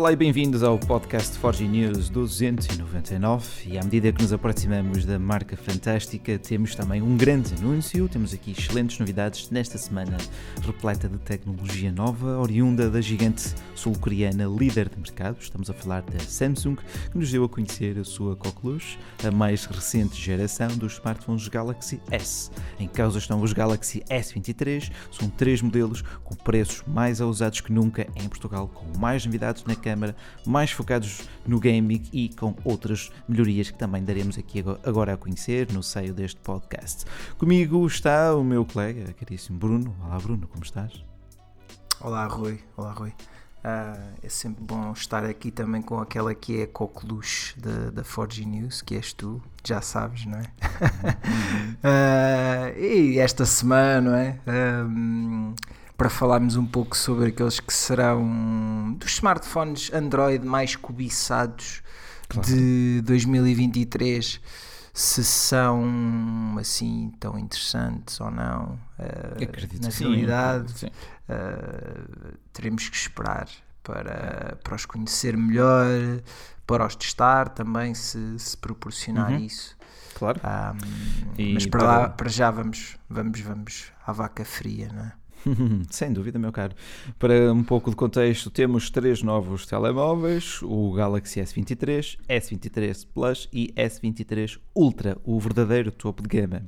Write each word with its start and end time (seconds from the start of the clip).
Olá 0.00 0.12
e 0.12 0.16
bem-vindos 0.16 0.62
ao 0.62 0.78
podcast 0.78 1.36
Forge 1.36 1.68
News 1.68 2.08
299 2.08 3.68
e 3.68 3.76
à 3.76 3.84
medida 3.84 4.10
que 4.10 4.22
nos 4.22 4.32
aproximamos 4.32 5.04
da 5.04 5.18
marca 5.18 5.58
fantástica 5.58 6.38
temos 6.38 6.74
também 6.74 7.02
um 7.02 7.18
grande 7.18 7.52
anúncio, 7.56 8.08
temos 8.08 8.32
aqui 8.32 8.52
excelentes 8.52 8.98
novidades 8.98 9.50
nesta 9.50 9.76
semana 9.76 10.16
repleta 10.62 11.06
de 11.06 11.18
tecnologia 11.18 11.92
nova, 11.92 12.38
oriunda 12.38 12.88
da 12.88 13.02
gigante 13.02 13.54
sul-coreana 13.74 14.46
líder 14.46 14.88
de 14.88 14.96
mercado, 14.96 15.36
estamos 15.38 15.68
a 15.68 15.74
falar 15.74 16.00
da 16.00 16.18
Samsung, 16.18 16.76
que 17.12 17.18
nos 17.18 17.30
deu 17.30 17.44
a 17.44 17.48
conhecer 17.48 17.98
a 17.98 18.04
sua 18.04 18.34
Coqueluche, 18.34 18.98
a 19.22 19.30
mais 19.30 19.66
recente 19.66 20.18
geração 20.18 20.68
dos 20.78 20.94
smartphones 20.94 21.46
Galaxy 21.48 22.00
S. 22.10 22.50
Em 22.78 22.88
causa 22.88 23.18
estão 23.18 23.42
os 23.42 23.52
Galaxy 23.52 24.02
S23, 24.08 24.90
são 25.10 25.28
três 25.28 25.60
modelos 25.60 26.00
com 26.24 26.34
preços 26.36 26.82
mais 26.86 27.20
ousados 27.20 27.60
que 27.60 27.70
nunca 27.70 28.06
em 28.16 28.26
Portugal, 28.30 28.66
com 28.66 28.98
mais 28.98 29.26
novidades 29.26 29.62
na 29.64 29.74
câmara, 29.90 30.14
mais 30.46 30.70
focados 30.70 31.28
no 31.44 31.58
gaming 31.58 32.02
e 32.12 32.28
com 32.28 32.54
outras 32.64 33.10
melhorias 33.28 33.70
que 33.70 33.78
também 33.78 34.04
daremos 34.04 34.38
aqui 34.38 34.64
agora 34.84 35.14
a 35.14 35.16
conhecer 35.16 35.72
no 35.72 35.82
seio 35.82 36.14
deste 36.14 36.40
podcast. 36.40 37.04
Comigo 37.36 37.84
está 37.86 38.34
o 38.34 38.44
meu 38.44 38.64
colega, 38.64 39.12
caríssimo 39.14 39.58
Bruno. 39.58 39.96
Olá 40.04 40.18
Bruno, 40.18 40.46
como 40.46 40.62
estás? 40.62 41.04
Olá 42.00 42.26
Rui, 42.26 42.60
olá 42.76 42.92
Rui. 42.92 43.10
Uh, 43.62 44.16
é 44.22 44.28
sempre 44.28 44.64
bom 44.64 44.92
estar 44.92 45.22
aqui 45.24 45.50
também 45.50 45.82
com 45.82 46.00
aquela 46.00 46.34
que 46.34 46.62
é 46.62 46.66
coqueluche 46.66 47.60
da, 47.60 47.90
da 47.90 48.04
Forge 48.04 48.46
News, 48.46 48.80
que 48.80 48.94
és 48.94 49.12
tu, 49.12 49.42
já 49.66 49.82
sabes, 49.82 50.24
não 50.24 50.38
é? 50.38 50.44
uh, 51.84 52.78
e 52.80 53.18
esta 53.18 53.44
semana, 53.44 54.00
não 54.00 54.16
é? 54.16 54.38
Para 56.00 56.08
falarmos 56.08 56.56
um 56.56 56.64
pouco 56.64 56.96
sobre 56.96 57.28
aqueles 57.28 57.60
que 57.60 57.74
serão 57.74 58.94
dos 58.94 59.12
smartphones 59.12 59.92
Android 59.92 60.46
mais 60.46 60.74
cobiçados 60.74 61.82
claro. 62.26 62.48
de 62.48 63.02
2023 63.02 64.40
se 64.94 65.22
são 65.22 66.56
assim 66.58 67.12
tão 67.20 67.38
interessantes 67.38 68.18
ou 68.18 68.30
não 68.30 68.78
uh, 68.98 69.44
acredito 69.44 69.82
na 69.82 69.90
realidade 69.90 70.72
sim. 70.72 70.86
Uh, 70.86 72.34
teremos 72.50 72.88
que 72.88 72.96
esperar 72.96 73.46
para, 73.82 74.56
para 74.64 74.74
os 74.76 74.86
conhecer 74.86 75.36
melhor 75.36 75.86
para 76.66 76.86
os 76.86 76.96
testar 76.96 77.50
também 77.50 77.92
se, 77.92 78.38
se 78.38 78.56
proporcionar 78.56 79.32
uhum. 79.32 79.38
isso 79.38 79.76
claro 80.14 80.40
um, 81.38 81.52
mas 81.52 81.66
para, 81.66 81.82
lá, 81.82 82.08
para 82.08 82.30
já 82.30 82.50
vamos 82.50 82.96
vamos 83.06 83.38
vamos 83.42 83.92
à 84.06 84.12
vaca 84.12 84.46
fria 84.46 84.88
não 84.90 85.04
é? 85.04 85.19
Sem 85.90 86.12
dúvida, 86.12 86.38
meu 86.38 86.52
caro. 86.52 86.74
Para 87.18 87.52
um 87.52 87.62
pouco 87.62 87.90
de 87.90 87.96
contexto, 87.96 88.50
temos 88.50 88.90
três 88.90 89.22
novos 89.22 89.66
telemóveis: 89.66 90.60
o 90.62 90.92
Galaxy 90.92 91.40
S23, 91.40 92.18
S23 92.28 93.06
Plus 93.12 93.48
e 93.52 93.72
S23 93.76 94.58
Ultra, 94.74 95.16
o 95.24 95.38
verdadeiro 95.40 95.90
topo 95.90 96.22
de 96.22 96.28
gama. 96.28 96.62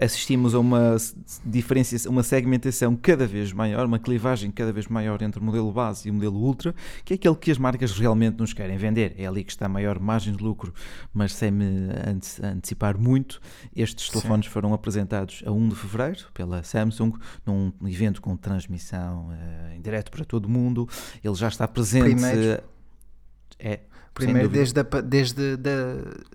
Assistimos 0.00 0.54
a 0.54 0.58
uma 0.58 0.96
diferenciação, 1.44 2.12
uma 2.12 2.22
segmentação 2.22 2.96
cada 2.96 3.26
vez 3.26 3.52
maior, 3.52 3.86
uma 3.86 3.98
clivagem 3.98 4.50
cada 4.50 4.72
vez 4.72 4.88
maior 4.88 5.22
entre 5.22 5.40
o 5.40 5.44
modelo 5.44 5.70
base 5.72 6.08
e 6.08 6.10
o 6.10 6.14
modelo 6.14 6.38
Ultra, 6.38 6.74
que 7.04 7.14
é 7.14 7.16
aquele 7.16 7.36
que 7.36 7.50
as 7.50 7.58
marcas 7.58 7.92
realmente 7.92 8.38
nos 8.38 8.52
querem 8.52 8.76
vender. 8.76 9.14
É 9.16 9.26
ali 9.26 9.44
que 9.44 9.52
está 9.52 9.66
a 9.66 9.68
maior 9.68 9.98
margem 9.98 10.34
de 10.34 10.42
lucro, 10.42 10.72
mas 11.12 11.34
sem 11.34 11.50
me 11.50 11.88
antecipar 12.44 12.98
muito, 12.98 13.40
estes 13.74 14.08
telefones 14.08 14.46
Sim. 14.46 14.52
foram 14.52 14.74
apresentados 14.74 15.42
a 15.46 15.52
1 15.52 15.68
de 15.68 15.74
fevereiro 15.74 16.26
pela 16.34 16.62
Samsung 16.62 17.12
num 17.46 17.72
evento 17.86 18.07
evento 18.08 18.22
com 18.22 18.36
transmissão 18.36 19.28
uh, 19.28 19.74
em 19.74 19.80
direto 19.80 20.10
para 20.10 20.24
todo 20.24 20.46
o 20.46 20.50
mundo. 20.50 20.88
Ele 21.22 21.34
já 21.34 21.48
está 21.48 21.68
presente. 21.68 22.14
Primeiro, 22.14 22.62
é, 23.58 23.80
primeiro 24.14 24.48
desde, 24.48 24.80
a, 24.80 24.82
desde 24.82 25.56
da, 25.56 25.70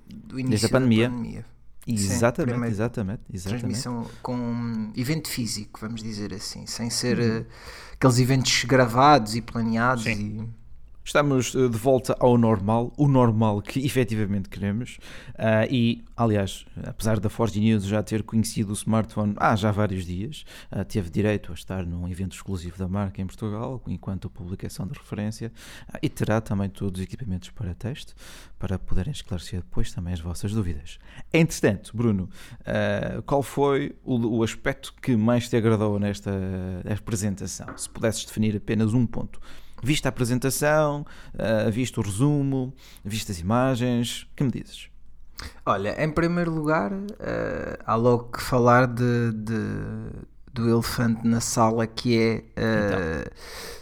do 0.08 0.40
início 0.40 0.50
desde 0.50 0.66
a 0.68 0.70
pandemia. 0.70 1.10
Da 1.10 1.16
pandemia. 1.16 1.46
Exatamente, 1.86 2.66
Sim, 2.66 2.72
exatamente, 2.72 3.22
exatamente. 3.30 3.60
Transmissão 3.60 4.10
com 4.22 4.94
evento 4.96 5.28
físico, 5.28 5.82
vamos 5.82 6.02
dizer 6.02 6.34
assim, 6.34 6.66
sem 6.66 6.90
ser 6.90 7.20
uhum. 7.20 7.42
uh, 7.42 7.46
aqueles 7.92 8.20
eventos 8.20 8.64
gravados 8.64 9.36
e 9.36 9.42
planeados. 9.42 10.06
Sim. 10.06 10.50
E 10.50 10.63
Estamos 11.06 11.54
eh, 11.54 11.68
de 11.68 11.78
volta 11.78 12.16
ao 12.18 12.38
normal, 12.38 12.94
o 12.96 13.10
normal 13.10 13.62
que 13.62 13.86
efetivamente 13.86 14.48
queremos. 14.48 14.98
Uh, 15.32 15.68
e, 15.70 16.04
aliás, 16.16 16.66
apesar 16.86 17.20
da 17.20 17.30
Forge 17.30 17.60
News 17.60 17.84
já 17.84 18.02
ter 18.02 18.24
conhecido 18.24 18.70
o 18.70 18.74
smartphone 18.74 19.34
há 19.36 19.54
já 19.56 19.70
vários 19.70 20.06
dias, 20.06 20.46
uh, 20.72 20.86
teve 20.86 21.10
direito 21.10 21.52
a 21.52 21.56
estar 21.56 21.86
num 21.86 22.08
evento 22.08 22.34
exclusivo 22.34 22.78
da 22.78 22.88
marca 22.88 23.22
em 23.22 23.28
Portugal, 23.28 23.82
enquanto 23.88 24.30
publicação 24.30 24.88
de 24.88 24.94
referência, 24.94 25.52
uh, 25.90 25.98
e 26.02 26.08
terá 26.08 26.40
também 26.40 26.70
todos 26.70 27.02
os 27.02 27.06
equipamentos 27.06 27.50
para 27.50 27.74
teste, 27.74 28.16
para 28.58 28.80
poderem 28.80 29.12
esclarecer 29.12 29.60
depois 29.60 29.92
também 29.92 30.14
as 30.14 30.22
vossas 30.22 30.54
dúvidas. 30.54 31.00
Entretanto, 31.34 31.92
Bruno, 31.96 32.30
qual 33.26 33.44
foi 33.44 33.94
o, 34.06 34.38
o, 34.38 34.44
aspecto 34.44 34.94
que 35.02 35.18
mais 35.18 35.50
te 35.50 35.58
agradou 35.58 36.00
nesta 36.00 36.32
apresentação? 36.90 37.78
Se 37.78 37.90
pudesses 37.90 38.24
definir 38.24 38.56
apenas 38.56 38.94
um 38.94 39.06
ponto 39.06 39.40
Viste 39.84 40.08
a 40.08 40.10
apresentação, 40.10 41.06
uh, 41.34 41.70
viste 41.70 42.00
o 42.00 42.04
resumo, 42.04 42.74
viste 43.04 43.32
as 43.32 43.40
imagens, 43.40 44.26
que 44.36 44.44
me 44.44 44.50
dizes? 44.50 44.90
Olha, 45.66 46.02
em 46.04 46.10
primeiro 46.10 46.52
lugar, 46.52 46.92
uh, 46.92 47.84
há 47.86 47.96
logo 47.96 48.32
que 48.32 48.42
falar 48.42 48.88
de, 48.88 49.32
de, 49.34 49.62
do 50.54 50.70
elefante 50.70 51.28
na 51.28 51.40
sala 51.40 51.88
que 51.88 52.18
é 52.18 52.36
uh, 52.38 53.30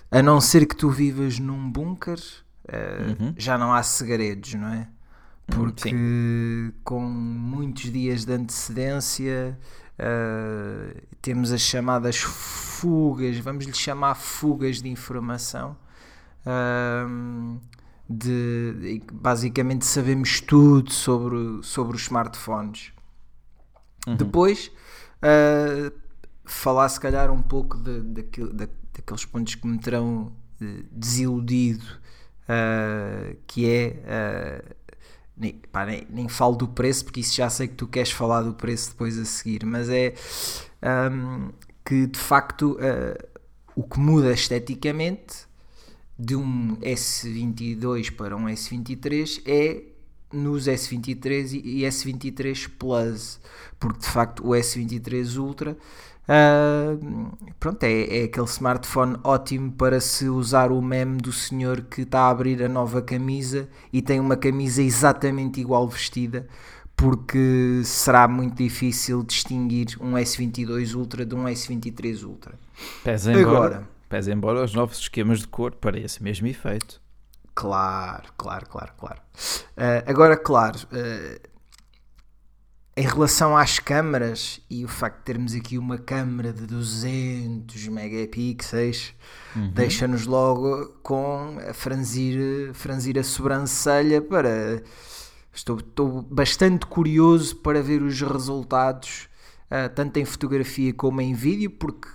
então. 0.10 0.20
a 0.20 0.24
não 0.24 0.42
ser 0.42 0.66
que 0.66 0.76
tu 0.76 0.90
vivas 0.90 1.40
num 1.40 1.72
bunker, 1.72 2.18
uh, 2.18 3.24
uhum. 3.24 3.34
já 3.38 3.58
não 3.58 3.74
há 3.74 3.84
segredos, 3.84 4.54
não 4.56 4.68
é? 4.68 4.78
Uhum, 4.78 4.88
Porque 5.48 5.90
Sim. 5.90 6.74
com 6.84 7.00
muitos 7.00 7.92
dias 7.92 8.26
de 8.26 8.34
antecedência 8.34 9.58
temos 11.22 11.52
as 11.52 11.62
chamadas 11.62 12.18
fugas, 12.18 13.38
vamos 13.38 13.66
lhe 13.66 13.74
chamar 13.74 14.16
fugas 14.16 14.82
de 14.82 14.90
informação 14.90 15.78
de, 18.12 19.02
basicamente 19.12 19.86
sabemos 19.86 20.42
tudo 20.42 20.92
sobre, 20.92 21.64
sobre 21.64 21.96
os 21.96 22.04
smartphones. 22.04 22.92
Uhum. 24.08 24.16
Depois, 24.16 24.72
uh, 25.18 25.92
falar 26.44 26.90
se 26.90 27.00
calhar 27.00 27.32
um 27.32 27.42
pouco 27.42 27.78
de, 27.78 28.02
de, 28.02 28.24
de, 28.24 28.70
daqueles 28.94 29.26
pontos 29.26 29.56
que 29.56 29.66
me 29.66 29.78
terão 29.80 30.32
uh, 30.62 30.84
desiludido, 30.92 31.86
uh, 32.44 33.38
que 33.48 33.70
é. 33.70 34.64
Nem, 35.38 35.54
pá, 35.72 35.86
nem, 35.86 36.06
nem, 36.08 36.30
falo 36.30 36.56
do 36.56 36.68
preço, 36.68 37.06
porque 37.06 37.22
isso 37.22 37.34
já 37.34 37.50
sei 37.50 37.68
que 37.68 37.74
tu 37.74 37.88
queres 37.88 38.12
falar 38.12 38.44
do 38.44 38.54
preço 38.54 38.92
depois 38.92 39.18
a 39.18 39.26
seguir, 39.26 39.66
mas 39.66 39.90
é 39.90 40.14
um, 41.12 41.50
que 41.84 42.06
de 42.06 42.20
facto 42.20 42.78
o 43.76 43.82
que 43.82 44.00
muda 44.00 44.32
esteticamente 44.34 45.48
de 46.22 46.36
um 46.36 46.78
S22 46.78 48.16
para 48.16 48.38
um 48.38 48.46
S23 48.46 49.42
é 49.44 49.82
nos 50.32 50.68
S23 50.68 51.60
e 51.64 51.82
S23 51.82 52.70
Plus, 52.78 53.40
porque 53.80 54.02
de 54.02 54.06
facto 54.06 54.48
o 54.48 54.52
S23 54.52 55.36
Ultra 55.38 55.76
uh, 56.28 57.38
pronto, 57.60 57.84
é, 57.84 58.20
é, 58.20 58.24
aquele 58.26 58.46
smartphone 58.46 59.18
ótimo 59.24 59.72
para 59.72 60.00
se 60.00 60.30
usar 60.30 60.72
o 60.72 60.80
meme 60.80 61.18
do 61.18 61.34
senhor 61.34 61.82
que 61.82 62.04
está 62.04 62.22
a 62.22 62.30
abrir 62.30 62.62
a 62.62 62.70
nova 62.70 63.02
camisa 63.02 63.68
e 63.92 64.00
tem 64.00 64.20
uma 64.20 64.38
camisa 64.38 64.84
exatamente 64.84 65.60
igual 65.60 65.88
vestida 65.88 66.48
porque 66.96 67.82
será 67.84 68.28
muito 68.28 68.58
difícil 68.58 69.24
distinguir 69.24 69.98
um 70.00 70.12
S22 70.12 70.94
Ultra 70.94 71.26
de 71.26 71.34
um 71.34 71.46
S23 71.46 72.24
Ultra. 72.24 72.54
Pesa 73.04 73.34
Agora, 73.36 73.90
Pese 74.12 74.30
embora 74.30 74.62
os 74.62 74.74
novos 74.74 75.00
esquemas 75.00 75.40
de 75.40 75.48
cor 75.48 75.72
para 75.72 75.98
esse 75.98 76.22
mesmo 76.22 76.46
efeito. 76.46 77.02
Claro, 77.56 78.30
claro, 78.36 78.68
claro, 78.68 78.92
claro. 78.98 79.22
Uh, 79.78 80.04
agora, 80.06 80.36
claro, 80.36 80.80
uh, 80.92 81.50
em 82.98 83.08
relação 83.08 83.56
às 83.56 83.80
câmaras 83.80 84.60
e 84.70 84.84
o 84.84 84.90
facto 84.90 85.20
de 85.20 85.24
termos 85.24 85.56
aqui 85.56 85.78
uma 85.78 85.98
câmera 85.98 86.52
de 86.52 86.68
200 86.68 87.88
megapixels 87.88 89.14
uhum. 89.56 89.72
deixa-nos 89.72 90.26
logo 90.26 90.88
com 91.02 91.58
a 91.70 91.74
franzir, 91.74 92.74
franzir 92.74 93.18
a 93.18 93.24
sobrancelha 93.24 94.22
para... 94.22 94.84
Estou, 95.54 95.78
estou 95.78 96.22
bastante 96.22 96.86
curioso 96.86 97.56
para 97.56 97.82
ver 97.82 98.02
os 98.02 98.22
resultados, 98.22 99.30
uh, 99.68 99.88
tanto 99.96 100.18
em 100.18 100.26
fotografia 100.26 100.94
como 100.94 101.22
em 101.22 101.34
vídeo, 101.34 101.72
porque 101.72 102.10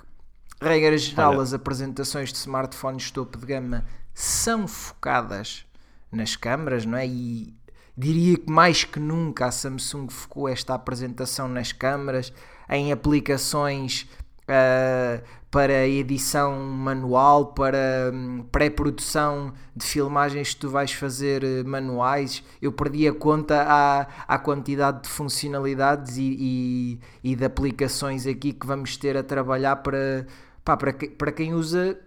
Regra 0.67 0.97
geral, 0.99 1.33
Olha. 1.33 1.43
as 1.43 1.53
apresentações 1.53 2.33
de 2.33 2.39
smartphones 2.39 3.11
topo 3.11 3.39
de 3.39 3.47
gama 3.47 3.85
são 4.15 4.67
focadas 4.67 5.65
nas 6.11 6.37
câmaras, 6.37 6.85
não 6.85 6.97
é? 6.97 7.07
E 7.07 7.55
diria 7.97 8.37
que 8.37 8.51
mais 8.51 8.85
que 8.85 9.01
nunca 9.01 9.47
a 9.47 9.51
Samsung 9.51 10.09
focou 10.11 10.49
esta 10.49 10.75
apresentação 10.75 11.49
nas 11.49 11.73
câmaras, 11.73 12.33
em 12.69 12.93
aplicações 12.93 14.09
uh, 14.43 15.23
para 15.51 15.87
edição 15.87 16.59
manual, 16.59 17.47
para 17.55 18.11
hum, 18.13 18.45
pré-produção 18.53 19.55
de 19.75 19.87
filmagens 19.87 20.53
que 20.53 20.61
tu 20.61 20.69
vais 20.69 20.93
fazer 20.93 21.43
eh, 21.43 21.63
manuais. 21.63 22.43
Eu 22.61 22.73
perdi 22.73 23.09
a 23.09 23.15
conta 23.15 23.65
à, 23.67 24.07
à 24.29 24.39
quantidade 24.39 25.05
de 25.05 25.09
funcionalidades 25.09 26.19
e, 26.19 26.37
e, 26.39 27.31
e 27.31 27.37
de 27.37 27.45
aplicações 27.45 28.27
aqui 28.27 28.53
que 28.53 28.67
vamos 28.67 28.99
ter 28.99 29.17
a 29.17 29.23
trabalhar 29.23 29.77
para, 29.77 30.27
pá, 30.67 30.77
para, 30.77 30.93
que, 30.93 31.09
para 31.09 31.31
quem 31.31 31.55
usa 31.55 31.99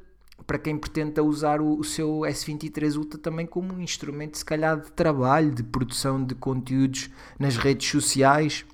para 0.46 0.58
quem 0.58 0.78
pretenda 0.78 1.24
usar 1.24 1.62
o, 1.62 1.80
o, 1.80 1.84
seu 1.84 2.22
S23 2.22 2.98
Ultra 2.98 3.20
também 3.20 3.46
como 3.46 3.74
um 3.74 3.82
instrumento, 3.82 4.38
se 4.38 4.46
calhar, 4.46 4.80
de 4.80 4.92
trabalho, 4.92 5.52
de 5.52 5.62
produção 5.62 6.24
de 6.24 6.34
conteúdos 6.34 7.10
nas 7.38 7.58
redes 7.58 7.90
sociais, 7.90 8.66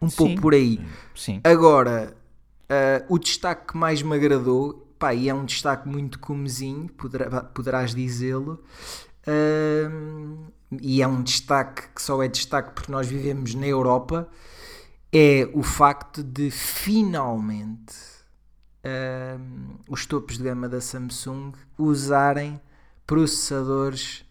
um 0.00 0.08
Sim. 0.08 0.16
pouco 0.16 0.40
por 0.40 0.54
aí. 0.54 0.80
Sim. 1.14 1.40
Agora, 1.44 2.16
uh, 2.64 3.14
o 3.14 3.18
destaque 3.18 3.72
que 3.72 3.76
mais 3.76 4.02
me 4.02 4.16
agradou, 4.16 4.90
pá, 4.98 5.14
e 5.14 5.28
é 5.28 5.34
um 5.34 5.44
destaque 5.44 5.86
muito 5.86 6.18
comezinho, 6.18 6.88
poderá, 6.88 7.42
poderás 7.42 7.94
dizê-lo, 7.94 8.58
uh, 9.28 10.52
e 10.80 11.02
é 11.02 11.06
um 11.06 11.22
destaque 11.22 11.82
que 11.94 12.02
só 12.02 12.20
é 12.22 12.28
destaque 12.28 12.72
porque 12.74 12.90
nós 12.90 13.06
vivemos 13.06 13.54
na 13.54 13.66
Europa, 13.66 14.28
é 15.12 15.48
o 15.52 15.62
facto 15.62 16.24
de 16.24 16.50
finalmente 16.50 18.17
uh, 18.88 19.78
os 19.88 20.06
topos 20.06 20.38
de 20.38 20.44
gama 20.44 20.68
da 20.68 20.80
Samsung 20.80 21.52
usarem 21.76 22.60
processadores 23.06 24.24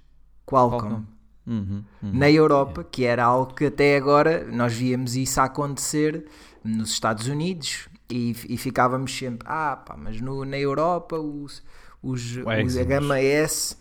Qualcomm. 0.46 0.80
Qualcomm. 0.80 1.06
Uhum, 1.48 1.84
uhum. 2.04 2.12
Na 2.12 2.30
Europa, 2.30 2.84
que 2.84 3.06
era 3.06 3.24
algo 3.24 3.54
que 3.54 3.66
até 3.66 3.96
agora 3.96 4.46
nós 4.52 4.74
víamos 4.74 5.16
isso 5.16 5.40
acontecer 5.40 6.26
nos 6.62 6.90
Estados 6.90 7.28
Unidos 7.28 7.88
e, 8.10 8.36
e 8.50 8.58
ficávamos 8.58 9.18
sempre, 9.18 9.48
ah 9.50 9.78
pá, 9.78 9.96
mas 9.98 10.20
no, 10.20 10.44
na 10.44 10.58
Europa 10.58 11.18
os, 11.18 11.64
os, 12.04 12.38
os, 12.38 12.78
a 12.78 12.84
gama 12.84 13.20
S 13.20 13.78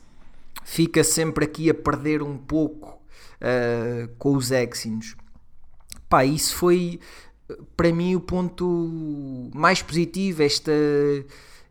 fica 0.64 1.02
sempre 1.02 1.44
aqui 1.44 1.68
a 1.68 1.74
perder 1.74 2.22
um 2.22 2.38
pouco 2.38 3.00
uh, 3.40 4.08
com 4.18 4.36
os 4.36 4.50
Exynos. 4.50 5.16
Pá, 6.08 6.24
isso 6.24 6.54
foi 6.54 7.00
para 7.76 7.92
mim 7.92 8.14
o 8.14 8.20
ponto 8.20 9.50
mais 9.54 9.82
positivo 9.82 10.42
esta 10.42 10.72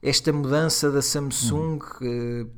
esta 0.02 0.32
mudança 0.32 0.92
da 0.92 1.02
Samsung 1.02 1.80
uhum. 2.02 2.50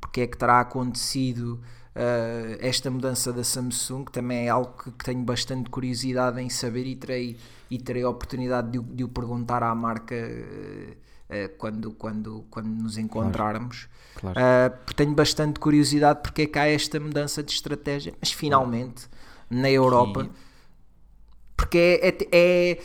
porque 0.00 0.22
é 0.22 0.26
que 0.26 0.36
terá 0.36 0.60
acontecido 0.60 1.60
uh, 1.94 2.56
esta 2.60 2.90
mudança 2.90 3.32
da 3.32 3.44
Samsung 3.44 4.04
também 4.06 4.46
é 4.46 4.48
algo 4.48 4.72
que, 4.82 4.90
que, 4.90 5.04
tenho 5.04 5.22
bastante 5.22 5.70
curiosidade 5.70 6.40
em 6.40 6.48
saber 6.48 6.86
e 6.86 6.96
terei 6.96 7.36
e 7.70 7.78
terei 7.78 8.02
a 8.02 8.08
oportunidade 8.08 8.70
de, 8.70 8.78
de 8.80 9.04
o 9.04 9.08
perguntar 9.08 9.62
à 9.62 9.74
marca 9.74 10.14
uh, 10.16 11.56
quando, 11.58 11.92
quando, 11.92 12.44
quando 12.50 12.68
nos 12.68 12.96
encontrarmos 12.96 13.86
claro, 14.16 14.34
claro. 14.34 14.74
tenho 14.96 15.14
bastante 15.14 15.60
curiosidade 15.60 16.20
porque 16.22 16.42
é 16.42 16.46
que 16.46 16.58
há 16.58 16.66
esta 16.66 16.98
mudança 16.98 17.42
de 17.42 17.52
estratégia 17.52 18.14
mas 18.18 18.32
finalmente 18.32 19.06
na 19.50 19.70
Europa 19.70 20.28
porque 21.58 22.00
é, 22.00 22.08
é, 22.08 22.16
é, 22.30 22.78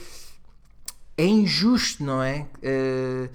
é 1.15 1.25
injusto, 1.25 2.03
não 2.03 2.23
é? 2.23 2.47
Uh, 2.57 3.29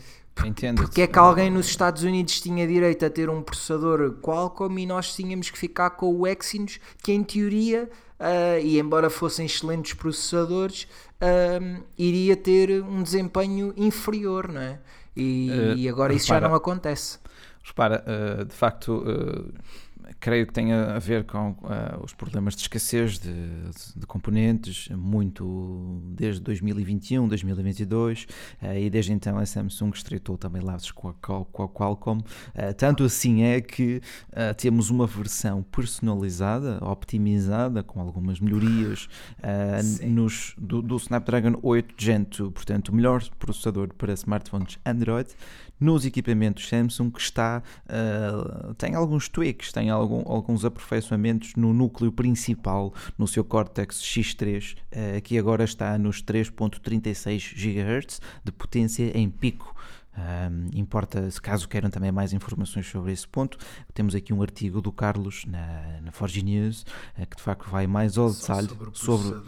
Entendo. 0.44 0.82
Porque 0.82 1.02
é 1.02 1.06
que 1.06 1.18
alguém 1.18 1.50
nos 1.50 1.66
Estados 1.66 2.02
Unidos 2.02 2.40
tinha 2.40 2.66
direito 2.66 3.04
a 3.04 3.10
ter 3.10 3.30
um 3.30 3.42
processador 3.42 4.16
Qualcomm 4.20 4.78
e 4.78 4.86
nós 4.86 5.14
tínhamos 5.14 5.50
que 5.50 5.58
ficar 5.58 5.90
com 5.90 6.14
o 6.14 6.26
Exynos, 6.26 6.78
que 7.02 7.12
em 7.12 7.22
teoria, 7.24 7.88
uh, 8.20 8.60
e 8.62 8.78
embora 8.78 9.10
fossem 9.10 9.46
excelentes 9.46 9.94
processadores, 9.94 10.86
uh, 11.20 11.82
iria 11.96 12.36
ter 12.36 12.82
um 12.82 13.02
desempenho 13.02 13.72
inferior, 13.76 14.48
não 14.48 14.60
é? 14.60 14.78
E, 15.16 15.50
uh, 15.50 15.76
e 15.76 15.88
agora 15.88 16.12
isso 16.12 16.26
já 16.26 16.40
não 16.40 16.54
acontece. 16.54 17.18
Repara, 17.64 18.02
de 18.48 18.54
facto 18.54 19.04
creio 20.20 20.46
que 20.46 20.52
tenha 20.52 20.94
a 20.94 20.98
ver 20.98 21.24
com 21.24 21.50
uh, 21.50 22.02
os 22.02 22.12
problemas 22.12 22.54
de 22.54 22.62
escassez 22.62 23.18
de, 23.18 23.32
de, 23.96 24.06
componentes, 24.06 24.88
muito 24.90 26.00
desde 26.04 26.40
2021, 26.40 27.28
2022, 27.28 28.26
uh, 28.62 28.74
e 28.78 28.90
desde 28.90 29.12
então 29.12 29.38
a 29.38 29.46
Samsung 29.46 29.90
estreitou 29.90 30.36
também 30.36 30.62
laços 30.62 30.90
com 30.90 31.08
a, 31.08 31.14
com 31.14 31.62
a 31.62 31.68
Qualcomm. 31.68 32.18
Uh, 32.20 32.74
tanto 32.76 33.04
assim 33.04 33.42
é 33.42 33.60
que 33.60 34.00
uh, 34.30 34.54
temos 34.56 34.90
uma 34.90 35.06
versão 35.06 35.62
personalizada, 35.62 36.78
optimizada, 36.82 37.82
com 37.82 38.00
algumas 38.00 38.40
melhorias 38.40 39.08
nos, 40.04 40.54
do, 40.58 40.82
do 40.82 40.96
Snapdragon 40.96 41.58
8 41.62 41.94
Gen 41.96 42.24
2, 42.24 42.52
portanto, 42.52 42.88
o 42.88 42.94
melhor 42.94 43.22
processador 43.38 43.92
para 43.94 44.12
smartphones 44.12 44.78
Android 44.84 45.30
nos 45.80 46.04
equipamentos 46.04 46.68
Samsung 46.68 47.10
que 47.10 47.20
está 47.20 47.62
uh, 47.86 48.74
tem 48.74 48.94
alguns 48.94 49.28
tweaks, 49.28 49.72
tem 49.72 49.90
algum, 49.90 50.22
alguns 50.30 50.64
aperfeiçoamentos 50.64 51.54
no 51.56 51.72
núcleo 51.72 52.12
principal, 52.12 52.92
no 53.16 53.26
seu 53.26 53.44
Cortex 53.44 54.00
X3, 54.00 54.74
uh, 54.76 55.22
que 55.22 55.38
agora 55.38 55.64
está 55.64 55.96
nos 55.98 56.22
3.36 56.22 57.54
GHz 57.54 58.20
de 58.44 58.52
potência 58.52 59.16
em 59.16 59.28
pico. 59.28 59.74
Um, 60.18 60.76
importa, 60.76 61.30
se 61.30 61.40
caso 61.40 61.68
queiram 61.68 61.90
também 61.90 62.10
mais 62.10 62.32
informações 62.32 62.88
sobre 62.88 63.12
esse 63.12 63.26
ponto, 63.28 63.56
temos 63.94 64.16
aqui 64.16 64.32
um 64.32 64.42
artigo 64.42 64.80
do 64.80 64.90
Carlos 64.90 65.44
na, 65.46 66.00
na 66.02 66.10
Forge 66.10 66.42
News 66.42 66.82
uh, 67.16 67.26
que 67.26 67.36
de 67.36 67.42
facto 67.42 67.70
vai 67.70 67.86
mais 67.86 68.18
ao 68.18 68.32
detalhe 68.32 68.66
sobre, 68.66 68.90
sobre 68.94 69.40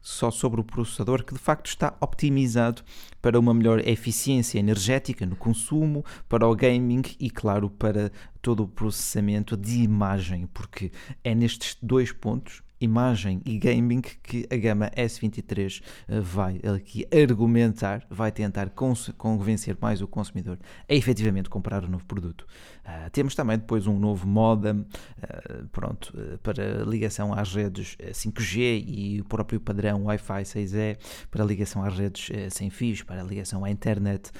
só 0.00 0.30
sobre 0.30 0.60
o 0.60 0.64
processador, 0.64 1.24
que 1.24 1.34
de 1.34 1.40
facto 1.40 1.66
está 1.66 1.96
optimizado 2.00 2.82
para 3.20 3.38
uma 3.38 3.52
melhor 3.52 3.86
eficiência 3.86 4.58
energética 4.58 5.26
no 5.26 5.36
consumo, 5.36 6.04
para 6.28 6.46
o 6.46 6.54
gaming 6.54 7.02
e, 7.18 7.30
claro, 7.30 7.68
para 7.68 8.10
todo 8.40 8.62
o 8.62 8.68
processamento 8.68 9.56
de 9.56 9.82
imagem, 9.82 10.46
porque 10.46 10.90
é 11.22 11.34
nestes 11.34 11.76
dois 11.82 12.12
pontos 12.12 12.62
imagem 12.80 13.40
e 13.44 13.58
gaming 13.58 14.00
que 14.00 14.46
a 14.50 14.56
gama 14.56 14.90
S23 14.96 15.82
eh, 16.08 16.20
vai 16.20 16.60
aqui 16.74 17.06
argumentar, 17.12 18.06
vai 18.08 18.30
tentar 18.30 18.70
convencer 19.16 19.76
mais 19.80 20.00
o 20.00 20.06
consumidor 20.06 20.58
a 20.88 20.94
efetivamente 20.94 21.48
comprar 21.48 21.84
o 21.84 21.88
novo 21.88 22.04
produto. 22.04 22.46
Uh, 22.88 23.10
temos 23.10 23.34
também 23.34 23.58
depois 23.58 23.86
um 23.86 23.98
novo 23.98 24.26
modem 24.26 24.80
uh, 24.80 25.68
pronto, 25.70 26.10
uh, 26.16 26.38
para 26.38 26.84
ligação 26.86 27.34
às 27.34 27.54
redes 27.54 27.98
5G 28.12 28.82
e 28.86 29.20
o 29.20 29.24
próprio 29.24 29.60
padrão 29.60 30.04
Wi-Fi 30.04 30.42
6E 30.42 30.96
para 31.30 31.44
ligação 31.44 31.84
às 31.84 31.98
redes 31.98 32.30
sem 32.50 32.70
fios, 32.70 33.02
para 33.02 33.22
ligação 33.22 33.62
à 33.62 33.70
internet. 33.70 34.30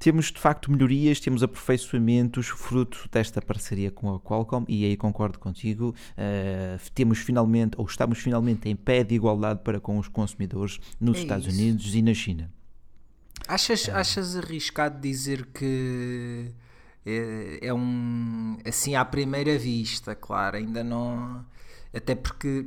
Temos 0.00 0.32
de 0.32 0.40
facto 0.40 0.68
melhorias, 0.72 1.20
temos 1.20 1.44
aperfeiçoamentos 1.44 2.48
fruto 2.48 3.08
desta 3.12 3.40
parceria 3.40 3.92
com 3.92 4.12
a 4.12 4.18
Qualcomm 4.18 4.64
e 4.66 4.84
aí 4.84 4.96
concordo 4.96 5.38
contigo. 5.38 5.94
temos 6.94 7.18
finalmente 7.18 7.74
ou 7.78 7.86
estamos 7.86 8.18
finalmente 8.18 8.68
em 8.68 8.74
pé 8.74 9.04
de 9.04 9.14
igualdade 9.14 9.60
para 9.62 9.78
com 9.78 9.98
os 9.98 10.08
consumidores 10.08 10.80
nos 11.00 11.18
é 11.18 11.20
Estados 11.20 11.46
isso. 11.46 11.56
Unidos 11.56 11.94
e 11.94 12.02
na 12.02 12.14
China. 12.14 12.50
Achas, 13.46 13.88
achas 13.88 14.36
arriscado 14.36 15.00
dizer 15.00 15.46
que 15.46 16.52
é, 17.04 17.58
é, 17.62 17.74
um 17.74 18.56
assim 18.64 18.94
à 18.94 19.04
primeira 19.04 19.58
vista, 19.58 20.14
claro, 20.14 20.56
ainda 20.56 20.84
não 20.84 21.44
até 21.94 22.14
porque 22.14 22.66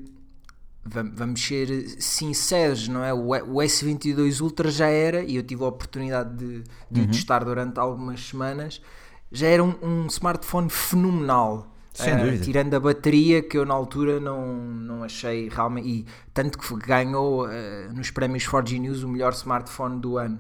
vamos 0.86 1.44
ser 1.44 1.68
sinceros, 2.00 2.88
não 2.88 3.04
é? 3.04 3.12
O 3.12 3.56
S22 3.56 4.40
Ultra 4.42 4.70
já 4.70 4.88
era, 4.88 5.24
e 5.24 5.36
eu 5.36 5.44
tive 5.44 5.64
a 5.64 5.68
oportunidade 5.68 6.36
de, 6.36 6.64
de 6.92 7.02
uhum. 7.02 7.08
testar 7.08 7.44
durante 7.44 7.80
algumas 7.80 8.20
semanas, 8.24 8.80
já 9.32 9.48
era 9.48 9.64
um, 9.64 9.74
um 9.82 10.08
smartphone 10.08 10.70
fenomenal. 10.70 11.72
Sem 11.92 12.14
uh, 12.14 12.40
tirando 12.42 12.74
a 12.74 12.80
bateria 12.80 13.42
que 13.42 13.58
eu 13.58 13.66
na 13.66 13.74
altura 13.74 14.20
não, 14.20 14.54
não 14.58 15.04
achei 15.04 15.48
realmente 15.48 15.88
e 15.88 16.06
tanto 16.34 16.60
que 16.60 16.76
ganhou 16.76 17.46
uh, 17.46 17.50
nos 17.94 18.12
prémios 18.12 18.44
4G 18.44 18.80
News 18.80 19.02
o 19.02 19.08
melhor 19.08 19.32
smartphone 19.32 20.02
do 20.02 20.18
ano 20.18 20.40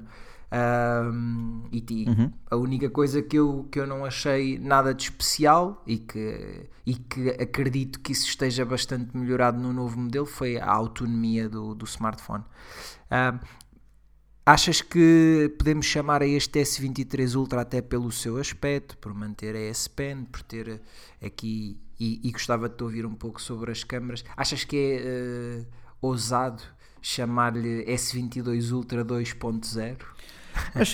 uh, 0.55 1.67
e, 1.71 2.05
uhum. 2.07 2.31
a 2.49 2.55
única 2.55 2.89
coisa 2.89 3.21
que 3.21 3.37
eu, 3.37 3.67
que 3.69 3.79
eu 3.79 3.85
não 3.85 4.05
achei 4.05 4.57
nada 4.57 4.93
de 4.93 5.03
especial 5.03 5.83
e 5.85 5.97
que, 5.97 6.69
e 6.85 6.95
que 6.95 7.29
acredito 7.31 7.99
que 7.99 8.13
isso 8.13 8.27
esteja 8.27 8.65
bastante 8.65 9.15
melhorado 9.15 9.59
no 9.59 9.73
novo 9.73 9.99
modelo 9.99 10.25
foi 10.25 10.57
a 10.57 10.71
autonomia 10.71 11.49
do, 11.49 11.75
do 11.75 11.85
smartphone 11.85 12.43
Achas 14.47 14.79
que 14.79 15.51
podemos 15.57 15.87
chamar 15.87 16.21
a 16.21 16.27
este 16.27 16.59
S23 16.61 17.35
Ultra 17.35 17.61
até 17.61 17.81
pelo 17.81 18.11
seu 18.11 18.37
aspecto, 18.37 18.95
por 18.99 19.11
manter 19.11 19.55
a 19.55 19.59
S 19.59 19.89
Pen, 19.89 20.23
por 20.25 20.43
ter 20.43 20.83
aqui 21.19 21.79
e, 21.99 22.19
e, 22.23 22.31
gostava 22.31 22.69
de 22.69 22.75
te 22.75 22.83
ouvir 22.83 23.07
um 23.07 23.15
pouco 23.15 23.41
sobre 23.41 23.71
as 23.71 23.83
câmaras. 23.83 24.23
Achas 24.37 24.63
que 24.63 24.77
é 24.77 25.61
uh, 25.61 25.67
ousado 25.99 26.61
chamar-lhe 27.01 27.85
S22 27.85 28.71
Ultra 28.71 29.03
2.0? 29.03 29.97
Mas, 30.73 30.91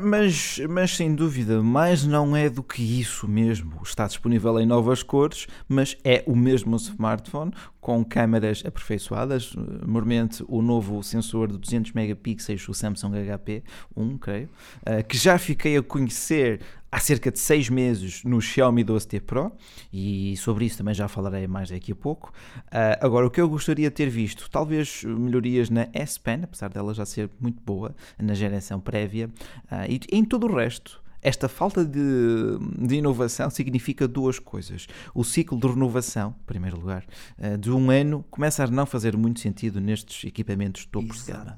mas, 0.00 0.60
mas, 0.68 0.96
sem 0.96 1.14
dúvida, 1.14 1.62
mais 1.62 2.04
não 2.04 2.36
é 2.36 2.48
do 2.48 2.62
que 2.62 2.82
isso 2.82 3.28
mesmo. 3.28 3.80
Está 3.82 4.06
disponível 4.06 4.58
em 4.60 4.66
novas 4.66 5.02
cores, 5.02 5.46
mas 5.68 5.96
é 6.04 6.22
o 6.26 6.34
mesmo 6.34 6.76
smartphone 6.76 7.52
com 7.80 8.04
câmaras 8.04 8.62
aperfeiçoadas. 8.66 9.54
Normalmente 9.54 10.44
o 10.48 10.60
novo 10.60 11.02
sensor 11.02 11.50
de 11.50 11.58
200 11.58 11.92
megapixels, 11.92 12.68
o 12.68 12.74
Samsung 12.74 13.12
HP 13.24 13.62
1, 13.96 14.18
creio, 14.18 14.48
eh, 14.84 15.02
que 15.02 15.16
já 15.16 15.38
fiquei 15.38 15.76
a 15.76 15.82
conhecer 15.82 16.60
há 16.90 16.98
cerca 16.98 17.30
de 17.30 17.38
6 17.38 17.68
meses 17.68 18.24
no 18.24 18.40
Xiaomi 18.40 18.84
12T 18.84 19.20
Pro 19.20 19.52
e 19.92 20.36
sobre 20.36 20.64
isso 20.64 20.78
também 20.78 20.94
já 20.94 21.08
falarei 21.08 21.46
mais 21.46 21.70
daqui 21.70 21.92
a 21.92 21.96
pouco. 21.96 22.32
Uh, 22.66 22.98
agora, 23.00 23.26
o 23.26 23.30
que 23.30 23.40
eu 23.40 23.48
gostaria 23.48 23.88
de 23.88 23.94
ter 23.94 24.08
visto, 24.08 24.48
talvez 24.50 25.04
melhorias 25.04 25.70
na 25.70 25.88
S 25.92 26.18
Pen, 26.18 26.40
apesar 26.44 26.68
dela 26.68 26.94
já 26.94 27.04
ser 27.04 27.30
muito 27.40 27.62
boa 27.62 27.94
na 28.18 28.34
geração 28.34 28.80
prévia, 28.80 29.30
uh, 29.70 29.88
e 29.88 30.00
em 30.10 30.24
todo 30.24 30.46
o 30.46 30.54
resto. 30.54 31.02
Esta 31.20 31.48
falta 31.48 31.84
de, 31.84 32.00
de, 32.78 32.94
inovação 32.94 33.50
significa 33.50 34.06
duas 34.06 34.38
coisas. 34.38 34.86
O 35.12 35.24
ciclo 35.24 35.58
de 35.58 35.66
renovação, 35.66 36.32
em 36.40 36.46
primeiro 36.46 36.78
lugar, 36.78 37.04
ah, 37.36 37.56
de 37.56 37.72
um 37.72 37.90
ano 37.90 38.24
começa 38.30 38.62
a 38.62 38.68
não 38.68 38.86
fazer 38.86 39.16
muito 39.16 39.40
sentido 39.40 39.80
nestes 39.80 40.24
equipamentos 40.24 40.86
topo 40.86 41.12
de 41.12 41.24
gama. 41.24 41.56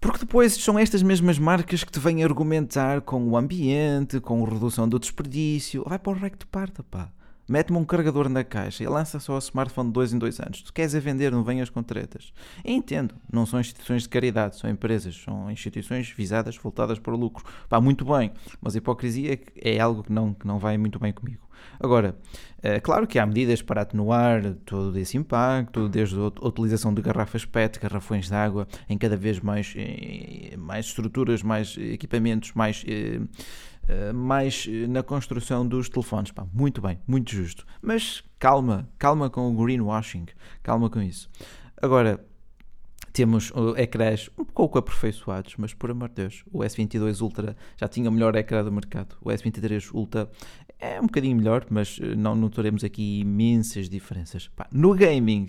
Porque 0.00 0.20
depois 0.20 0.54
são 0.54 0.78
estas 0.78 1.02
mesmas 1.02 1.38
marcas 1.38 1.82
que 1.82 1.90
te 1.90 1.98
vêm 1.98 2.22
argumentar 2.22 3.00
com 3.00 3.20
o 3.28 3.36
ambiente, 3.36 4.20
com 4.20 4.44
a 4.44 4.48
redução 4.48 4.88
do 4.88 4.98
desperdício. 4.98 5.84
Vai 5.86 5.98
para 5.98 6.12
o 6.12 6.14
rec 6.14 6.38
de 6.38 6.46
parta, 6.46 6.84
pá. 6.84 7.10
Mete-me 7.48 7.78
um 7.78 7.84
carregador 7.84 8.28
na 8.28 8.44
caixa 8.44 8.84
e 8.84 8.86
lança 8.86 9.18
só 9.18 9.34
o 9.34 9.38
smartphone 9.38 9.88
de 9.88 9.94
dois 9.94 10.12
em 10.12 10.18
dois 10.18 10.38
anos. 10.38 10.60
Tu 10.60 10.72
queres 10.72 10.94
a 10.94 11.00
vender, 11.00 11.32
não 11.32 11.42
venhas 11.42 11.70
com 11.70 11.82
tretas. 11.82 12.32
Entendo, 12.62 13.14
não 13.32 13.46
são 13.46 13.58
instituições 13.58 14.02
de 14.02 14.08
caridade, 14.10 14.56
são 14.56 14.68
empresas, 14.68 15.16
são 15.16 15.50
instituições 15.50 16.10
visadas, 16.10 16.56
voltadas 16.56 16.98
para 16.98 17.14
o 17.14 17.16
lucro. 17.16 17.44
Pá, 17.66 17.80
muito 17.80 18.04
bem, 18.04 18.32
mas 18.60 18.74
a 18.74 18.78
hipocrisia 18.78 19.40
é 19.56 19.80
algo 19.80 20.04
que 20.04 20.12
não, 20.12 20.34
que 20.34 20.46
não 20.46 20.58
vai 20.58 20.76
muito 20.76 20.98
bem 20.98 21.10
comigo. 21.10 21.47
Agora, 21.80 22.16
é 22.62 22.80
claro 22.80 23.06
que 23.06 23.18
há 23.18 23.26
medidas 23.26 23.62
para 23.62 23.82
atenuar 23.82 24.54
todo 24.64 24.98
esse 24.98 25.16
impacto, 25.16 25.88
desde 25.88 26.16
a 26.16 26.46
utilização 26.46 26.92
de 26.92 27.00
garrafas 27.00 27.44
PET, 27.44 27.78
garrafões 27.78 28.28
de 28.28 28.34
água, 28.34 28.66
em 28.88 28.98
cada 28.98 29.16
vez 29.16 29.40
mais, 29.40 29.74
eh, 29.76 30.56
mais 30.56 30.86
estruturas, 30.86 31.42
mais 31.42 31.76
equipamentos, 31.78 32.52
mais, 32.54 32.84
eh, 32.86 33.20
mais 34.12 34.66
na 34.88 35.02
construção 35.02 35.66
dos 35.66 35.88
telefones. 35.88 36.32
Pá, 36.32 36.46
muito 36.52 36.82
bem, 36.82 36.98
muito 37.06 37.30
justo. 37.30 37.64
Mas 37.80 38.22
calma, 38.38 38.88
calma 38.98 39.30
com 39.30 39.50
o 39.50 39.54
greenwashing, 39.64 40.26
calma 40.62 40.90
com 40.90 41.00
isso. 41.00 41.30
Agora, 41.80 42.20
temos 43.12 43.52
ecrãs 43.76 44.30
um 44.38 44.44
pouco 44.44 44.78
aperfeiçoados, 44.78 45.54
mas 45.56 45.74
por 45.74 45.90
amor 45.90 46.08
de 46.08 46.16
Deus, 46.16 46.44
o 46.52 46.60
S22 46.60 47.20
Ultra 47.20 47.56
já 47.76 47.88
tinha 47.88 48.08
o 48.08 48.12
melhor 48.12 48.34
ecrã 48.36 48.64
do 48.64 48.72
mercado. 48.72 49.16
O 49.20 49.28
S23 49.28 49.92
Ultra 49.92 50.30
é 50.78 51.00
um 51.00 51.06
bocadinho 51.06 51.36
melhor, 51.36 51.66
mas 51.68 51.98
eh, 52.00 52.14
não 52.14 52.36
notaremos 52.36 52.84
aqui 52.84 53.20
imensas 53.20 53.88
diferenças. 53.88 54.48
Pá, 54.48 54.68
no 54.70 54.94
gaming 54.94 55.48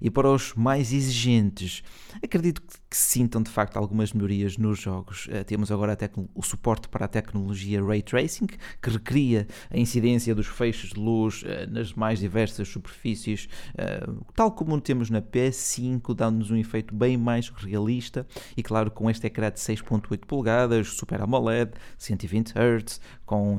e 0.00 0.08
para 0.08 0.30
os 0.30 0.54
mais 0.54 0.92
exigentes, 0.92 1.82
acredito 2.22 2.62
que 2.62 2.96
sintam 2.96 3.42
de 3.42 3.50
facto 3.50 3.76
algumas 3.76 4.12
melhorias 4.12 4.56
nos 4.56 4.78
jogos. 4.78 5.26
Uh, 5.26 5.44
temos 5.44 5.72
agora 5.72 5.98
o 6.34 6.42
suporte 6.42 6.88
para 6.88 7.06
a 7.06 7.08
tecnologia 7.08 7.82
Ray 7.84 8.02
Tracing, 8.02 8.46
que 8.46 8.90
recria 8.90 9.46
a 9.68 9.76
incidência 9.76 10.34
dos 10.34 10.46
feixes 10.46 10.90
de 10.90 11.00
luz 11.00 11.42
uh, 11.42 11.70
nas 11.70 11.92
mais 11.92 12.20
diversas 12.20 12.68
superfícies, 12.68 13.48
uh, 13.74 14.24
tal 14.34 14.52
como 14.52 14.80
temos 14.80 15.10
na 15.10 15.20
PS5, 15.20 16.14
dando-nos 16.14 16.50
um 16.50 16.56
efeito 16.56 16.94
bem 16.98 17.16
mais 17.16 17.48
realista 17.48 18.26
e, 18.56 18.62
claro, 18.62 18.90
com 18.90 19.08
este 19.08 19.26
ecrã 19.26 19.50
de 19.50 19.58
6.8 19.58 20.26
polegadas, 20.26 20.88
Super 20.88 21.22
AMOLED, 21.22 21.72
120 21.96 22.52
Hz, 22.52 23.00
com, 23.24 23.58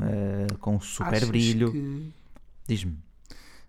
com 0.59 0.79
super 0.79 1.15
Achas 1.15 1.29
brilho. 1.29 1.71
Que... 1.71 2.13
Diz-me. 2.67 2.97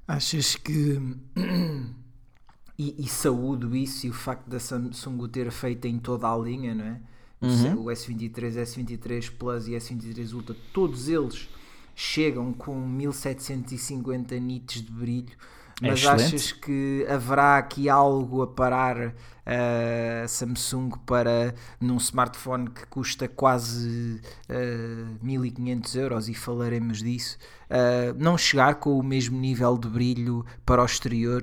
Achas 0.06 0.56
que. 0.56 1.00
e, 2.76 2.96
e 2.98 3.08
saúdo 3.08 3.76
isso 3.76 4.06
e 4.06 4.10
o 4.10 4.12
facto 4.12 4.48
da 4.48 4.58
Samsung 4.58 5.18
o 5.20 5.28
ter 5.28 5.50
feito 5.50 5.86
em 5.86 5.98
toda 5.98 6.28
a 6.28 6.36
linha, 6.36 6.74
não 6.74 6.84
é? 6.84 7.00
Uhum. 7.40 7.84
O 7.84 7.84
S23, 7.86 8.52
S23 8.52 9.30
Plus 9.30 9.66
e 9.68 9.72
S23 9.72 10.34
Ultra, 10.34 10.54
todos 10.74 11.08
eles 11.08 11.48
chegam 11.94 12.52
com 12.52 12.74
1750 12.74 14.38
nits 14.38 14.82
de 14.82 14.92
brilho 14.92 15.36
mas 15.80 16.04
achas 16.04 16.52
que 16.52 17.06
haverá 17.08 17.58
aqui 17.58 17.88
algo 17.88 18.42
a 18.42 18.46
parar 18.46 19.14
a 19.46 20.24
uh, 20.24 20.28
Samsung 20.28 20.90
para 21.06 21.54
num 21.80 21.96
smartphone 21.96 22.70
que 22.70 22.86
custa 22.86 23.26
quase 23.26 24.20
uh, 24.48 25.24
1500 25.24 25.96
euros 25.96 26.28
e 26.28 26.34
falaremos 26.34 27.02
disso 27.02 27.38
uh, 27.70 28.14
não 28.16 28.38
chegar 28.38 28.76
com 28.76 28.98
o 28.98 29.02
mesmo 29.02 29.38
nível 29.38 29.76
de 29.76 29.88
brilho 29.88 30.44
para 30.64 30.82
o 30.82 30.84
exterior 30.84 31.42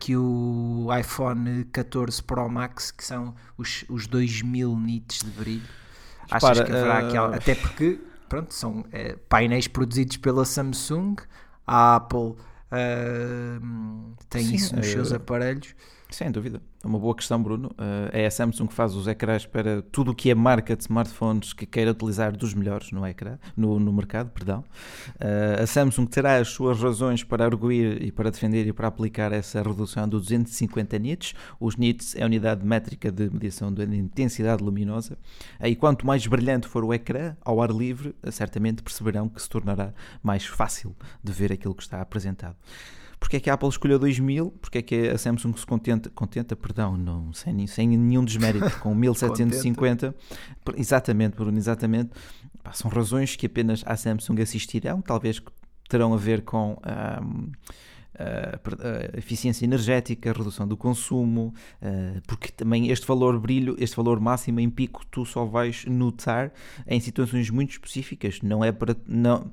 que 0.00 0.16
o 0.16 0.88
iPhone 0.98 1.64
14 1.66 2.20
Pro 2.24 2.48
Max 2.48 2.90
que 2.90 3.04
são 3.04 3.36
os, 3.56 3.84
os 3.88 4.08
2000 4.08 4.76
nits 4.76 5.20
de 5.20 5.30
brilho 5.30 5.62
achas 6.28 6.60
que 6.60 6.72
haverá 6.72 6.98
aqui 6.98 7.16
algo? 7.16 7.36
até 7.36 7.54
porque 7.54 8.00
pronto, 8.34 8.52
são 8.52 8.84
eh, 8.92 9.16
painéis 9.28 9.68
produzidos 9.68 10.16
pela 10.16 10.44
Samsung 10.44 11.16
a 11.66 11.96
Apple 11.96 12.34
uh, 12.74 14.14
tem 14.28 14.44
Sim, 14.44 14.54
isso 14.56 14.76
nos 14.76 14.86
seus 14.86 15.12
aparelhos. 15.12 15.74
Sem 16.14 16.30
dúvida. 16.30 16.62
É 16.80 16.86
uma 16.86 16.96
boa 16.96 17.12
questão, 17.12 17.42
Bruno. 17.42 17.70
Uh, 17.70 18.08
é 18.12 18.24
a 18.24 18.30
Samsung 18.30 18.68
que 18.68 18.72
faz 18.72 18.94
os 18.94 19.08
ecrãs 19.08 19.46
para 19.46 19.82
tudo 19.82 20.12
o 20.12 20.14
que 20.14 20.30
é 20.30 20.34
marca 20.34 20.76
de 20.76 20.84
smartphones 20.84 21.52
que 21.52 21.66
queira 21.66 21.90
utilizar 21.90 22.36
dos 22.36 22.54
melhores 22.54 22.92
no 22.92 23.04
ecrã, 23.04 23.36
no, 23.56 23.80
no 23.80 23.92
mercado, 23.92 24.30
perdão. 24.30 24.62
Uh, 25.16 25.64
a 25.64 25.66
Samsung 25.66 26.06
terá 26.06 26.36
as 26.36 26.46
suas 26.50 26.80
razões 26.80 27.24
para 27.24 27.44
arguir 27.44 28.00
e 28.00 28.12
para 28.12 28.30
defender 28.30 28.64
e 28.64 28.72
para 28.72 28.86
aplicar 28.86 29.32
essa 29.32 29.60
redução 29.60 30.08
dos 30.08 30.22
250 30.22 30.96
nits. 31.00 31.34
Os 31.58 31.76
nits 31.76 32.14
é 32.14 32.22
a 32.22 32.26
unidade 32.26 32.64
métrica 32.64 33.10
de 33.10 33.28
medição 33.28 33.74
da 33.74 33.82
intensidade 33.82 34.62
luminosa. 34.62 35.18
Uh, 35.58 35.66
e 35.66 35.74
quanto 35.74 36.06
mais 36.06 36.24
brilhante 36.28 36.68
for 36.68 36.84
o 36.84 36.94
ecrã, 36.94 37.36
ao 37.44 37.60
ar 37.60 37.72
livre, 37.72 38.14
certamente 38.30 38.84
perceberão 38.84 39.28
que 39.28 39.42
se 39.42 39.48
tornará 39.48 39.92
mais 40.22 40.46
fácil 40.46 40.94
de 41.24 41.32
ver 41.32 41.52
aquilo 41.52 41.74
que 41.74 41.82
está 41.82 42.00
apresentado. 42.00 42.54
Porque 43.24 43.38
é 43.38 43.40
que 43.40 43.48
a 43.48 43.54
Apple 43.54 43.70
escolheu 43.70 43.98
2000? 43.98 44.50
Porque 44.60 44.78
é 44.78 44.82
que 44.82 45.08
a 45.08 45.16
Samsung 45.16 45.56
se 45.56 45.64
contenta, 45.64 46.10
contenta 46.10 46.54
perdão, 46.54 46.94
não, 46.94 47.32
sem, 47.32 47.66
sem 47.66 47.88
nenhum 47.88 48.22
desmérito, 48.22 48.78
com 48.80 48.92
1750? 48.94 50.14
exatamente, 50.76 51.34
Bruno, 51.34 51.56
exatamente. 51.56 52.10
são 52.74 52.90
razões 52.90 53.34
que 53.34 53.46
apenas 53.46 53.82
a 53.86 53.96
Samsung 53.96 54.42
assistirão, 54.42 55.00
talvez 55.00 55.40
terão 55.88 56.12
a 56.12 56.18
ver 56.18 56.42
com. 56.42 56.76
Um, 56.86 57.50
a 58.16 59.18
eficiência 59.18 59.64
energética, 59.64 60.30
a 60.30 60.32
redução 60.32 60.68
do 60.68 60.76
consumo, 60.76 61.52
porque 62.28 62.52
também 62.52 62.88
este 62.90 63.04
valor 63.04 63.40
brilho, 63.40 63.74
este 63.76 63.96
valor 63.96 64.20
máximo 64.20 64.60
em 64.60 64.70
pico, 64.70 65.04
tu 65.10 65.26
só 65.26 65.44
vais 65.44 65.84
notar 65.86 66.52
em 66.86 67.00
situações 67.00 67.50
muito 67.50 67.72
específicas. 67.72 68.40
Não 68.40 68.64
é 68.64 68.70
para 68.70 68.94
não 69.08 69.50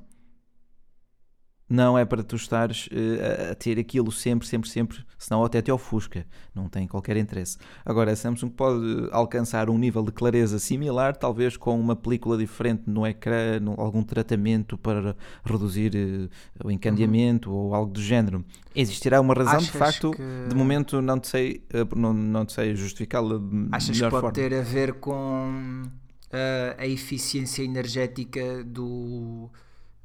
não 1.72 1.98
é 1.98 2.04
para 2.04 2.22
tu 2.22 2.36
estares 2.36 2.88
uh, 2.88 3.52
a 3.52 3.56
ter 3.56 3.80
aquilo 3.80 4.12
sempre, 4.12 4.46
sempre, 4.46 4.70
sempre, 4.70 4.98
senão 5.18 5.42
até 5.42 5.62
te 5.62 5.72
ofusca, 5.72 6.26
não 6.54 6.68
tem 6.68 6.86
qualquer 6.86 7.16
interesse. 7.16 7.58
Agora, 7.86 8.12
a 8.12 8.16
Samsung 8.16 8.50
pode 8.50 9.08
alcançar 9.10 9.70
um 9.70 9.78
nível 9.78 10.04
de 10.04 10.12
clareza 10.12 10.60
similar, 10.60 11.16
talvez 11.16 11.56
com 11.56 11.80
uma 11.80 11.96
película 11.96 12.38
diferente 12.38 12.84
no 12.88 13.08
ecrã, 13.08 13.58
no, 13.62 13.80
algum 13.80 14.04
tratamento 14.04 14.78
para 14.78 15.16
reduzir 15.46 15.94
uh, 15.96 16.68
o 16.68 16.70
encandeamento 16.70 17.50
uhum. 17.50 17.56
ou 17.56 17.74
algo 17.74 17.94
do 17.94 18.02
género. 18.02 18.44
Existirá 18.76 19.22
uma 19.22 19.34
razão, 19.34 19.56
Achas 19.56 19.72
de 19.72 19.78
facto, 19.78 20.12
que... 20.12 20.50
de 20.50 20.56
momento 20.56 21.02
não 21.02 21.18
te 21.18 21.30
sei, 21.30 21.64
uh, 21.74 21.98
não, 21.98 22.14
não 22.14 22.46
te 22.46 22.52
sei 22.52 22.76
justificá-la 22.76 23.38
de 23.38 23.68
Achas 23.72 23.96
melhor 23.96 24.10
que 24.10 24.20
pode 24.20 24.22
forma. 24.22 24.50
ter 24.50 24.54
a 24.54 24.62
ver 24.62 24.94
com 24.96 25.84
a 26.78 26.88
eficiência 26.88 27.62
energética 27.62 28.64
do 28.64 29.50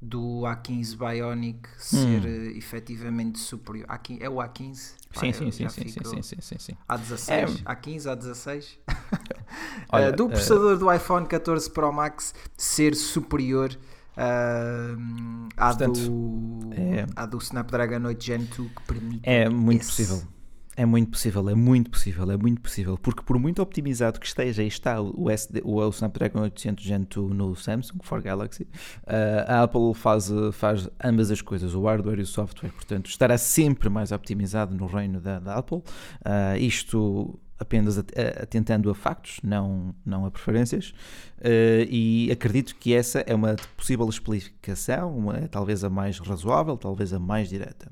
do 0.01 0.43
A15 0.43 0.97
Bionic 0.97 1.69
ser 1.79 1.97
hum. 1.97 2.21
uh, 2.25 2.57
efetivamente 2.57 3.39
superior. 3.39 3.87
A15, 3.89 4.19
é 4.21 4.29
o 4.29 4.35
A15? 4.35 4.75
Sim, 4.75 5.33
sim, 5.33 5.51
sim, 5.51 5.69
sim, 5.69 5.89
sim, 5.89 6.23
sim, 6.23 6.41
sim, 6.41 6.59
sim. 6.59 6.77
A16, 6.89 7.31
é... 7.31 7.45
A15, 7.75 8.03
A16. 8.03 8.79
Olha, 9.91 10.11
uh, 10.11 10.17
do 10.17 10.29
processador 10.29 10.75
uh... 10.75 10.79
do 10.79 10.93
iPhone 10.93 11.27
14 11.27 11.71
Pro 11.71 11.93
Max 11.93 12.35
ser 12.57 12.95
superior 12.95 13.71
uh, 14.17 15.49
à, 15.57 15.69
Portanto, 15.69 16.01
do, 16.01 16.71
é... 16.75 17.07
à 17.17 17.25
do 17.25 17.39
Snapdragon 17.39 18.07
8 18.07 18.25
Gen 18.25 18.45
2 18.45 18.71
que 18.71 18.83
permite. 18.87 19.21
É 19.23 19.49
muito 19.49 19.81
esse. 19.81 19.91
possível 19.91 20.36
é 20.77 20.85
muito 20.85 21.11
possível, 21.11 21.49
é 21.49 21.55
muito 21.55 21.91
possível, 21.91 22.31
é 22.31 22.37
muito 22.37 22.61
possível, 22.61 22.99
porque 22.99 23.23
por 23.23 23.39
muito 23.39 23.63
optimizado 23.63 24.21
que 24.21 24.27
esteja 24.27 24.63
e 24.63 24.69
está 24.69 25.01
o, 25.01 25.31
SD, 25.31 25.63
o, 25.65 25.89
Snapdragon 25.89 26.43
800 26.43 26.85
Gen 26.85 27.01
2 27.03 27.35
no 27.35 27.57
Samsung 27.57 27.99
for 28.03 28.21
Galaxy, 28.21 28.65
uh, 29.05 29.49
a 29.49 29.63
Apple 29.63 29.95
faz, 29.95 30.31
faz 30.53 30.89
ambas 31.03 31.31
as 31.31 31.41
coisas, 31.41 31.75
o 31.75 31.83
hardware 31.83 32.19
e 32.19 32.23
o 32.23 32.27
software, 32.27 32.71
portanto 32.71 33.09
estará 33.09 33.39
sempre 33.39 33.89
mais 33.89 34.13
optimizado 34.13 34.75
no 34.75 34.87
reino 34.87 35.19
da, 35.19 35.41
da 35.41 35.57
Apple. 35.57 35.79
Uh, 35.79 36.57
isto 36.59 37.39
apenas 37.59 37.97
atentando 37.97 38.91
a 38.91 38.95
factos, 38.95 39.41
não, 39.43 39.95
não 40.05 40.27
a 40.27 40.31
preferências, 40.31 40.91
uh, 41.39 41.89
e 41.89 42.31
acredito 42.31 42.77
que 42.77 42.93
essa 42.93 43.21
é 43.21 43.35
uma 43.35 43.57
possível 43.77 44.07
explicação, 44.09 45.17
uma, 45.17 45.49
talvez 45.49 45.83
a 45.83 45.89
mais 45.89 46.19
razoável, 46.19 46.77
talvez 46.77 47.15
a 47.15 47.19
mais 47.19 47.49
direta. 47.49 47.91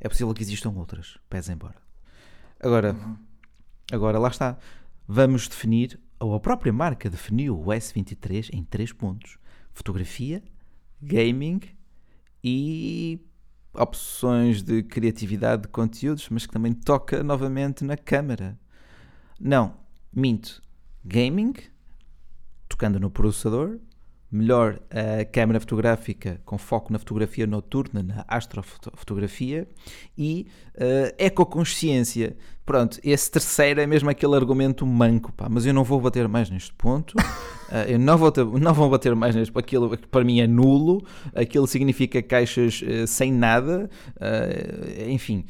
É 0.00 0.08
possível 0.08 0.32
que 0.32 0.42
existam 0.42 0.70
outras, 0.70 1.18
pese 1.28 1.52
embora. 1.52 1.81
Agora, 2.62 2.92
uhum. 2.92 3.16
agora 3.90 4.18
lá 4.18 4.28
está. 4.28 4.56
Vamos 5.06 5.48
definir, 5.48 5.98
ou 6.20 6.34
a 6.34 6.40
própria 6.40 6.72
marca 6.72 7.10
definiu 7.10 7.58
o 7.58 7.66
S23 7.66 8.50
em 8.52 8.62
três 8.62 8.92
pontos: 8.92 9.36
fotografia, 9.72 10.42
gaming 11.00 11.60
e 12.42 13.20
opções 13.74 14.62
de 14.62 14.82
criatividade 14.82 15.62
de 15.62 15.68
conteúdos, 15.68 16.28
mas 16.28 16.46
que 16.46 16.52
também 16.52 16.72
toca 16.72 17.22
novamente 17.22 17.84
na 17.84 17.96
câmara. 17.96 18.58
Não, 19.40 19.74
minto. 20.12 20.62
Gaming, 21.04 21.54
tocando 22.68 23.00
no 23.00 23.10
processador, 23.10 23.80
melhor 24.32 24.80
a 24.90 25.24
câmera 25.26 25.60
fotográfica 25.60 26.40
com 26.46 26.56
foco 26.56 26.90
na 26.90 26.98
fotografia 26.98 27.46
noturna, 27.46 28.02
na 28.02 28.24
astrofotografia 28.26 29.68
e 30.16 30.46
uh, 30.74 31.14
ecoconsciência. 31.18 32.34
Pronto, 32.64 32.98
esse 33.04 33.30
terceiro 33.30 33.80
é 33.80 33.86
mesmo 33.86 34.08
aquele 34.08 34.34
argumento 34.34 34.86
manco, 34.86 35.32
pá, 35.32 35.48
mas 35.50 35.66
eu 35.66 35.74
não 35.74 35.84
vou 35.84 36.00
bater 36.00 36.26
mais 36.28 36.48
neste 36.48 36.72
ponto. 36.72 37.12
Uh, 37.18 37.84
eu 37.86 37.98
não 37.98 38.16
vou, 38.16 38.32
ter, 38.32 38.44
não 38.44 38.72
vou 38.72 38.88
bater 38.88 39.14
mais 39.14 39.34
neste, 39.34 39.52
aquilo 39.56 39.98
para 40.10 40.24
mim 40.24 40.40
é 40.40 40.46
nulo, 40.46 41.04
aquilo 41.34 41.66
significa 41.66 42.22
caixas 42.22 42.80
uh, 42.80 43.06
sem 43.06 43.30
nada, 43.30 43.90
enfim 45.06 45.44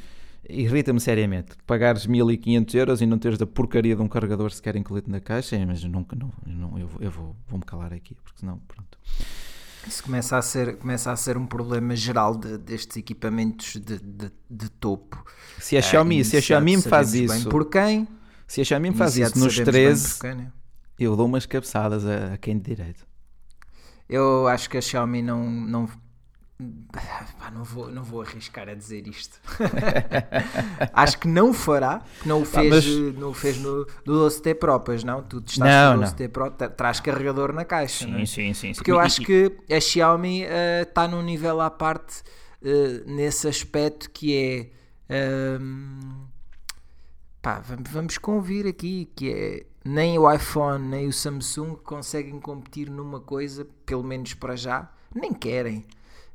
irrita-me 0.49 1.00
seriamente. 1.00 1.52
Pagares 1.66 2.06
1500 2.06 2.75
euros 2.75 3.00
e 3.00 3.06
não 3.06 3.18
teres 3.18 3.38
da 3.38 3.46
porcaria 3.46 3.94
de 3.94 4.02
um 4.02 4.08
carregador 4.08 4.50
sequer 4.50 4.76
incluído 4.76 5.11
na 5.11 5.20
caixa, 5.20 5.56
mas 5.66 5.82
nunca, 5.84 6.16
não, 6.16 6.32
não 6.46 6.78
eu, 6.78 6.90
eu 7.00 7.11
vou, 7.11 7.37
vou-me 7.46 7.64
calar 7.64 7.92
aqui, 7.92 8.14
porque 8.14 8.40
senão, 8.40 8.58
pronto. 8.66 8.99
Isso 9.87 10.02
começa 10.02 10.38
a 10.38 10.42
ser, 10.42 10.76
começa 10.76 11.11
a 11.11 11.16
ser 11.16 11.37
um 11.37 11.46
problema 11.46 11.96
geral 11.96 12.37
de, 12.37 12.56
destes 12.56 12.96
equipamentos 12.96 13.72
de, 13.75 13.99
de, 13.99 14.30
de 14.49 14.70
topo. 14.70 15.25
Se 15.58 15.76
a 15.76 15.80
ah, 15.80 15.82
Xiaomi, 15.82 16.25
se 16.25 16.37
a 16.37 16.40
Xiaomi 16.40 16.76
me 16.76 16.82
faz 16.82 17.14
isso. 17.14 17.49
por 17.49 17.68
quem? 17.68 18.06
Se 18.46 18.61
a 18.61 18.64
Xiaomi 18.64 18.90
me 18.90 18.96
faz 18.96 19.16
isso 19.16 19.38
nos 19.38 19.56
13, 19.56 20.20
quem, 20.20 20.34
né? 20.34 20.52
eu 20.99 21.16
dou 21.16 21.26
umas 21.26 21.46
cabeçadas 21.46 22.06
a, 22.06 22.34
a 22.34 22.38
quem 22.38 22.58
de 22.58 22.75
direito. 22.75 23.06
Eu 24.08 24.46
acho 24.46 24.68
que 24.68 24.76
a 24.76 24.80
Xiaomi 24.80 25.22
não, 25.22 25.50
não, 25.50 25.88
Pá, 27.38 27.50
não, 27.50 27.64
vou, 27.64 27.90
não 27.90 28.02
vou 28.02 28.23
arriscar 28.23 28.69
a 28.69 28.75
dizer 28.75 29.07
isto. 29.07 29.40
Acho 30.92 31.19
que 31.19 31.28
não 31.28 31.52
fará, 31.52 32.02
que 32.21 32.28
não 32.28 32.42
o 32.42 32.45
fez, 32.45 32.69
Pá, 32.69 32.75
mas... 32.75 32.87
não 33.16 33.31
o 33.31 33.35
fez 33.35 33.59
no, 33.59 33.87
no 34.04 34.28
12T 34.28 34.54
Pro, 34.54 34.81
pois 34.81 35.04
não? 35.04 35.23
Tu 35.23 35.42
estás 35.47 35.59
não, 35.59 35.97
no 35.97 36.02
12T 36.02 36.28
Pro, 36.28 36.50
traz 36.50 37.00
carregador 37.00 37.52
na 37.52 37.64
caixa. 37.64 38.04
Sim, 38.04 38.23
é? 38.23 38.26
sim, 38.26 38.54
sim, 38.54 38.73
Porque 38.73 38.90
eu 38.90 38.99
acho 38.99 39.23
que 39.23 39.57
a 39.71 39.81
Xiaomi 39.81 40.42
está 40.42 41.04
eh, 41.04 41.07
uh, 41.07 41.11
num 41.11 41.23
nível 41.23 41.61
à 41.61 41.71
parte 41.71 42.23
uh, 42.62 43.11
nesse 43.11 43.49
aspecto 43.49 44.11
que 44.11 44.73
é. 45.09 45.59
Uh, 45.59 46.26
pá, 47.40 47.61
vamos, 47.61 47.90
vamos 47.90 48.19
convir 48.19 48.66
aqui 48.66 49.11
que 49.16 49.33
é 49.33 49.66
nem 49.85 50.16
o 50.16 50.33
iPhone 50.33 50.87
nem 50.88 51.09
o 51.09 51.12
Samsung 51.12 51.75
conseguem 51.75 52.38
competir 52.38 52.88
numa 52.88 53.21
coisa, 53.21 53.66
pelo 53.85 54.04
menos 54.04 54.33
para 54.35 54.54
já, 54.54 54.88
nem 55.14 55.33
querem 55.33 55.85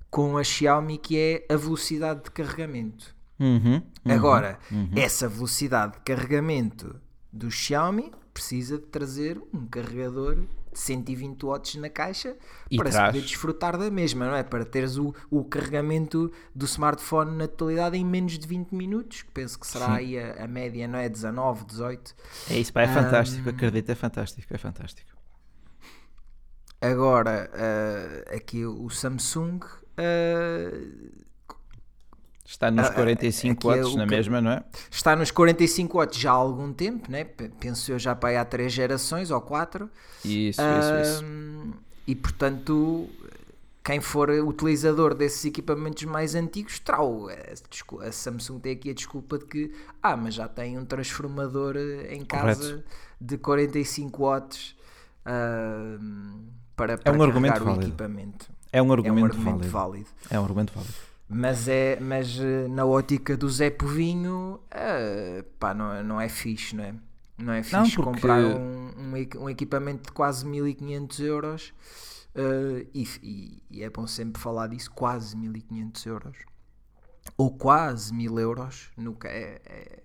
com 0.09 0.37
a 0.37 0.43
Xiaomi 0.43 0.97
que 0.97 1.17
é 1.17 1.45
a 1.53 1.57
velocidade 1.57 2.23
de 2.23 2.31
carregamento. 2.31 3.15
Uhum, 3.39 3.75
uhum, 3.75 3.81
Agora, 4.05 4.57
uhum. 4.71 4.89
essa 4.95 5.27
velocidade 5.27 5.93
de 5.93 5.99
carregamento 5.99 6.99
do 7.31 7.51
Xiaomi 7.51 8.11
precisa 8.33 8.77
de 8.77 8.85
trazer 8.85 9.41
um 9.53 9.65
carregador 9.65 10.35
de 10.35 10.79
120 10.79 11.43
watts 11.43 11.75
na 11.75 11.89
caixa 11.89 12.35
e 12.69 12.77
para 12.77 12.89
traz. 12.89 13.07
poder 13.07 13.25
desfrutar 13.25 13.77
da 13.77 13.89
mesma, 13.89 14.27
não 14.27 14.35
é? 14.35 14.43
Para 14.43 14.63
teres 14.63 14.97
o, 14.97 15.13
o 15.29 15.43
carregamento 15.43 16.31
do 16.53 16.65
smartphone 16.65 17.35
na 17.35 17.47
totalidade 17.47 17.97
em 17.97 18.05
menos 18.05 18.37
de 18.37 18.47
20 18.47 18.71
minutos, 18.73 19.23
que 19.23 19.31
penso 19.31 19.59
que 19.59 19.65
será 19.65 19.87
Sim. 19.87 19.91
aí 19.91 20.19
a, 20.19 20.43
a, 20.43 20.47
média, 20.47 20.87
não 20.87 20.99
é? 20.99 21.09
19, 21.09 21.65
18. 21.65 22.15
É 22.51 22.59
isso, 22.59 22.71
pá, 22.71 22.83
é 22.83 22.89
um, 22.89 22.93
fantástico, 22.93 23.49
acredito, 23.49 23.91
é 23.91 23.95
fantástico, 23.95 24.53
é 24.53 24.57
fantástico. 24.57 25.17
Agora, 26.79 27.49
uh, 27.53 28.35
aqui 28.35 28.63
o 28.63 28.87
Samsung 28.89 29.59
Uh, 29.97 31.25
está 32.45 32.69
nos 32.69 32.89
45 32.89 33.67
uh, 33.67 33.71
watts 33.71 33.93
é 33.93 33.97
na 33.97 34.05
mesma, 34.05 34.41
não 34.41 34.51
é? 34.51 34.63
Está 34.91 35.15
nos 35.15 35.31
45 35.31 35.97
watts 35.97 36.19
já 36.19 36.31
há 36.31 36.35
algum 36.35 36.71
tempo, 36.71 37.11
né? 37.11 37.23
penso 37.59 37.91
eu 37.91 37.99
já 37.99 38.15
para 38.15 38.29
aí 38.29 38.37
há 38.37 38.45
3 38.45 38.71
gerações 38.71 39.31
ou 39.31 39.41
4. 39.41 39.89
Isso, 40.23 40.61
uh, 40.61 40.79
isso, 40.79 41.23
isso. 41.23 41.25
E 42.05 42.15
portanto, 42.15 43.09
quem 43.83 43.99
for 43.99 44.29
utilizador 44.29 45.15
desses 45.15 45.43
equipamentos 45.45 46.03
mais 46.03 46.35
antigos, 46.35 46.79
trau. 46.79 47.27
A 48.01 48.11
Samsung 48.11 48.59
tem 48.59 48.73
aqui 48.73 48.91
a 48.91 48.93
desculpa 48.93 49.39
de 49.39 49.45
que, 49.45 49.73
ah, 50.01 50.15
mas 50.15 50.35
já 50.35 50.47
tem 50.47 50.77
um 50.77 50.85
transformador 50.85 51.75
em 52.09 52.23
casa 52.23 52.61
Correto. 52.61 52.83
de 53.19 53.37
45 53.37 54.23
watts 54.23 54.75
para, 56.75 56.97
para 56.97 57.01
é 57.03 57.11
um 57.11 57.21
argumento 57.23 57.61
o 57.61 57.65
válido. 57.65 57.87
equipamento. 57.87 58.56
É 58.71 58.81
um 58.81 58.91
argumento, 58.91 59.19
é 59.19 59.21
um 59.21 59.25
argumento 59.25 59.69
válido. 59.69 59.71
válido. 59.71 60.09
É 60.29 60.39
um 60.39 60.43
argumento 60.43 60.73
válido. 60.73 60.93
Mas, 61.29 61.67
é, 61.67 61.99
mas 61.99 62.39
eh, 62.39 62.67
na 62.69 62.85
ótica 62.85 63.35
do 63.35 63.49
Zé 63.49 63.69
Povinho, 63.69 64.61
uh, 64.71 65.43
pá, 65.59 65.73
não, 65.73 66.01
não 66.03 66.21
é 66.21 66.29
fixe, 66.29 66.75
não 66.75 66.83
é? 66.83 66.95
Não 67.37 67.53
é 67.53 67.63
fixe 67.63 67.75
não, 67.75 67.89
porque... 67.89 68.03
comprar 68.03 68.39
um, 68.39 68.91
um, 68.97 69.43
um, 69.43 69.49
equipamento 69.49 70.07
de 70.07 70.11
quase 70.13 70.45
1500 70.45 71.19
euros 71.19 71.73
uh, 72.33 72.87
e, 72.93 73.07
e, 73.21 73.63
e, 73.69 73.83
é 73.83 73.89
bom 73.89 74.07
sempre 74.07 74.41
falar 74.41 74.67
disso, 74.67 74.89
quase 74.91 75.35
1500 75.35 76.05
euros 76.05 76.37
ou 77.37 77.51
quase 77.51 78.13
1000 78.13 78.39
euros 78.39 78.89
no, 78.95 79.17
é, 79.25 79.61
é, 79.65 79.99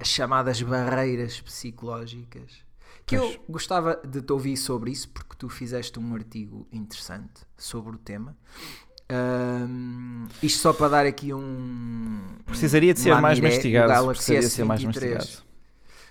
as 0.00 0.08
chamadas 0.08 0.60
barreiras 0.62 1.40
psicológicas 1.40 2.63
que 3.06 3.16
eu 3.16 3.36
gostava 3.48 4.00
de 4.06 4.20
te 4.22 4.32
ouvir 4.32 4.56
sobre 4.56 4.90
isso, 4.90 5.08
porque 5.10 5.34
tu 5.36 5.48
fizeste 5.48 5.98
um 5.98 6.14
artigo 6.14 6.66
interessante 6.72 7.42
sobre 7.56 7.94
o 7.94 7.98
tema. 7.98 8.36
Um, 9.10 10.26
isto 10.42 10.60
só 10.60 10.72
para 10.72 10.88
dar 10.88 11.06
aqui 11.06 11.34
um. 11.34 12.22
Precisaria 12.46 12.94
de 12.94 13.00
ser 13.00 13.14
mais 13.20 13.38
mastigado. 13.38 13.92
O 13.92 13.94
Galaxy 13.94 14.32
S23, 14.32 14.64
mais 14.64 14.84
mastigado. 14.84 15.28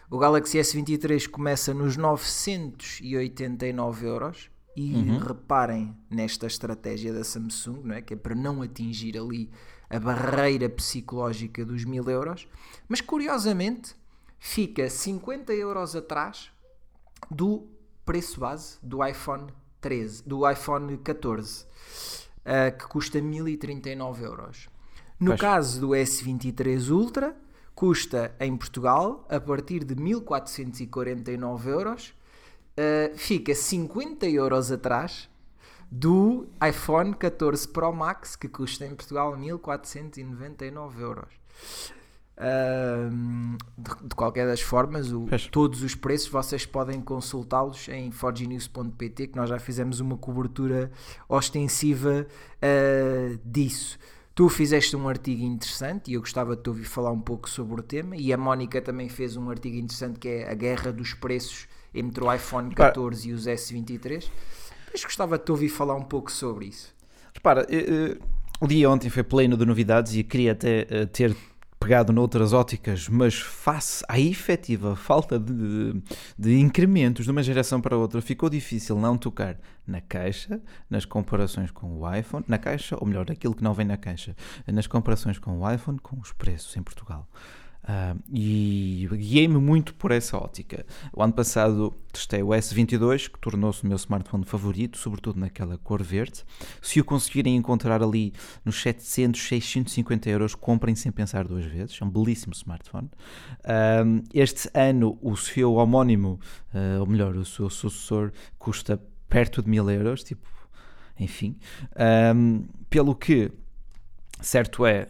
O 0.10 0.18
Galaxy 0.20 0.60
S23 0.60 1.28
começa 1.28 1.74
nos 1.74 1.98
989 1.98 4.08
euros. 4.08 4.54
E 4.76 4.96
uhum. 4.96 5.20
reparem 5.20 5.96
nesta 6.10 6.48
estratégia 6.48 7.14
da 7.14 7.24
Samsung, 7.24 7.82
não 7.84 7.94
é? 7.94 8.02
que 8.02 8.16
é 8.16 8.18
para 8.18 8.34
não 8.34 8.64
atingir 8.64 9.16
ali 9.16 9.52
a 9.88 10.00
barreira 10.00 10.68
psicológica 10.68 11.64
dos 11.64 11.86
1000 11.86 12.10
euros. 12.10 12.48
Mas 12.90 13.00
curiosamente, 13.00 13.96
fica 14.40 14.90
50 14.90 15.54
euros 15.54 15.96
atrás 15.96 16.52
do 17.30 17.68
preço 18.06 18.40
base 18.40 18.78
do 18.82 19.06
iPhone 19.06 19.48
13, 19.82 20.24
do 20.26 20.50
iPhone 20.50 20.98
14, 20.98 21.66
uh, 21.66 22.78
que 22.78 22.88
custa 22.88 23.22
1039 23.22 24.24
euros. 24.24 24.70
No 25.20 25.32
pois. 25.32 25.42
caso 25.42 25.82
do 25.82 25.90
S23 25.90 26.90
Ultra, 26.90 27.36
custa 27.76 28.36
em 28.40 28.56
Portugal 28.56 29.26
a 29.30 29.40
partir 29.40 29.84
de 29.84 29.96
1449 29.96 31.70
euros, 31.70 32.14
uh, 32.78 33.18
fica 33.18 33.54
50 33.54 34.28
euros 34.28 34.72
atrás 34.72 35.30
do 35.92 36.48
iPhone 36.68 37.14
14 37.14 37.68
Pro 37.68 37.94
Max, 37.94 38.36
que 38.36 38.48
custa 38.48 38.86
em 38.86 38.96
Portugal 38.96 39.38
1499 39.38 41.02
euros 41.02 41.44
de, 43.78 44.08
de, 44.08 44.16
qualquer 44.16 44.48
das 44.48 44.62
formas, 44.62 45.12
o, 45.12 45.28
todos 45.52 45.84
os 45.84 45.94
preços 45.94 46.30
vocês 46.30 46.66
podem 46.66 47.00
consultá-los 47.00 47.88
em 47.90 48.12
forgenews.pt, 48.12 49.28
que 49.28 49.36
nós 49.36 49.50
já 49.50 49.60
fizemos 49.60 50.00
uma 50.00 50.18
cobertura 50.18 50.92
ostensiva 51.30 52.26
uh, 52.28 53.40
disso. 53.46 54.00
Tu 54.36 54.50
fizeste 54.50 54.96
um 54.96 55.08
artigo 55.08 55.44
interessante 55.44 56.10
e 56.10 56.16
eu 56.16 56.22
gostava 56.22 56.56
de 56.56 56.64
te 56.64 56.70
ouvir 56.70 56.86
falar 56.86 57.12
um 57.12 57.20
pouco 57.20 57.48
sobre 57.48 57.80
o 57.80 57.84
tema. 57.84 58.16
E 58.16 58.34
a 58.34 58.38
Mónica 58.38 58.82
também 58.82 59.08
fez 59.08 59.38
um 59.38 59.48
artigo 59.52 59.78
interessante 59.78 60.20
que 60.20 60.28
é 60.28 60.50
a 60.50 60.56
guerra 60.56 60.92
dos 60.92 61.14
preços 61.14 61.68
entre 61.94 62.24
o 62.24 62.34
iPhone 62.34 62.74
14 62.74 63.30
e 63.30 63.34
os 63.34 63.46
S23. 63.46 64.28
Mas 64.92 65.04
gostava 65.04 65.38
de 65.38 65.46
te 65.46 65.52
ouvir 65.52 65.70
falar 65.70 65.94
um 65.94 66.02
pouco 66.02 66.32
sobre 66.32 66.66
isso. 66.66 66.96
Repara, 67.32 67.68
o 68.60 68.68
dia 68.68 68.90
ontem 68.90 69.10
foi 69.10 69.24
pleno 69.24 69.56
de 69.56 69.66
novidades 69.66 70.16
e 70.16 70.24
queria 70.24 70.54
até 70.54 70.88
eh, 70.90 71.06
ter 71.06 71.36
pegado 71.84 72.14
noutras 72.14 72.54
óticas, 72.54 73.10
mas 73.10 73.36
face 73.36 74.06
à 74.08 74.18
efetiva 74.18 74.96
falta 74.96 75.38
de, 75.38 76.02
de, 76.40 76.58
incrementos 76.58 77.26
de 77.26 77.32
uma 77.32 77.44
geração 77.44 77.82
para 77.82 77.98
outra, 77.98 78.22
ficou 78.22 78.50
difícil 78.50 78.98
não 78.98 79.18
tocar 79.18 79.58
na 79.86 80.00
caixa, 80.00 80.62
nas 80.90 81.04
comparações 81.04 81.72
com 81.72 82.00
o 82.00 82.16
iPhone, 82.16 82.46
na 82.48 82.58
caixa, 82.58 82.96
ou 82.98 83.06
melhor, 83.06 83.30
aquilo 83.30 83.54
que 83.54 83.62
não 83.62 83.74
vem 83.74 83.86
na 83.86 83.98
caixa, 83.98 84.34
nas 84.66 84.88
comparações 84.88 85.38
com 85.38 85.60
o 85.60 85.70
iPhone, 85.70 86.00
com 86.00 86.18
os 86.22 86.32
preços 86.32 86.74
em 86.78 86.82
Portugal. 86.82 87.28
Uh, 87.84 88.18
e 88.32 89.10
guiei-me 89.12 89.58
muito 89.58 89.94
por 89.96 90.12
essa 90.12 90.38
ótica. 90.38 90.86
O 91.12 91.22
ano 91.22 91.34
passado 91.34 91.94
testei 92.14 92.42
o 92.42 92.48
S22, 92.48 93.30
que 93.30 93.38
tornou-se 93.40 93.84
o 93.84 93.88
meu 93.88 93.98
smartphone 93.98 94.46
favorito, 94.46 94.98
sobretudo 94.98 95.38
naquela 95.40 95.78
cor 95.78 96.02
verde. 96.02 96.46
Se 96.82 97.02
o 97.02 97.04
conseguirem 97.04 97.58
encontrar 97.58 98.02
ali 98.02 98.34
nos 98.64 98.82
700, 98.82 99.42
650 99.42 100.30
euros, 100.30 100.56
comprem 100.56 100.96
sem 100.96 101.12
pensar 101.12 101.46
duas 101.46 101.66
vezes. 101.66 101.98
É 102.02 102.06
um 102.06 102.10
belíssimo 102.10 102.54
smartphone. 102.54 103.10
Uh, 103.60 104.24
este 104.34 104.70
ano, 104.74 105.18
o 105.22 105.36
seu 105.36 105.74
homónimo, 105.74 106.40
uh, 106.74 107.02
ou 107.02 107.06
melhor, 107.06 107.36
o 107.36 107.44
seu 107.44 107.70
sucessor, 107.70 108.32
custa 108.58 109.02
perto 109.28 109.62
de 109.62 109.70
mil 109.70 109.90
euros, 109.90 110.24
tipo, 110.24 110.48
enfim. 111.20 111.58
Pelo 112.90 113.16
que, 113.16 113.52
certo 114.40 114.86
é, 114.86 115.10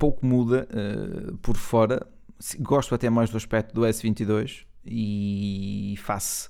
pouco 0.00 0.24
muda 0.24 0.66
uh, 0.72 1.36
por 1.38 1.56
fora. 1.58 2.04
Gosto 2.58 2.94
até 2.94 3.10
mais 3.10 3.28
do 3.28 3.36
aspecto 3.36 3.74
do 3.74 3.82
S22 3.82 4.64
e 4.84 5.94
face. 5.98 6.48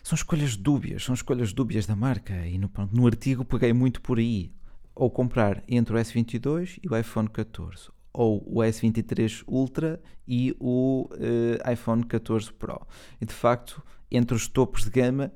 São 0.00 0.14
escolhas 0.14 0.56
dúbias, 0.56 1.02
são 1.02 1.12
escolhas 1.12 1.52
dúbias 1.52 1.86
da 1.86 1.96
marca. 1.96 2.46
E 2.46 2.56
no, 2.56 2.70
no 2.92 3.06
artigo 3.06 3.44
peguei 3.44 3.72
muito 3.72 4.00
por 4.00 4.18
aí. 4.18 4.52
Ou 4.94 5.10
comprar 5.10 5.64
entre 5.66 5.96
o 5.96 5.98
S22 5.98 6.78
e 6.80 6.88
o 6.88 6.96
iPhone 6.96 7.28
14, 7.28 7.90
ou 8.12 8.44
o 8.46 8.60
S23 8.60 9.42
Ultra 9.48 10.00
e 10.28 10.56
o 10.60 11.08
uh, 11.10 11.72
iPhone 11.72 12.04
14 12.04 12.52
Pro. 12.52 12.86
E 13.20 13.26
de 13.26 13.34
facto, 13.34 13.82
entre 14.08 14.36
os 14.36 14.46
topos 14.46 14.84
de 14.84 14.90
gama, 14.90 15.32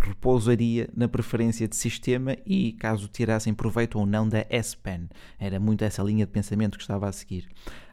repousaria 0.00 0.88
na 0.94 1.08
preferência 1.08 1.66
de 1.66 1.76
sistema 1.76 2.36
e 2.44 2.72
caso 2.72 3.08
tirassem 3.08 3.54
proveito 3.54 3.98
ou 3.98 4.06
não 4.06 4.28
da 4.28 4.44
S 4.50 4.76
Pen. 4.76 5.08
Era 5.38 5.58
muito 5.58 5.84
essa 5.84 6.02
linha 6.02 6.26
de 6.26 6.32
pensamento 6.32 6.76
que 6.76 6.82
estava 6.82 7.08
a 7.08 7.12
seguir. 7.12 7.48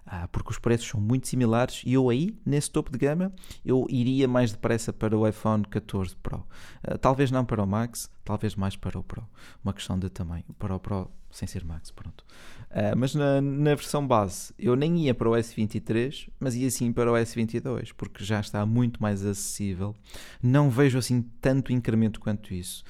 Ah, 0.06 0.28
porque 0.28 0.52
os 0.52 0.60
preços 0.60 0.88
são 0.88 1.00
muito 1.00 1.28
similares 1.28 1.84
e 1.86 1.94
eu 1.94 2.10
aí, 2.10 2.36
nesse 2.46 2.70
topo 2.72 2.92
de 2.92 2.98
gama, 2.98 3.32
eu 3.64 3.86
iria 3.90 4.28
mais 4.28 4.52
depressa 4.52 4.92
para 4.92 5.18
o 5.18 5.28
iPhone 5.28 5.64
14 5.64 6.16
Pro. 6.18 6.46
Ah, 6.84 6.98
talvez 6.98 7.32
não 7.32 7.46
para 7.46 7.64
o 7.64 7.68
Max, 7.68 8.10
talvez 8.26 8.56
mais 8.56 8.76
para 8.76 8.98
o 9.00 9.04
Pro. 9.04 9.26
Uma 9.64 9.74
questão 9.74 9.98
de 9.98 10.10
tamanho. 10.10 10.44
Para 10.58 10.76
o 10.76 10.80
Pro, 10.80 11.10
sem 11.30 11.48
ser 11.48 11.64
Max, 11.64 11.92
pronto. 11.92 12.26
Uh, 12.72 12.96
mas 12.98 13.14
na, 13.14 13.42
na, 13.42 13.76
versão 13.76 14.08
base 14.08 14.54
eu 14.58 14.78
nem 14.78 14.98
ia 15.00 15.14
para 15.14 15.30
o 15.30 15.34
S23, 15.34 16.30
mas 16.40 16.56
ia 16.56 16.72
sim 16.72 16.94
para 16.94 17.12
o 17.12 17.16
S22, 17.16 17.92
porque 17.96 18.24
já 18.24 18.40
está 18.40 18.66
muito 18.66 19.02
mais 19.02 19.26
acessível. 19.26 19.94
Não 20.42 20.70
vejo 20.70 20.98
assim 20.98 21.22
tanto 21.42 21.74
incremento 21.74 22.20
quanto 22.20 22.54
isso 22.54 22.84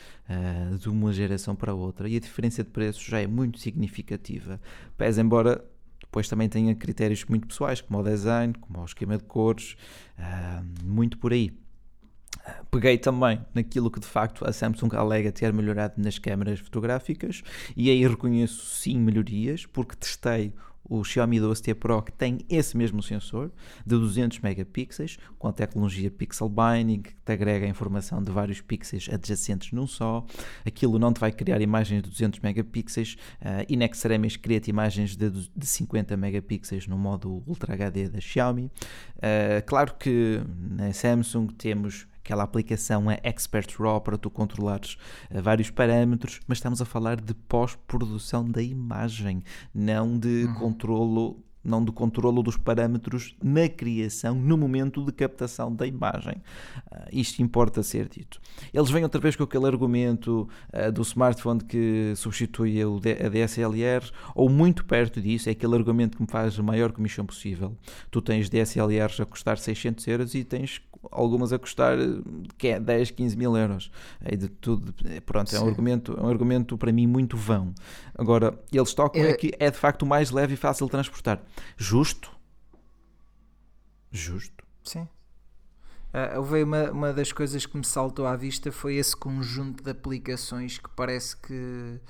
de 0.80 0.90
uma 0.90 1.12
geração 1.12 1.56
para 1.56 1.74
outra 1.74 2.08
e 2.08 2.16
a 2.16 2.20
diferença 2.20 2.64
de 2.64 2.70
preços 2.70 3.04
já 3.04 3.20
é 3.20 3.28
muito 3.28 3.60
significativa. 3.60 4.60
Pese 4.98 5.22
embora 5.22 5.64
depois 6.12 6.28
também 6.28 6.50
tenha 6.50 6.76
critérios 6.76 7.24
muito 7.24 7.48
pessoais, 7.48 7.80
como 7.80 7.98
o 7.98 8.04
design, 8.04 8.54
como 8.60 8.82
o 8.82 8.86
esquema 8.86 9.18
de 9.18 9.24
cores, 9.24 9.78
uh, 10.20 10.86
muito 10.86 11.18
por 11.18 11.32
aí. 11.32 11.58
Peguei 12.70 12.98
também 12.98 13.40
naquilo 13.54 13.90
que 13.90 13.98
de 13.98 14.06
facto 14.06 14.44
a 14.46 14.52
Samsung 14.52 14.94
alega 14.94 15.32
ter 15.32 15.54
melhorado 15.54 15.94
nas 15.98 16.20
câmaras 16.20 16.60
fotográficas 16.60 17.44
e 17.78 17.90
aí 17.90 18.06
reconheço 18.06 18.66
sim 18.76 19.00
melhorias, 19.00 19.66
porque 19.66 19.96
testei 19.96 20.54
o 20.84 21.04
Xiaomi 21.04 21.40
12T 21.40 21.76
Pro 21.76 22.02
que 22.02 22.12
tem 22.12 22.40
esse 22.50 22.76
mesmo 22.76 23.02
sensor 23.02 23.52
de 23.86 23.96
200 23.96 24.40
megapixels 24.40 25.18
com 25.38 25.48
a 25.48 25.54
tecnologia 25.54 26.12
Pixel 26.12 26.50
Binding 26.50 27.02
que 27.02 27.14
te 27.14 27.32
agrega 27.32 27.66
a 27.66 27.70
informação 27.70 28.22
de 28.22 28.32
vários 28.32 28.62
pixels 28.62 29.10
adjacentes 29.12 29.72
num 29.72 29.88
só. 29.88 30.26
Aquilo 30.66 31.00
não 31.00 31.14
te 31.14 31.20
vai 31.20 31.32
criar 31.32 31.62
imagens 31.62 32.02
de 32.04 32.10
200 32.10 32.40
megapixels 32.40 33.16
uh, 33.42 33.66
e 33.68 33.76
Next 33.76 34.08
cria-te 34.42 34.70
imagens 34.70 35.16
de, 35.16 35.30
de 35.30 35.66
50 35.66 36.18
megapixels 36.18 36.88
no 36.88 36.98
modo 36.98 37.44
Ultra 37.48 37.74
HD 37.74 38.10
da 38.10 38.20
Xiaomi. 38.20 38.66
Uh, 38.66 39.66
claro 39.66 39.96
que 39.96 40.42
na 40.48 40.92
Samsung 40.92 41.48
temos 41.48 42.08
aquela 42.32 42.44
aplicação 42.44 43.12
é 43.12 43.20
Expert 43.24 43.76
Raw 43.78 44.00
para 44.00 44.18
tu 44.18 44.30
controlares 44.30 44.98
uh, 45.30 45.42
vários 45.42 45.70
parâmetros, 45.70 46.40
mas 46.48 46.60
estamos 46.60 46.82
a 46.82 46.86
falar 46.86 47.20
de 47.20 47.34
pós-produção 47.34 48.50
da 48.50 48.64
imagem, 48.64 49.44
não 49.76 50.18
de 50.18 50.46
uhum. 50.46 50.54
controlo 50.54 51.44
não 51.64 51.84
do 51.84 51.94
controlo 51.94 52.42
dos 52.42 52.58
parâmetros 52.58 53.36
na 53.44 53.70
criação, 53.70 54.34
no 54.34 54.58
momento 54.58 55.06
de 55.06 55.12
captação 55.12 55.72
da 55.76 55.86
imagem. 55.86 56.42
Uh, 56.92 57.06
isto 57.12 57.42
importa 57.44 57.84
ser 57.84 58.10
dito. 58.10 58.42
Eles 58.74 58.90
vêm 58.90 59.04
outra 59.04 59.22
vez 59.22 59.36
com 59.36 59.44
aquele 59.44 59.68
argumento 59.68 60.50
uh, 60.74 60.92
do 60.92 61.04
smartphone 61.04 61.64
que 61.64 62.14
substitui 62.16 62.80
a 62.82 63.30
DSLR, 63.30 64.10
ou 64.34 64.50
muito 64.50 64.86
perto 64.86 65.22
disso, 65.22 65.50
é 65.50 65.52
aquele 65.52 65.76
argumento 65.76 66.18
que 66.18 66.24
me 66.24 66.30
faz 66.30 66.58
a 66.58 66.64
maior 66.64 66.92
comissão 66.92 67.28
possível. 67.28 67.78
Tu 68.10 68.22
tens 68.24 68.50
DSLRs 68.50 69.22
a 69.22 69.26
custar 69.26 69.60
600 69.60 70.08
euros 70.08 70.34
e 70.34 70.44
tens 70.44 70.82
algumas 71.10 71.52
a 71.54 71.60
custar 71.60 71.98
que 72.58 72.68
é 72.68 72.80
10, 72.80 73.12
15 73.12 73.38
mil 73.38 73.56
euros. 73.58 73.92
É 74.24 74.36
de 74.36 74.48
tudo, 74.48 74.94
pronto, 75.26 75.56
é 75.56 75.60
um, 75.60 75.68
argumento, 75.68 76.18
é 76.18 76.22
um 76.22 76.28
argumento 76.28 76.78
para 76.78 76.92
mim 76.92 77.08
muito 77.08 77.38
vão. 77.38 77.74
Agora, 78.18 78.60
eles 78.72 78.94
tocam 78.94 79.22
é, 79.24 79.30
é 79.30 79.34
que 79.34 79.52
é 79.60 79.72
de 79.72 79.78
facto 79.78 80.06
mais 80.06 80.32
leve 80.32 80.54
e 80.54 80.58
fácil 80.58 80.86
de 80.86 80.92
transportar. 80.92 81.42
Justo? 81.78 82.32
Justo. 84.12 84.64
Sim. 84.84 85.08
Uh, 86.14 86.38
houve 86.38 86.64
uma, 86.64 86.92
uma 86.92 87.14
das 87.14 87.32
coisas 87.32 87.66
que 87.66 87.78
me 87.78 87.86
saltou 87.86 88.26
à 88.26 88.36
vista 88.36 88.70
foi 88.70 88.96
esse 88.96 89.16
conjunto 89.16 89.82
de 89.82 89.90
aplicações 89.90 90.78
que 90.78 90.90
parece 90.90 91.38
que 91.38 92.02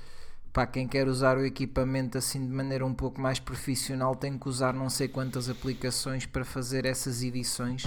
para 0.52 0.66
quem 0.66 0.86
quer 0.86 1.08
usar 1.08 1.38
o 1.38 1.46
equipamento 1.46 2.18
assim 2.18 2.46
de 2.46 2.52
maneira 2.52 2.84
um 2.84 2.92
pouco 2.92 3.20
mais 3.20 3.38
profissional 3.38 4.14
tem 4.14 4.36
que 4.36 4.48
usar 4.48 4.74
não 4.74 4.90
sei 4.90 5.08
quantas 5.08 5.48
aplicações 5.48 6.26
para 6.26 6.44
fazer 6.44 6.84
essas 6.84 7.22
edições. 7.22 7.84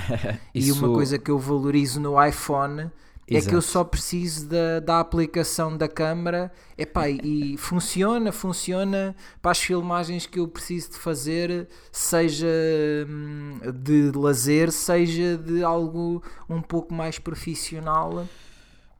Isso... 0.53 0.65
E 0.65 0.71
uma 0.71 0.93
coisa 0.93 1.19
que 1.19 1.29
eu 1.29 1.37
valorizo 1.37 1.99
no 1.99 2.23
iPhone 2.23 2.89
é 3.27 3.41
que 3.41 3.53
eu 3.53 3.61
só 3.61 3.83
preciso 3.83 4.47
da, 4.47 4.79
da 4.79 4.99
aplicação 4.99 5.75
da 5.75 5.87
câmera 5.87 6.51
epá, 6.77 7.09
e 7.09 7.55
funciona, 7.59 8.31
funciona 8.31 9.15
para 9.41 9.51
as 9.51 9.59
filmagens 9.59 10.25
que 10.25 10.39
eu 10.39 10.47
preciso 10.47 10.91
de 10.91 10.97
fazer, 10.97 11.67
seja 11.91 12.47
hum, 13.07 13.59
de 13.73 14.11
lazer, 14.15 14.71
seja 14.71 15.37
de 15.37 15.63
algo 15.63 16.23
um 16.49 16.61
pouco 16.61 16.93
mais 16.93 17.17
profissional. 17.17 18.27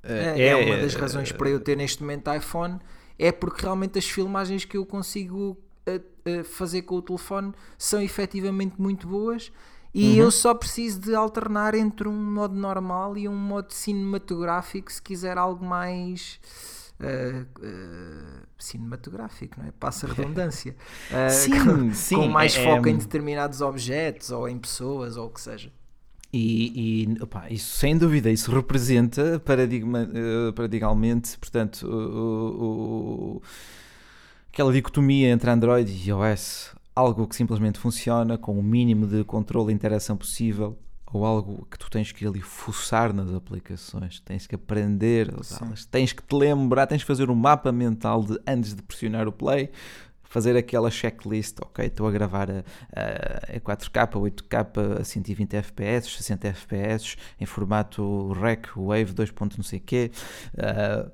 É, 0.04 0.42
é, 0.42 0.48
é 0.50 0.56
uma 0.56 0.78
das 0.78 0.94
razões 0.96 1.32
para 1.32 1.50
eu 1.50 1.60
ter 1.60 1.76
neste 1.76 2.02
momento 2.02 2.32
iPhone 2.34 2.80
é 3.18 3.32
porque 3.32 3.62
realmente 3.62 3.98
as 3.98 4.06
filmagens 4.06 4.66
que 4.66 4.78
eu 4.78 4.86
consigo 4.86 5.58
uh, 5.88 6.40
uh, 6.40 6.44
fazer 6.44 6.84
com 6.84 6.96
o 6.96 7.02
telefone 7.02 7.54
são 7.78 8.02
efetivamente 8.02 8.80
muito 8.80 9.08
boas 9.08 9.52
e 9.94 10.12
uhum. 10.12 10.26
eu 10.26 10.32
só 10.32 10.54
preciso 10.54 11.00
de 11.00 11.16
alternar 11.16 11.74
entre 11.74 12.08
um 12.08 12.14
modo 12.14 12.54
normal 12.54 13.18
e 13.18 13.30
um 13.30 13.36
modo 13.36 13.72
cinematográfico 13.72 14.92
se 14.92 15.02
quiser 15.02 15.38
algo 15.38 15.66
mais 15.66 16.38
uh, 17.00 18.46
cinematográfico, 18.58 19.60
não 19.60 19.68
é? 19.68 19.72
Passa 19.72 20.06
a 20.06 20.10
redundância. 20.14 20.76
sim, 21.32 21.52
com, 21.64 21.94
sim, 21.94 22.16
com 22.16 22.28
mais 22.28 22.58
é, 22.58 22.64
foco 22.64 22.90
é... 22.90 22.92
em 22.92 22.98
determinados 22.98 23.62
objetos 23.62 24.32
ou 24.32 24.50
em 24.50 24.60
pessoas 24.60 25.16
ou 25.16 25.28
o 25.28 25.30
que 25.30 25.40
seja. 25.40 25.72
E, 26.38 27.06
e 27.14 27.24
opa, 27.24 27.46
isso 27.50 27.78
sem 27.78 27.98
dúvida, 27.98 28.30
isso 28.30 28.52
representa 28.52 29.40
paradigma, 29.40 30.04
uh, 30.04 30.52
paradigmalmente, 30.52 31.38
portanto, 31.38 31.88
o, 31.88 33.38
o, 33.38 33.42
aquela 34.52 34.74
dicotomia 34.74 35.30
entre 35.30 35.50
Android 35.50 35.90
e 35.90 36.10
iOS, 36.10 36.76
algo 36.94 37.26
que 37.26 37.38
simplesmente 37.38 37.80
funciona 37.80 38.38
com 38.38 38.60
o 38.60 38.62
mínimo 38.62 39.08
de 39.08 39.24
controle 39.24 39.72
e 39.72 39.76
interação 39.76 40.18
possível, 40.18 40.78
ou 41.14 41.26
algo 41.26 41.66
que 41.72 41.80
tu 41.80 41.90
tens 41.90 42.12
que 42.12 42.26
ir 42.26 42.28
ali 42.28 42.42
fuçar 42.42 43.14
nas 43.14 43.34
aplicações, 43.34 44.20
tens 44.20 44.46
que 44.46 44.56
aprender 44.56 45.34
a 45.34 45.40
usá-las, 45.40 45.86
tens 45.86 46.12
que 46.12 46.22
te 46.22 46.36
lembrar, 46.36 46.86
tens 46.86 47.02
que 47.02 47.08
fazer 47.08 47.30
um 47.30 47.36
mapa 47.36 47.72
mental 47.72 48.22
de 48.22 48.38
antes 48.46 48.74
de 48.74 48.82
pressionar 48.82 49.26
o 49.26 49.32
play, 49.32 49.72
fazer 50.36 50.58
aquela 50.58 50.92
checklist, 50.92 51.60
ok, 51.62 51.86
estou 51.86 52.06
a 52.06 52.12
gravar 52.12 52.52
a, 52.52 52.60
a, 53.56 53.58
4K, 53.58 54.10
8K 54.12 55.00
a 55.00 55.04
120 55.06 55.54
FPS, 55.56 56.10
60 56.10 56.50
FPS, 56.50 57.16
em 57.40 57.46
formato 57.46 58.34
REC, 58.34 58.68
Wave 58.76 59.14
2. 59.14 59.34
não 59.56 59.64
sei 59.64 59.80
quê. 59.80 60.12
Uh, 60.56 61.10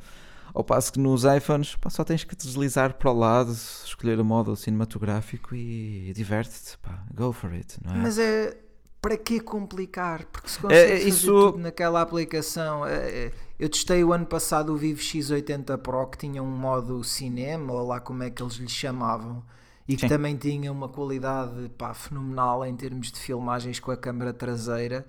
ao 0.56 0.64
passo 0.64 0.92
que 0.92 1.00
nos 1.00 1.24
iPhones 1.24 1.76
pá, 1.76 1.92
só 1.92 2.04
tens 2.04 2.24
que 2.24 2.36
deslizar 2.36 2.96
para 2.96 3.12
o 3.12 3.14
lado, 3.14 3.52
escolher 3.52 4.20
o 4.20 4.26
modo 4.26 4.56
cinematográfico 4.56 5.54
e 5.54 6.12
diverte-te, 6.16 6.80
go 7.14 7.32
for 7.32 7.52
it, 7.52 7.78
não 7.86 7.94
é? 7.94 7.98
Mas 8.00 8.18
é 8.18 8.58
para 9.00 9.18
que 9.18 9.40
complicar? 9.40 10.26
Porque 10.26 10.50
se 10.50 10.58
consegue 10.58 10.92
é, 10.94 11.00
isso... 11.00 11.28
tudo 11.28 11.60
naquela 11.60 12.02
aplicação. 12.02 12.88
É, 12.88 12.96
é, 12.96 13.32
eu 13.62 13.70
testei 13.70 14.04
o 14.04 14.12
ano 14.12 14.26
passado 14.26 14.74
o 14.74 14.76
Vivo 14.76 15.00
X80 15.00 15.78
Pro 15.78 16.08
que 16.08 16.18
tinha 16.18 16.42
um 16.42 16.50
modo 16.50 17.04
cinema, 17.04 17.72
ou 17.74 17.86
lá 17.86 18.00
como 18.00 18.24
é 18.24 18.32
que 18.32 18.42
eles 18.42 18.56
lhe 18.56 18.68
chamavam, 18.68 19.44
e 19.88 19.96
que 19.96 20.02
Sim. 20.02 20.08
também 20.08 20.36
tinha 20.36 20.72
uma 20.72 20.90
qualidade 20.90 21.70
pá, 21.78 21.94
fenomenal 21.94 22.66
em 22.66 22.76
termos 22.76 23.12
de 23.12 23.20
filmagens 23.20 23.80
com 23.80 23.92
a 23.92 23.98
câmera 23.98 24.34
traseira. 24.34 25.06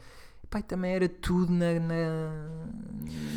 Pá, 0.50 0.58
e 0.58 0.62
também 0.62 0.92
era 0.92 1.08
tudo 1.08 1.50
na, 1.50 1.80
na, 1.80 2.50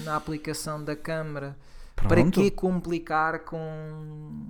na 0.04 0.15
aplicação 0.17 0.84
da 0.84 0.97
câmera. 0.97 1.58
Pronto. 1.95 2.10
Para 2.10 2.30
que 2.30 2.51
complicar 2.51 3.39
com, 3.45 4.49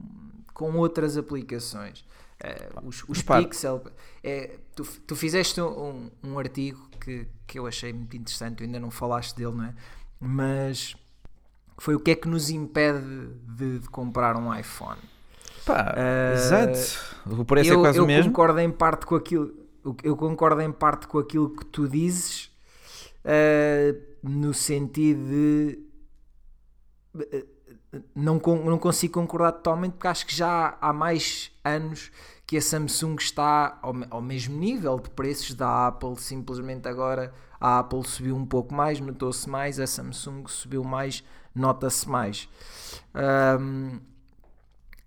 com 0.51 0.75
outras 0.77 1.15
aplicações? 1.15 2.03
Uh, 2.43 2.87
os 2.87 3.03
os 3.07 3.21
Pixel. 3.21 3.83
É, 4.23 4.57
tu, 4.75 4.83
tu 5.05 5.15
fizeste 5.15 5.61
um, 5.61 6.09
um 6.23 6.39
artigo 6.39 6.89
que, 6.99 7.27
que 7.45 7.59
eu 7.59 7.67
achei 7.67 7.93
muito 7.93 8.17
interessante, 8.17 8.57
tu 8.57 8.63
ainda 8.63 8.79
não 8.79 8.89
falaste 8.89 9.35
dele, 9.35 9.51
não 9.51 9.65
é? 9.65 9.75
Mas 10.19 10.95
foi 11.77 11.95
o 11.95 11.99
que 11.99 12.11
é 12.11 12.15
que 12.15 12.27
nos 12.27 12.49
impede 12.49 13.27
de, 13.55 13.79
de 13.79 13.89
comprar 13.89 14.35
um 14.35 14.53
iPhone. 14.53 14.99
Pá, 15.65 15.95
uh, 15.95 16.33
exato. 16.33 17.41
O 17.41 17.43
preço 17.43 17.71
eu, 17.71 17.79
é 17.79 17.81
quase 17.81 17.99
o 17.99 18.05
mesmo. 18.05 18.31
Concordo 18.31 18.59
em 18.59 18.71
parte 18.71 19.05
com 19.05 19.15
aquilo, 19.15 19.51
eu 20.03 20.15
concordo 20.15 20.61
em 20.61 20.71
parte 20.71 21.07
com 21.07 21.17
aquilo 21.17 21.49
que 21.49 21.65
tu 21.65 21.87
dizes, 21.87 22.51
uh, 23.25 23.99
no 24.23 24.53
sentido 24.53 25.25
de. 25.27 25.79
Não, 28.13 28.41
não 28.65 28.77
consigo 28.77 29.13
concordar 29.13 29.53
totalmente 29.53 29.93
porque 29.93 30.07
acho 30.07 30.25
que 30.25 30.35
já 30.35 30.77
há 30.81 30.91
mais 30.91 31.51
anos 31.63 32.11
que 32.55 32.59
a 32.59 32.61
Samsung 32.61 33.15
está 33.19 33.77
ao, 33.81 33.93
ao 34.09 34.21
mesmo 34.21 34.57
nível 34.57 34.97
de 34.97 35.09
preços 35.09 35.53
da 35.53 35.87
Apple, 35.87 36.15
simplesmente 36.15 36.87
agora 36.87 37.33
a 37.59 37.79
Apple 37.79 38.07
subiu 38.07 38.33
um 38.33 38.45
pouco 38.45 38.73
mais, 38.73 38.97
notou-se 38.97 39.49
mais, 39.49 39.77
a 39.77 39.85
Samsung 39.85 40.45
subiu 40.47 40.81
mais, 40.81 41.21
nota-se 41.53 42.07
mais. 42.07 42.47
Um, 43.59 43.99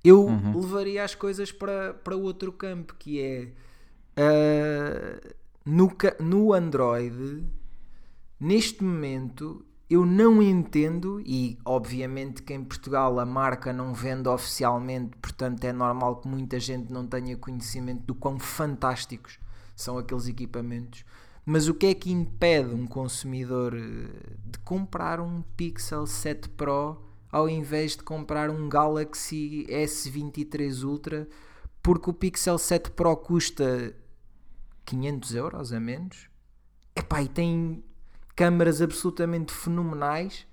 eu 0.04 0.26
uhum. 0.26 0.60
levaria 0.60 1.02
as 1.02 1.14
coisas 1.14 1.50
para, 1.50 1.94
para 1.94 2.14
outro 2.14 2.52
campo, 2.52 2.94
que 2.98 3.18
é 3.18 3.48
uh, 4.20 5.34
no, 5.64 5.90
no 6.20 6.52
Android, 6.52 7.46
neste 8.38 8.84
momento, 8.84 9.64
eu 9.90 10.04
não 10.04 10.42
entendo, 10.42 11.20
e 11.24 11.58
obviamente 11.64 12.42
que 12.42 12.52
em 12.52 12.62
Portugal 12.62 13.18
a 13.18 13.24
marca 13.24 13.72
não 13.72 13.94
vende 13.94 14.28
oficialmente, 14.28 15.16
portanto 15.16 15.64
é 15.64 15.72
normal 15.72 16.16
que 16.16 16.28
muita 16.28 16.60
gente 16.60 16.92
não 16.92 17.06
tenha 17.06 17.36
conhecimento 17.38 18.02
do 18.02 18.14
quão 18.14 18.38
fantásticos 18.38 19.38
são 19.74 19.96
aqueles 19.96 20.26
equipamentos. 20.26 21.04
Mas 21.50 21.66
o 21.66 21.72
que 21.74 21.86
é 21.86 21.94
que 21.94 22.12
impede 22.12 22.74
um 22.74 22.86
consumidor 22.86 23.74
eh, 23.74 24.36
de 24.44 24.58
comprar 24.58 25.18
um 25.18 25.40
Pixel 25.56 26.06
7 26.06 26.50
Pro 26.50 27.02
ao 27.32 27.48
invés 27.48 27.96
de 27.96 28.02
comprar 28.02 28.50
um 28.50 28.68
Galaxy 28.68 29.66
S23 29.70 30.84
Ultra? 30.84 31.26
Porque 31.82 32.10
o 32.10 32.12
Pixel 32.12 32.58
7 32.58 32.90
Pro 32.90 33.16
custa 33.16 33.96
500 34.84 35.34
euros 35.34 35.72
a 35.72 35.80
menos. 35.80 36.28
Epá, 36.94 37.22
e 37.22 37.28
tem 37.28 37.82
câmaras 38.38 38.80
absolutamente 38.80 39.52
fenomenais. 39.52 40.46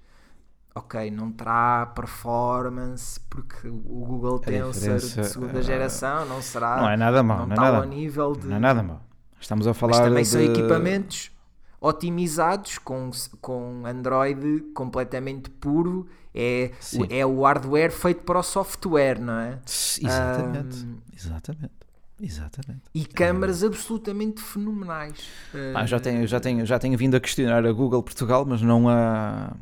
Ok, 0.74 1.12
não 1.12 1.32
terá 1.32 1.86
performance 1.96 3.20
porque 3.30 3.68
o 3.68 3.72
Google 3.74 4.40
Tensor 4.40 4.98
de 4.98 5.26
segunda 5.26 5.62
geração 5.62 6.26
não 6.26 6.42
será. 6.42 6.78
Não 6.78 6.90
é 6.90 6.98
nada 6.98 7.22
mal, 7.22 7.40
não, 7.40 7.48
não 7.48 7.54
é 7.54 7.58
nada, 7.58 7.78
ao 7.78 7.84
nível 7.84 8.36
de. 8.36 8.48
Não 8.48 8.56
é 8.56 8.60
nada 8.60 8.82
mal. 8.82 9.02
Estamos 9.40 9.68
a 9.68 9.74
falar. 9.74 9.98
Mas 9.98 10.08
também 10.08 10.24
de... 10.24 10.30
são 10.30 10.42
equipamentos 10.42 11.32
otimizados 11.80 12.80
com, 12.80 13.12
com 13.40 13.84
Android 13.86 14.62
completamente 14.74 15.52
puro. 15.52 16.08
É, 16.34 16.72
o, 17.00 17.14
é 17.14 17.26
o 17.26 17.44
hardware 17.44 17.92
feito 17.92 18.24
para 18.24 18.40
o 18.40 18.44
software, 18.44 19.20
não 19.20 19.40
é? 19.40 19.60
Exatamente. 19.66 20.86
Um, 20.86 20.98
exatamente. 21.16 21.85
Exatamente. 22.22 22.84
E 22.94 23.06
câmaras 23.06 23.62
é. 23.62 23.68
absolutamente 23.68 24.42
fenomenais. 24.42 25.28
Ah, 25.74 25.86
já, 25.86 26.00
tenho, 26.00 26.26
já, 26.26 26.40
tenho, 26.40 26.66
já 26.66 26.80
tenho 26.80 26.98
vindo 26.98 27.16
a 27.16 27.20
questionar 27.20 27.66
a 27.66 27.72
Google 27.72 28.02
Portugal, 28.02 28.46
mas 28.46 28.62
não 28.62 28.88
há, 28.88 29.54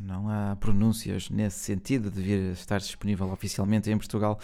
não 0.00 0.28
há 0.28 0.56
pronúncias 0.56 1.28
nesse 1.28 1.58
sentido 1.58 2.10
de 2.10 2.22
vir 2.22 2.52
estar 2.52 2.78
disponível 2.78 3.30
oficialmente 3.30 3.90
em 3.90 3.98
Portugal, 3.98 4.38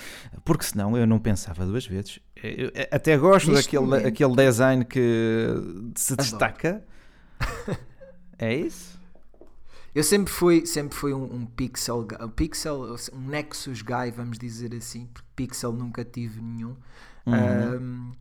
porque 0.44 0.64
senão 0.64 0.96
eu 0.96 1.06
não 1.06 1.18
pensava 1.18 1.64
duas 1.64 1.86
vezes. 1.86 2.20
Eu, 2.42 2.70
até 2.90 3.16
gosto 3.16 3.52
daquele 3.52 4.06
aquele 4.06 4.36
design 4.36 4.84
que 4.84 5.46
se 5.94 6.16
destaca. 6.16 6.84
é 8.38 8.54
isso? 8.54 8.94
Eu 9.94 10.02
sempre 10.02 10.32
fui, 10.32 10.66
sempre 10.66 10.96
fui 10.96 11.14
um, 11.14 11.22
um, 11.22 11.46
pixel, 11.46 12.06
um 12.20 12.28
pixel, 12.28 12.96
um 13.12 13.20
Nexus 13.20 13.80
guy, 13.80 14.10
vamos 14.14 14.38
dizer 14.38 14.74
assim, 14.74 15.06
porque 15.06 15.28
pixel 15.36 15.72
nunca 15.72 16.04
tive 16.04 16.42
nenhum. 16.42 16.76
Uhum. 17.26 18.12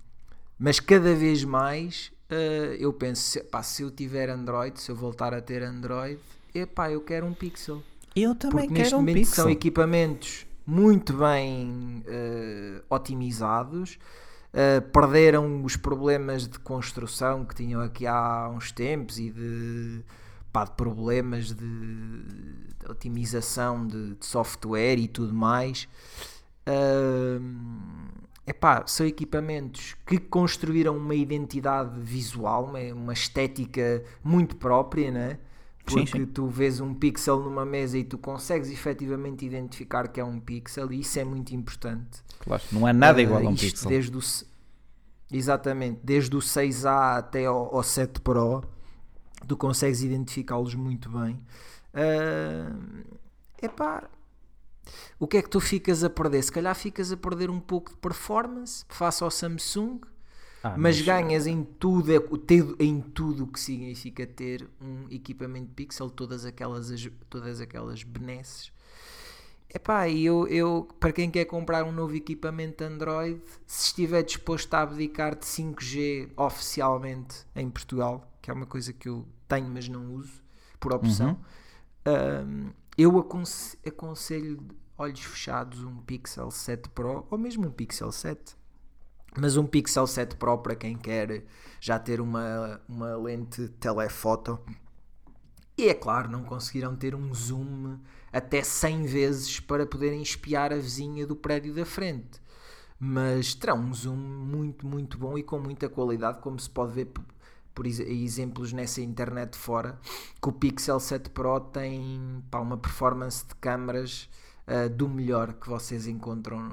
mas 0.58 0.80
cada 0.80 1.14
vez 1.14 1.44
mais 1.44 2.12
uh, 2.32 2.74
eu 2.80 2.94
penso, 2.94 3.44
pá, 3.46 3.62
se 3.62 3.84
eu 3.84 3.92
tiver 3.92 4.30
Android, 4.30 4.80
se 4.80 4.90
eu 4.90 4.96
voltar 4.96 5.34
a 5.34 5.42
ter 5.42 5.62
Android, 5.62 6.20
epá, 6.54 6.92
eu 6.92 7.02
quero 7.02 7.26
um 7.26 7.34
Pixel. 7.34 7.84
Eu 8.16 8.36
também 8.36 8.68
Porque 8.68 8.84
quero 8.84 8.98
um 8.98 9.06
Pixel. 9.06 9.44
são 9.44 9.50
equipamentos 9.50 10.46
muito 10.66 11.14
bem 11.14 12.04
uh, 12.08 12.84
otimizados. 12.90 13.98
Uh, 14.54 14.82
perderam 14.92 15.64
os 15.64 15.76
problemas 15.76 16.48
de 16.48 16.60
construção 16.60 17.44
que 17.44 17.56
tinham 17.56 17.82
aqui 17.82 18.06
há 18.06 18.48
uns 18.50 18.72
tempos 18.72 19.18
e 19.18 19.32
de, 19.32 20.04
pá, 20.52 20.64
de 20.66 20.72
problemas 20.72 21.48
de, 21.48 21.56
de 21.56 22.86
otimização 22.88 23.88
de, 23.88 24.14
de, 24.14 24.26
software 24.26 25.00
e 25.00 25.08
tudo 25.08 25.34
mais. 25.34 25.88
Uh, 26.68 27.42
epá, 28.46 28.84
são 28.86 29.06
equipamentos 29.06 29.96
que 30.06 30.18
construíram 30.18 30.98
uma 30.98 31.16
identidade 31.16 32.00
visual, 32.00 32.66
uma, 32.66 32.80
uma 32.94 33.14
estética 33.14 34.04
muito 34.24 34.56
própria, 34.56 35.12
né? 35.12 35.40
Porque 35.86 36.08
sim, 36.08 36.20
sim. 36.20 36.26
tu 36.26 36.48
vês 36.48 36.80
um 36.80 36.94
pixel 36.94 37.40
numa 37.42 37.66
mesa 37.66 37.98
e 37.98 38.06
tu 38.06 38.18
consegues 38.18 38.70
efetivamente 38.72 39.46
identificar 39.46 40.08
que 40.08 40.20
é 40.20 40.24
um 40.24 40.40
pixel 40.40 40.92
e 40.94 41.02
isso 41.02 41.20
é 41.20 41.26
muito 41.26 41.54
importante. 41.54 42.24
Claro, 42.40 42.64
não 42.72 42.88
é 42.88 42.94
nada 42.94 43.22
igual 43.22 43.44
uh, 43.44 43.48
a 43.48 43.50
um 43.50 43.56
pixel. 43.56 43.90
Desde 43.90 44.18
o, 44.18 44.22
exatamente, 45.32 46.00
desde 46.02 46.36
o 46.36 46.40
6A 46.40 47.18
até 47.18 47.46
ao, 47.46 47.76
ao 47.76 47.84
7 47.84 48.22
Pro, 48.22 48.64
tu 49.46 49.58
consegues 49.58 50.02
identificá-los 50.02 50.74
muito 50.74 51.10
bem. 51.10 51.38
Uh, 51.94 53.04
epá, 53.62 54.10
o 55.20 55.28
que 55.28 55.38
é 55.38 55.42
que 55.42 55.50
tu 55.50 55.60
ficas 55.60 56.04
a 56.04 56.10
perder? 56.10 56.44
Se 56.44 56.52
calhar 56.52 56.76
ficas 56.76 57.12
a 57.12 57.18
perder 57.18 57.50
um 57.50 57.60
pouco 57.60 57.92
de 57.92 57.98
performance 57.98 58.86
face 58.90 59.24
ao 59.24 59.32
Samsung, 59.32 60.02
ah, 60.64 60.70
mas, 60.78 60.98
mas, 60.98 61.02
ganhas 61.02 61.46
em 61.46 61.64
tudo, 61.64 62.10
em 62.80 63.02
tudo 63.02 63.44
o 63.44 63.48
que 63.48 63.60
significa 63.60 64.26
ter 64.26 64.68
um 64.82 65.08
equipamento 65.10 65.74
Pixel, 65.74 66.10
todas 66.10 66.46
aquelas, 66.46 66.90
todas 67.30 67.60
aquelas 67.60 68.04
benesses. 68.04 68.72
Epá, 69.74 70.08
eu, 70.08 70.48
eu, 70.48 70.88
para 71.00 71.12
quem 71.12 71.32
quer 71.32 71.46
comprar 71.46 71.84
um 71.84 71.92
novo 71.92 72.16
equipamento 72.16 72.84
Android, 72.84 73.42
se 73.66 73.88
estiver 73.88 74.22
disposto 74.22 74.72
a 74.76 74.82
abdicar 74.82 75.36
de 75.36 75.46
5G 75.46 76.30
oficialmente 76.38 77.44
em 77.56 77.70
Portugal, 77.70 78.32
que 78.40 78.52
é 78.52 78.54
uma 78.54 78.68
coisa 78.68 78.94
que 78.94 79.10
eu 79.10 79.26
tenho, 79.48 79.68
mas 79.68 79.90
não 79.90 80.14
uso, 80.14 80.44
por 80.80 80.94
opção, 80.94 81.40
uhum. 82.06 82.68
um, 82.68 82.74
eu 82.98 83.18
aconselho 83.20 84.60
olhos 84.98 85.22
fechados 85.22 85.84
um 85.84 85.98
Pixel 85.98 86.52
7 86.52 86.90
Pro 86.90 87.26
ou 87.30 87.38
mesmo 87.38 87.68
um 87.68 87.72
Pixel 87.72 88.12
7. 88.12 88.56
Mas 89.36 89.58
um 89.58 89.66
Pixel 89.66 90.06
7 90.06 90.36
Pro 90.36 90.60
para 90.60 90.76
quem 90.76 90.96
quer 90.96 91.44
já 91.80 91.98
ter 91.98 92.22
uma, 92.22 92.80
uma 92.88 93.16
lente 93.18 93.68
telefoto. 93.70 94.60
E 95.76 95.90
é 95.90 95.94
claro, 95.94 96.30
não 96.30 96.44
conseguiram 96.44 96.96
ter 96.96 97.16
um 97.16 97.34
zoom 97.34 97.98
até 98.32 98.62
100 98.62 99.06
vezes 99.06 99.60
para 99.60 99.88
poderem 99.88 100.22
espiar 100.22 100.72
a 100.72 100.76
vizinha 100.76 101.26
do 101.26 101.36
prédio 101.36 101.74
da 101.74 101.84
frente. 101.84 102.40
Mas 103.00 103.56
terão 103.56 103.80
um 103.80 103.94
zoom 103.94 104.16
muito, 104.16 104.86
muito 104.86 105.18
bom 105.18 105.36
e 105.36 105.42
com 105.42 105.60
muita 105.60 105.90
qualidade, 105.90 106.40
como 106.42 106.60
se 106.60 106.70
pode 106.70 106.94
ver 106.94 107.12
por 107.74 107.86
exemplos 107.88 108.72
nessa 108.74 109.02
internet 109.02 109.58
fora, 109.58 110.00
que 110.42 110.50
o 110.50 110.52
Pixel 110.52 111.00
7 111.00 111.30
Pro 111.30 111.60
tem 111.60 112.44
pá, 112.50 112.60
uma 112.60 112.78
performance 112.78 113.46
de 113.48 113.56
câmaras 113.56 114.30
uh, 114.68 114.90
do 114.90 115.10
melhor 115.10 115.54
que 115.54 115.70
vocês 115.70 116.08
encontram 116.08 116.70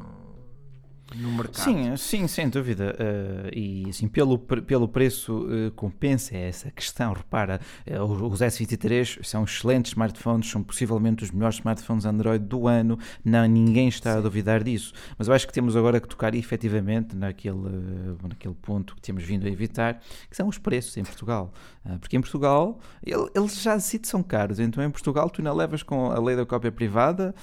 no, 1.17 1.33
mercado. 1.33 1.65
Sim, 1.65 1.97
sim, 1.97 2.27
sem 2.27 2.49
dúvida. 2.49 2.97
Uh, 2.99 3.51
e 3.53 3.87
assim, 3.89 4.09
pelo, 4.09 4.39
pelo 4.39 4.89
preço 4.89 5.47
uh, 5.47 5.71
compensa 5.73 6.37
essa 6.37 6.71
questão. 6.71 7.13
Repara, 7.13 7.61
uh, 7.87 8.27
os 8.27 8.41
S23 8.41 9.25
são 9.25 9.45
excelentes 9.45 9.93
smartphones, 9.93 10.51
são 10.51 10.63
possivelmente 10.63 11.25
os 11.25 11.31
melhores 11.31 11.57
smartphones 11.57 12.05
Android 12.05 12.45
do 12.45 12.69
ano. 12.69 12.99
Não, 13.25 13.47
ninguém 13.47 13.89
está 13.89 14.13
sim. 14.13 14.19
a 14.19 14.21
duvidar 14.21 14.63
disso. 14.63 14.93
Mas 15.19 15.29
eu 15.29 15.35
acho 15.35 15.47
que 15.47 15.53
temos 15.53 15.77
agora 15.77 16.01
que 16.01 16.09
tocar 16.09 16.35
efetivamente 16.35 17.17
naquele, 17.17 18.17
naquele 18.23 18.55
ponto 18.55 18.95
que 18.95 19.03
temos 19.03 19.25
vindo 19.25 19.47
a 19.47 19.51
evitar, 19.51 20.01
que 20.29 20.37
são 20.37 20.49
os 20.49 20.59
preços 20.59 20.97
em 20.97 21.05
Portugal. 21.05 21.53
porque 22.01 22.17
em 22.17 22.21
Portugal, 22.21 22.79
ele, 23.05 23.29
eles 23.35 23.61
já 23.61 23.79
se 23.79 24.01
são 24.03 24.23
caros. 24.23 24.59
Então 24.59 24.83
em 24.83 24.91
Portugal 24.91 25.29
tu 25.31 25.41
ainda 25.41 25.53
levas 25.53 25.83
com 25.83 26.11
a 26.11 26.21
lei 26.21 26.37
da 26.37 26.47
cópia 26.47 26.73
privada, 26.73 27.35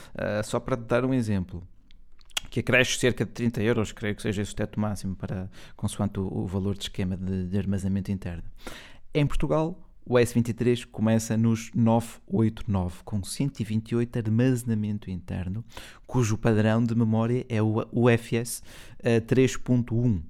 só 0.44 0.60
para 0.60 0.76
te 0.76 0.84
dar 0.84 1.06
um 1.06 1.14
exemplo 1.14 1.64
que 2.58 2.62
acresce 2.62 2.98
cerca 2.98 3.24
de 3.24 3.32
30 3.32 3.62
euros, 3.62 3.92
creio 3.92 4.16
que 4.16 4.22
seja 4.24 4.42
esse 4.42 4.52
o 4.52 4.56
teto 4.56 4.80
máximo 4.80 5.16
para 5.16 5.48
consoante 5.76 6.20
o, 6.20 6.26
o 6.26 6.48
valor 6.48 6.76
de 6.76 6.86
esquema 6.86 7.16
de, 7.16 7.48
de, 7.48 7.58
armazenamento 7.58 8.12
interno. 8.12 8.44
Em 9.14 9.28
Portugal, 9.28 9.80
o 10.04 10.16
S23 10.16 10.88
começa 10.88 11.38
nos 11.38 11.72
989, 11.76 13.04
com 13.06 13.24
128 13.24 14.12
de 14.12 14.20
armazenamento 14.20 15.12
interno, 15.12 15.64
cujo 16.08 16.36
padrão 16.36 16.84
de 16.84 16.96
memória 16.96 17.46
é 17.48 17.62
o 17.62 17.86
UFS 17.92 18.64
3.1. 19.04 20.24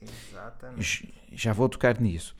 Exatamente. 0.00 1.14
Já 1.32 1.52
vou 1.52 1.68
tocar 1.68 2.00
nisso. 2.00 2.34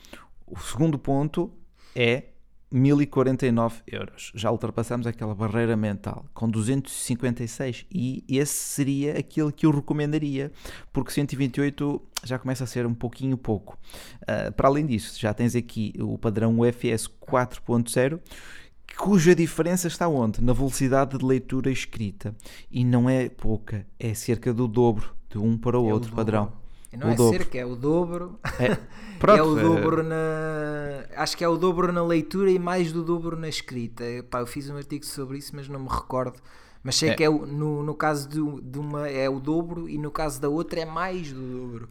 O 0.47 0.59
segundo 0.59 0.99
ponto 0.99 1.53
é 1.95 2.29
1049 2.71 3.83
euros. 3.87 4.33
Já 4.35 4.51
ultrapassamos 4.51 5.07
aquela 5.07 5.35
barreira 5.35 5.77
mental 5.77 6.27
com 6.35 6.49
256 6.49 7.87
e 7.91 8.25
esse 8.29 8.53
seria 8.53 9.19
aquele 9.19 9.53
que 9.53 9.67
eu 9.67 9.71
recomendaria, 9.71 10.53
porque 10.93 11.13
128 11.13 12.03
já 12.25 12.39
começa 12.39 12.65
a 12.65 12.67
ser 12.67 12.87
um 12.87 12.95
pouquinho 12.95 13.37
pouco. 13.37 13.79
Uh, 14.23 14.53
para 14.53 14.69
além 14.69 14.87
disso, 14.87 15.19
já 15.19 15.33
tens 15.33 15.55
aqui 15.57 15.95
o 15.99 16.19
padrão 16.19 16.59
UFS 16.61 17.09
4.0 17.21 18.21
cuja 18.97 19.35
diferença 19.35 19.87
está 19.87 20.09
onde? 20.09 20.43
Na 20.43 20.53
velocidade 20.53 21.17
de 21.17 21.25
leitura 21.25 21.71
escrita. 21.71 22.35
E 22.71 22.85
não 22.85 23.09
é 23.09 23.29
pouca, 23.29 23.87
é 23.99 24.13
cerca 24.13 24.53
do 24.53 24.67
dobro 24.67 25.15
de 25.31 25.39
um 25.39 25.57
para 25.57 25.79
o 25.79 25.89
é 25.89 25.93
outro 25.93 26.13
o 26.13 26.17
padrão. 26.17 26.53
Não 26.97 27.09
o 27.09 27.11
é 27.11 27.15
dobro. 27.15 27.39
cerca, 27.39 27.59
é 27.59 27.67
o 27.67 27.77
dobro. 27.77 28.39
É, 28.59 28.77
pronto, 29.19 29.39
é 29.39 29.43
o 29.43 29.55
dobro 29.55 30.03
na. 30.03 30.17
Acho 31.17 31.37
que 31.37 31.45
é 31.45 31.49
o 31.49 31.57
dobro 31.57 31.93
na 31.93 32.03
leitura 32.03 32.51
e 32.51 32.59
mais 32.59 32.93
do 32.93 33.03
dobro 33.03 33.37
na 33.37 33.49
escrita. 33.49 34.05
Pá, 34.31 34.41
eu 34.41 34.47
fiz 34.47 34.71
um 34.71 34.77
artigo 34.77 35.05
sobre 35.05 35.39
isso, 35.39 35.55
mas 35.55 35.69
não 35.69 35.81
me 35.81 35.89
recordo. 35.89 36.41
Mas 36.83 36.97
sei 36.97 37.11
é. 37.11 37.15
que 37.15 37.25
é 37.25 37.29
o, 37.29 37.45
no, 37.45 37.83
no 37.83 37.95
caso 37.95 38.29
de, 38.29 38.41
de 38.63 38.79
uma 38.79 39.09
é 39.09 39.29
o 39.29 39.41
dobro 39.41 39.89
e 39.89 39.99
no 39.99 40.11
caso 40.11 40.41
da 40.41 40.49
outra 40.49 40.81
é 40.81 40.85
mais 40.85 41.33
do 41.33 41.41
dobro. 41.41 41.89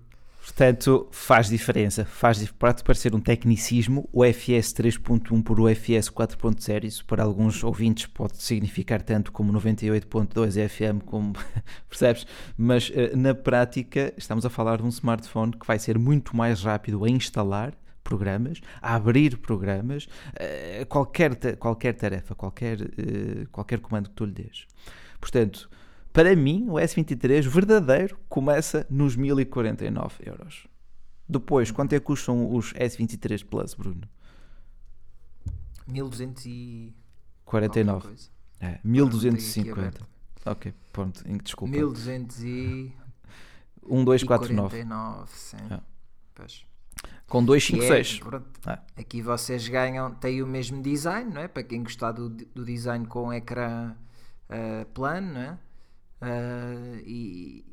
Portanto, 0.48 1.10
faz 1.12 1.50
diferença. 1.50 2.06
Faz, 2.06 2.50
pode 2.52 2.82
parecer 2.82 3.14
um 3.14 3.20
tecnicismo, 3.20 4.10
o 4.14 4.24
FS 4.24 4.74
3.1 4.74 5.44
por 5.44 5.60
o 5.60 5.68
FS 5.68 6.10
4.0, 6.10 6.86
isso 6.86 7.06
para 7.06 7.22
alguns 7.22 7.66
ouvintes 7.66 8.06
pode 8.06 8.42
significar 8.42 9.02
tanto 9.02 9.34
como 9.34 9.52
98.2 9.52 10.70
FM, 10.70 11.04
como 11.06 11.34
percebes? 11.90 12.26
Mas 12.58 12.90
eh, 12.96 13.14
na 13.14 13.36
prática 13.36 14.14
estamos 14.16 14.46
a 14.46 14.50
falar 14.50 14.78
de 14.78 14.84
um 14.84 14.90
smartphone 14.90 15.52
que 15.52 15.68
vai 15.68 15.78
ser 15.78 16.00
muito 16.00 16.36
mais 16.36 16.64
rápido 16.64 17.04
a 17.04 17.10
instalar 17.10 17.74
programas, 18.02 18.62
a 18.82 18.96
abrir 18.96 19.38
programas, 19.40 20.08
eh, 20.36 20.86
qualquer, 20.88 21.58
qualquer 21.58 21.94
tarefa, 21.94 22.34
qualquer, 22.34 22.82
eh, 22.82 23.46
qualquer 23.52 23.82
comando 23.82 24.10
que 24.10 24.16
tu 24.16 24.24
lhe 24.24 24.32
dês. 24.32 24.66
Portanto, 25.20 25.70
para 26.18 26.36
mim, 26.36 26.68
o 26.68 26.74
S23 26.74 27.48
verdadeiro 27.48 28.20
começa 28.28 28.86
nos 28.90 29.16
1049 29.16 30.16
euros. 30.26 30.68
Depois, 31.30 31.70
quanto 31.70 31.94
é 31.94 32.00
que 32.00 32.06
custam 32.08 32.56
os 32.56 32.74
S23 32.74 33.46
Plus, 33.46 33.76
Bruno? 33.76 34.02
1249. 35.86 38.16
É, 38.60 38.80
1250. 38.84 40.08
Ok, 40.44 40.74
pronto, 40.92 41.24
desculpa. 41.44 41.72
1200 41.72 42.44
e... 42.44 42.92
1249. 43.88 44.70
49, 44.70 45.32
sim. 45.36 45.58
É. 45.70 45.80
Com 47.28 47.46
256. 47.46 48.22
É, 48.66 48.72
é. 48.72 48.80
Aqui 49.02 49.22
vocês 49.22 49.68
ganham, 49.68 50.16
têm 50.16 50.42
o 50.42 50.48
mesmo 50.48 50.82
design, 50.82 51.32
não 51.32 51.42
é? 51.42 51.48
Para 51.48 51.62
quem 51.62 51.84
gostar 51.84 52.12
do, 52.12 52.28
do 52.28 52.66
design 52.66 53.06
com 53.06 53.32
ecrã 53.32 53.96
uh, 54.50 54.84
plano, 54.96 55.36
não 55.36 55.42
é? 55.42 55.60
Uh, 56.22 56.98
e, 57.06 57.66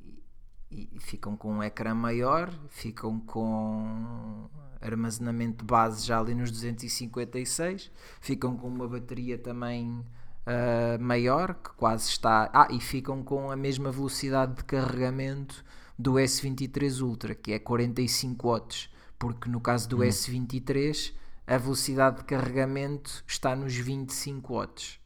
e, 0.71 0.99
ficam 1.01 1.37
com 1.37 1.55
um 1.55 1.63
ecrã 1.63 1.95
maior, 1.95 2.53
ficam 2.69 3.21
com 3.21 4.49
armazenamento 4.81 5.65
base 5.65 6.07
já 6.07 6.19
ali 6.19 6.35
nos 6.35 6.51
256, 6.51 7.91
ficam 8.21 8.57
com 8.57 8.69
uma 8.69 8.87
bateria 8.87 9.39
também 9.39 10.05
uh, 10.47 11.01
maior, 11.01 11.55
que 11.55 11.71
quase 11.71 12.09
está. 12.09 12.51
Ah, 12.53 12.69
e 12.71 12.81
ficam 12.81 13.23
com 13.23 13.51
a 13.51 13.57
mesma 13.57 13.91
velocidade 13.91 14.57
de 14.57 14.65
carregamento 14.65 15.65
do 15.99 16.15
S23 16.15 17.03
Ultra, 17.03 17.35
que 17.35 17.53
é 17.53 17.59
45 17.59 18.49
watts, 18.49 18.91
porque 19.19 19.49
no 19.49 19.61
caso 19.61 19.89
do 19.89 19.99
hum. 19.99 20.01
S23 20.01 21.13
a 21.47 21.59
velocidade 21.59 22.19
de 22.19 22.25
carregamento 22.25 23.23
está 23.27 23.55
nos 23.55 23.75
25 23.75 24.55
watts. 24.55 25.04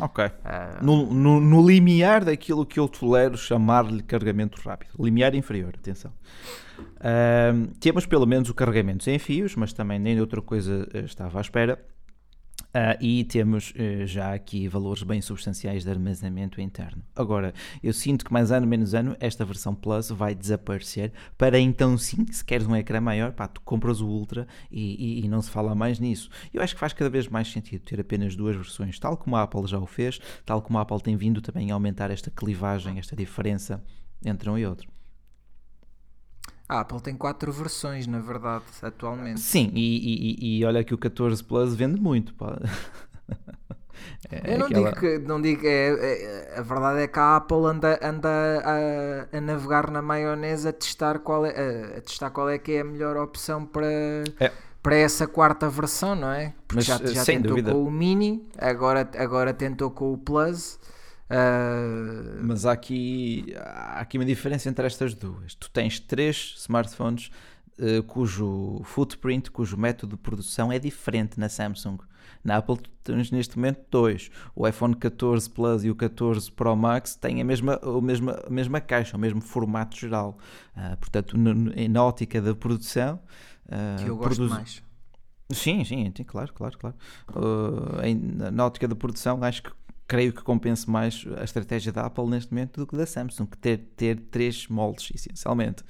Ok. 0.00 0.24
Uh... 0.24 0.84
No, 0.84 1.06
no, 1.12 1.40
no, 1.40 1.66
limiar 1.66 2.24
daquilo 2.24 2.64
que 2.64 2.78
eu 2.78 2.88
tolero 2.88 3.36
chamar-lhe 3.36 4.02
carregamento 4.02 4.60
rápido. 4.60 4.90
Limiar 4.98 5.34
inferior, 5.34 5.74
atenção. 5.76 6.12
Uh, 6.78 7.66
temos 7.80 8.06
pelo 8.06 8.26
menos 8.26 8.48
o 8.48 8.54
carregamento 8.54 9.02
sem 9.02 9.18
fios, 9.18 9.56
mas 9.56 9.72
também 9.72 9.98
nem 9.98 10.20
outra 10.20 10.40
coisa 10.40 10.86
eh, 10.94 11.00
estava 11.00 11.38
à 11.38 11.40
espera. 11.40 11.84
Uh, 12.78 12.94
e 13.00 13.24
temos 13.24 13.70
uh, 13.72 14.06
já 14.06 14.32
aqui 14.32 14.68
valores 14.68 15.02
bem 15.02 15.20
substanciais 15.20 15.82
de 15.82 15.90
armazenamento 15.90 16.60
interno. 16.60 17.02
Agora, 17.16 17.52
eu 17.82 17.92
sinto 17.92 18.24
que 18.24 18.32
mais 18.32 18.52
ano 18.52 18.68
menos 18.68 18.94
ano 18.94 19.16
esta 19.18 19.44
versão 19.44 19.74
Plus 19.74 20.10
vai 20.10 20.32
desaparecer 20.32 21.12
para 21.36 21.58
então 21.58 21.98
sim, 21.98 22.24
se 22.30 22.44
queres 22.44 22.68
um 22.68 22.76
ecrã 22.76 23.00
maior, 23.00 23.32
pá, 23.32 23.48
tu 23.48 23.60
compras 23.62 24.00
o 24.00 24.06
Ultra 24.06 24.46
e, 24.70 25.22
e, 25.22 25.24
e, 25.24 25.28
não 25.28 25.42
se 25.42 25.50
fala 25.50 25.74
mais 25.74 25.98
nisso. 25.98 26.30
Eu 26.54 26.62
acho 26.62 26.74
que 26.74 26.80
faz 26.80 26.92
cada 26.92 27.10
vez 27.10 27.26
mais 27.26 27.50
sentido 27.50 27.82
ter 27.82 27.98
apenas 27.98 28.36
duas 28.36 28.54
versões, 28.54 28.96
tal 28.96 29.16
como 29.16 29.34
a 29.34 29.42
Apple 29.42 29.66
já 29.66 29.80
o 29.80 29.86
fez, 29.86 30.20
tal 30.46 30.62
como 30.62 30.78
a 30.78 30.82
Apple 30.82 31.02
tem 31.02 31.16
vindo 31.16 31.40
também 31.40 31.72
a 31.72 31.74
aumentar 31.74 32.12
esta 32.12 32.30
clivagem, 32.30 33.00
esta 33.00 33.16
diferença 33.16 33.82
entre 34.24 34.48
um 34.48 34.56
e 34.56 34.64
outro. 34.64 34.88
A 36.68 36.80
Apple 36.80 37.00
tem 37.00 37.16
quatro 37.16 37.50
versões, 37.50 38.06
na 38.06 38.18
verdade, 38.20 38.64
atualmente. 38.82 39.40
Sim, 39.40 39.70
e, 39.74 40.36
e, 40.38 40.58
e 40.58 40.64
olha 40.66 40.84
que 40.84 40.92
o 40.92 40.98
14 40.98 41.42
Plus 41.42 41.74
vende 41.74 42.00
muito. 42.00 42.34
Pá. 42.34 42.58
É 44.30 44.54
eu 44.54 44.58
não 44.58 44.66
aquela... 44.66 44.90
digo 44.90 45.00
que, 45.00 45.18
não 45.18 45.40
digo, 45.40 45.66
é, 45.66 45.88
é, 45.88 46.58
a 46.58 46.62
verdade 46.62 47.00
é 47.00 47.08
que 47.08 47.18
a 47.18 47.36
Apple 47.36 47.64
anda, 47.64 47.98
anda 48.02 48.28
a, 48.64 49.36
a 49.36 49.40
navegar 49.40 49.90
na 49.90 50.02
maionese 50.02 50.68
a 50.68 50.72
testar 50.72 51.20
qual 51.20 51.46
é, 51.46 51.50
a, 51.50 51.98
a, 51.98 52.00
testar 52.00 52.30
qual 52.30 52.48
é 52.48 52.58
que 52.58 52.72
é 52.72 52.80
a 52.80 52.84
melhor 52.84 53.16
opção 53.16 53.64
para, 53.64 53.86
é. 54.40 54.52
para 54.82 54.96
essa 54.96 55.26
quarta 55.26 55.68
versão, 55.68 56.14
não 56.14 56.30
é? 56.30 56.52
Porque 56.66 56.76
Mas, 56.76 56.84
já, 56.84 56.98
já 57.06 57.24
tentou 57.24 57.50
dúvida. 57.50 57.72
com 57.72 57.82
o 57.82 57.90
Mini, 57.90 58.46
agora, 58.58 59.08
agora 59.16 59.54
tentou 59.54 59.90
com 59.90 60.12
o 60.12 60.18
Plus. 60.18 60.78
Uh... 61.30 62.40
Mas 62.42 62.64
há 62.64 62.72
aqui, 62.72 63.54
há 63.56 64.00
aqui 64.00 64.18
uma 64.18 64.24
diferença 64.24 64.68
entre 64.68 64.86
estas 64.86 65.14
duas. 65.14 65.54
Tu 65.54 65.70
tens 65.70 66.00
três 66.00 66.54
smartphones 66.58 67.30
uh, 67.78 68.02
cujo 68.04 68.80
footprint, 68.84 69.50
cujo 69.50 69.76
método 69.76 70.16
de 70.16 70.22
produção 70.22 70.72
é 70.72 70.78
diferente 70.78 71.38
na 71.38 71.48
Samsung. 71.48 71.98
Na 72.42 72.56
Apple 72.56 72.78
tens 73.02 73.30
neste 73.30 73.56
momento 73.56 73.80
dois. 73.90 74.30
O 74.54 74.66
iPhone 74.66 74.94
14 74.94 75.50
Plus 75.50 75.84
e 75.84 75.90
o 75.90 75.94
14 75.94 76.50
Pro 76.52 76.74
Max 76.74 77.14
têm 77.14 77.40
a 77.40 77.44
mesma, 77.44 77.78
a 77.82 78.00
mesma, 78.00 78.42
a 78.46 78.50
mesma 78.50 78.80
caixa, 78.80 79.16
o 79.16 79.20
mesmo 79.20 79.40
formato 79.40 79.96
geral. 79.96 80.38
Uh, 80.76 80.96
portanto, 80.96 81.36
na 81.36 82.04
ótica 82.04 82.40
da 82.40 82.54
produção. 82.54 83.20
Que 83.98 84.08
eu 84.08 84.16
gosto 84.16 84.36
produz... 84.36 84.50
mais. 84.50 84.82
Sim, 85.50 85.82
sim, 85.82 86.12
claro, 86.26 86.52
claro, 86.52 86.78
claro. 86.78 86.96
Uh, 87.30 88.50
na 88.50 88.66
ótica 88.66 88.86
da 88.86 88.94
produção, 88.94 89.42
acho 89.42 89.62
que 89.62 89.70
creio 90.08 90.32
que 90.32 90.42
compense 90.42 90.90
mais 90.90 91.24
a 91.36 91.44
estratégia 91.44 91.92
da 91.92 92.06
Apple 92.06 92.26
neste 92.26 92.50
momento 92.50 92.80
do 92.80 92.86
que 92.86 92.96
da 92.96 93.04
Samsung, 93.04 93.46
que 93.46 93.58
ter, 93.58 93.78
ter 93.94 94.18
três 94.18 94.66
moldes, 94.66 95.12
essencialmente. 95.14 95.84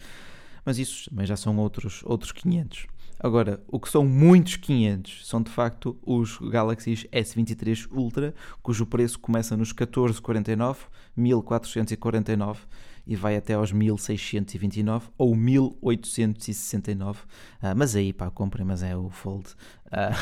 Mas 0.65 0.79
isso 0.79 1.09
também 1.09 1.25
já 1.25 1.37
são 1.37 1.57
outros, 1.57 2.03
outros 2.05 2.33
500. 2.33 2.89
Agora, 3.21 3.63
o 3.67 3.81
que 3.81 3.89
são 3.89 4.05
muitos 4.05 4.57
500 4.57 5.27
são 5.27 5.43
de 5.43 5.51
facto 5.51 5.99
os 6.03 6.39
Galaxy 6.39 7.09
S23 7.13 7.89
Ultra, 7.91 8.35
cujo 8.63 8.87
preço 8.87 9.19
começa 9.19 9.57
nos 9.57 9.73
1449, 9.73 10.87
1449 11.17 12.61
e 13.09 13.17
vai 13.17 13.37
até 13.37 13.55
aos 13.55 13.73
1629 13.73 15.09
ou 15.17 15.35
1869. 15.35 17.21
Ah, 17.61 17.75
mas 17.75 17.97
aí, 17.97 18.13
pá, 18.13 18.31
comprem, 18.31 18.67
mas 18.67 18.83
é 18.83 18.95
o 18.95 19.09
Fold. 19.09 19.49
Ah, 19.91 20.13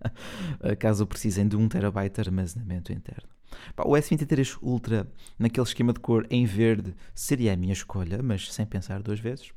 caso 0.78 1.06
precisem 1.06 1.46
de 1.46 1.56
1 1.56 1.68
TB 1.68 2.10
de 2.12 2.20
armazenamento 2.20 2.92
interno. 2.92 3.28
O 3.84 3.92
S23 3.92 4.58
Ultra, 4.62 5.06
naquele 5.38 5.66
esquema 5.66 5.92
de 5.92 6.00
cor 6.00 6.26
em 6.30 6.44
verde, 6.44 6.94
seria 7.14 7.52
a 7.52 7.56
minha 7.56 7.72
escolha, 7.72 8.22
mas 8.22 8.52
sem 8.52 8.64
pensar 8.66 9.02
duas 9.02 9.20
vezes. 9.20 9.52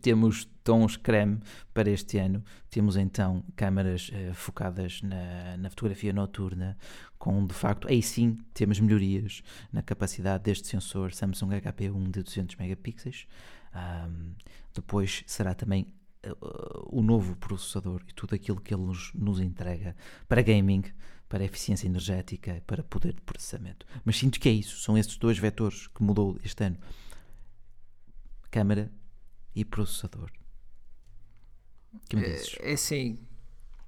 Temos 0.00 0.48
tons 0.64 0.96
creme 0.96 1.40
para 1.74 1.90
este 1.90 2.18
ano. 2.18 2.42
Temos 2.70 2.96
então 2.96 3.44
câmaras 3.54 4.10
eh, 4.12 4.32
focadas 4.32 5.00
na, 5.02 5.56
na, 5.58 5.68
fotografia 5.68 6.12
noturna, 6.12 6.76
com 7.18 7.44
de 7.44 7.54
facto, 7.54 7.86
aí 7.86 8.02
sim 8.02 8.38
temos 8.54 8.80
melhorias 8.80 9.42
na 9.72 9.82
capacidade 9.82 10.44
deste 10.44 10.66
sensor 10.66 11.12
Samsung 11.12 11.50
HP1 11.50 12.10
de 12.10 12.22
200 12.22 12.56
megapixels. 12.56 13.26
Um, 13.74 14.32
depois 14.74 15.22
será 15.26 15.54
também 15.54 15.86
o 16.86 17.02
novo 17.02 17.36
processador 17.36 18.02
e 18.08 18.12
tudo 18.12 18.34
aquilo 18.34 18.60
que 18.60 18.74
ele 18.74 18.82
nos, 18.82 19.12
nos 19.14 19.40
entrega 19.40 19.96
para 20.28 20.42
gaming, 20.42 20.84
para 21.28 21.44
eficiência 21.44 21.86
energética, 21.86 22.62
para 22.66 22.82
poder 22.82 23.14
de 23.14 23.22
processamento. 23.22 23.86
Mas 24.04 24.18
sinto 24.18 24.38
que 24.38 24.48
é 24.48 24.52
isso, 24.52 24.80
são 24.80 24.98
esses 24.98 25.16
dois 25.16 25.38
vetores 25.38 25.86
que 25.86 26.02
mudou 26.02 26.38
este 26.44 26.64
ano. 26.64 26.78
Câmara 28.50 28.90
e 29.54 29.64
processador. 29.64 30.30
Que 32.08 32.16
me 32.16 32.22
dizes? 32.22 32.56
É, 32.60 32.70
é 32.70 32.74
assim, 32.74 33.18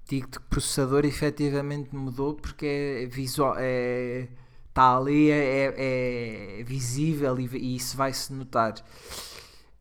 digo-te 0.09 0.39
que 0.39 0.47
processador 0.47 1.05
efetivamente 1.05 1.95
mudou 1.95 2.35
porque 2.35 2.67
é 3.05 3.07
visual, 3.07 3.55
é, 3.59 4.29
está 4.69 4.97
ali, 4.97 5.31
é, 5.31 5.75
é, 5.77 6.61
é 6.61 6.65
visível 6.65 7.39
e, 7.39 7.47
e 7.57 7.77
isso 7.77 7.97
vai-se 7.97 8.33
notar. 8.33 8.75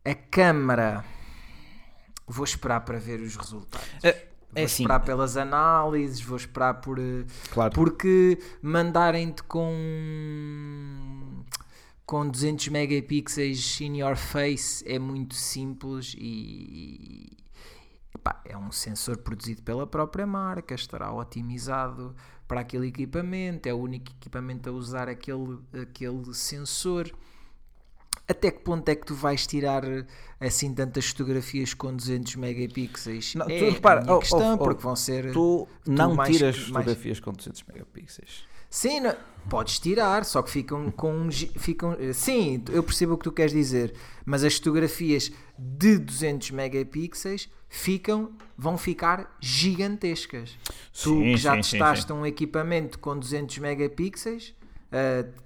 A 0.04 0.16
câmara, 0.16 1.06
vou 2.32 2.46
esperar 2.46 2.82
para 2.82 2.98
ver 2.98 3.20
os 3.20 3.36
resultados. 3.36 3.88
É, 4.04 4.28
Vou 4.54 4.66
assim, 4.66 4.84
esperar 4.84 5.00
pelas 5.00 5.38
análises, 5.38 6.22
vou 6.22 6.36
esperar 6.36 6.82
por. 6.82 7.00
eh, 7.00 7.26
claro. 7.52 7.74
Porque 7.74 8.38
mandarem-te 8.62 9.44
com. 9.44 9.64
com 12.06 12.28
200 12.28 12.68
megapixels 12.68 13.80
in 13.80 14.02
your 14.02 14.18
face 14.18 14.84
é 14.86 15.00
muito 15.00 15.36
simples 15.36 16.14
e. 16.18 17.32
pá, 18.22 18.42
é 18.44 18.58
um 18.58 18.72
sensor 18.74 19.18
produzido 19.20 19.62
pela 19.64 19.88
própria 19.88 20.28
marca, 20.28 20.76
estará 20.76 21.14
otimizado 21.14 22.14
para 22.46 22.60
aquele 22.60 22.88
equipamento, 22.88 23.70
é 23.70 23.74
o 23.74 23.78
único 23.78 24.12
equipamento 24.12 24.70
a 24.70 24.74
usar 24.74 25.08
aquele, 25.08 25.60
aquele 25.82 26.34
sensor. 26.34 27.10
Até 28.28 28.51
que 28.51 28.59
ponto 28.59 28.88
é 28.88 28.95
que 28.95 29.05
tu 29.05 29.13
vais 29.15 29.45
tirar 29.45 29.84
assim 30.39 30.74
tantas 30.74 31.07
fotografias 31.09 31.74
com 31.74 31.93
200 31.93 32.36
megapixels? 32.38 33.36
Não, 33.36 33.45
tu 33.45 33.51
é 33.51 33.69
repara, 33.69 33.99
a 33.99 34.03
minha 34.03 34.15
oh, 34.15 34.19
questão, 34.19 34.51
oh, 34.51 34.53
oh, 34.53 34.57
porque 34.57 34.82
vão 34.82 34.95
ser... 34.95 35.32
Tu 35.34 35.67
não 35.86 36.15
mais- 36.15 36.36
tiras 36.36 36.55
mais- 36.69 36.86
fotografias 36.86 37.19
com 37.19 37.34
200 37.34 37.63
megapixels. 37.63 38.45
Sim, 38.69 39.01
não- 39.01 39.15
podes 39.49 39.80
tirar, 39.80 40.24
só 40.24 40.41
que 40.41 40.49
ficam 40.49 40.89
com 40.91 41.30
ficam, 41.32 41.93
eh, 41.99 42.13
sim, 42.13 42.63
eu 42.72 42.82
percebo 42.84 43.13
o 43.13 43.17
que 43.17 43.24
tu 43.26 43.32
queres 43.32 43.51
dizer, 43.51 43.93
mas 44.26 44.43
as 44.43 44.55
fotografias 44.55 45.32
de 45.57 45.97
200 45.97 46.51
megapixels 46.51 47.49
ficam, 47.67 48.32
vão 48.57 48.78
ficar 48.78 49.36
gigantescas. 49.41 50.57
tu 50.93 51.19
Sim, 51.19 51.24
que 51.24 51.38
já 51.38 51.55
sim, 51.55 51.63
sim, 51.63 51.69
testaste 51.72 52.13
um 52.13 52.26
equipamento 52.26 52.99
com 52.99 53.17
200 53.17 53.57
megapixels, 53.57 54.53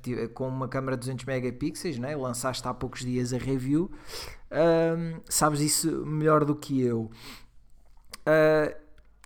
ti- 0.01 0.27
com 0.29 0.47
uma 0.47 0.67
câmera 0.67 0.95
de 0.97 1.01
200 1.01 1.25
megapixels, 1.25 1.97
né? 1.99 2.15
lançaste 2.15 2.67
há 2.67 2.73
poucos 2.73 3.01
dias 3.01 3.31
a 3.33 3.37
review, 3.37 3.91
ahm, 4.51 5.19
sabes 5.29 5.59
isso 5.61 6.05
melhor 6.05 6.43
do 6.45 6.55
que 6.55 6.81
eu. 6.81 7.11
Ah, 8.25 8.75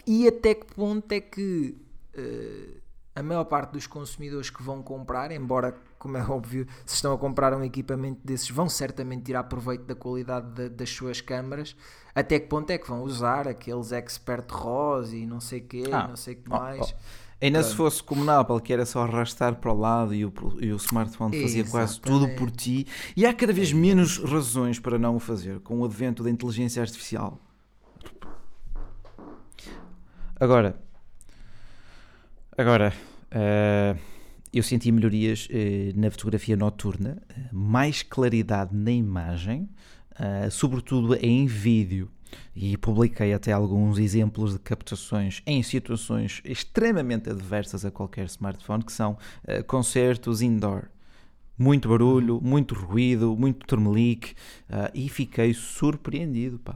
e 0.05 0.27
até 0.27 0.55
que 0.55 0.65
ponto 0.73 1.11
é 1.11 1.19
que 1.21 1.77
eh, 2.13 2.77
a 3.15 3.21
maior 3.23 3.43
parte 3.45 3.71
dos 3.73 3.85
consumidores 3.85 4.49
que 4.49 4.61
vão 4.63 4.81
comprar, 4.81 5.31
embora, 5.31 5.75
como 5.97 6.17
é 6.17 6.23
óbvio, 6.23 6.65
se 6.85 6.95
estão 6.95 7.13
a 7.13 7.17
comprar 7.17 7.53
um 7.53 7.63
equipamento 7.63 8.19
desses, 8.25 8.49
vão 8.49 8.67
certamente 8.69 9.23
tirar 9.23 9.43
proveito 9.43 9.83
da 9.83 9.95
qualidade 9.95 10.47
da- 10.53 10.67
das 10.69 10.89
suas 10.89 11.21
câmaras, 11.21 11.75
até 12.15 12.39
que 12.39 12.47
ponto 12.47 12.69
é 12.71 12.77
que 12.77 12.87
vão 12.87 13.03
usar 13.03 13.47
aqueles 13.47 13.91
expert 13.91 14.49
RAWs 14.51 15.13
e 15.13 15.25
não 15.25 15.39
sei 15.39 15.59
o 15.59 15.63
quê, 15.67 15.83
Ah, 15.91 16.07
não 16.07 16.15
sei 16.15 16.33
o 16.33 16.37
que 16.37 16.43
oh, 16.49 16.53
mais. 16.57 16.91
oh. 16.93 17.28
Ainda 17.41 17.63
se 17.63 17.73
fosse 17.73 18.03
como 18.03 18.25
na 18.25 18.39
Apple, 18.39 18.59
que 18.61 18.73
era 18.73 18.85
só 18.85 19.03
arrastar 19.03 19.55
para 19.55 19.71
o 19.71 19.77
lado 19.77 20.13
e 20.13 20.25
o, 20.25 20.33
e 20.59 20.73
o 20.73 20.75
smartphone 20.75 21.41
fazia 21.41 21.63
quase 21.63 21.99
tudo 21.99 22.25
Exatamente. 22.25 22.37
por 22.37 22.51
ti. 22.51 22.85
E 23.15 23.25
há 23.25 23.33
cada 23.33 23.53
vez 23.53 23.71
menos 23.71 24.17
razões 24.17 24.77
para 24.77 24.99
não 24.99 25.15
o 25.15 25.19
fazer, 25.19 25.59
com 25.61 25.79
o 25.79 25.85
advento 25.85 26.21
da 26.21 26.29
inteligência 26.29 26.81
artificial. 26.81 27.39
Agora, 30.37 30.75
agora 32.57 32.93
eh, 33.31 33.95
eu 34.53 34.63
senti 34.63 34.91
melhorias 34.91 35.47
eh, 35.49 35.91
na 35.95 36.09
fotografia 36.11 36.55
noturna, 36.55 37.21
eh, 37.29 37.49
mais 37.51 38.03
claridade 38.03 38.75
na 38.75 38.91
imagem, 38.91 39.69
sobretudo 40.51 41.15
em 41.15 41.45
vídeo. 41.45 42.11
E 42.55 42.77
publiquei 42.77 43.33
até 43.33 43.51
alguns 43.51 43.97
exemplos 43.97 44.53
de 44.53 44.59
captações 44.59 45.41
em 45.45 45.63
situações 45.63 46.41
extremamente 46.43 47.29
adversas 47.29 47.85
a 47.85 47.91
qualquer 47.91 48.25
smartphone, 48.25 48.83
que 48.83 48.91
são 48.91 49.17
eh, 49.45 49.63
concertos 49.63 50.41
indoor. 50.41 50.89
Muito 51.57 51.89
barulho, 51.89 52.39
muito 52.41 52.73
ruído, 52.73 53.35
muito 53.35 53.67
tremelique 53.67 54.33
ah, 54.69 54.89
e 54.93 55.09
fiquei 55.09 55.53
surpreendido, 55.53 56.57
pá. 56.57 56.73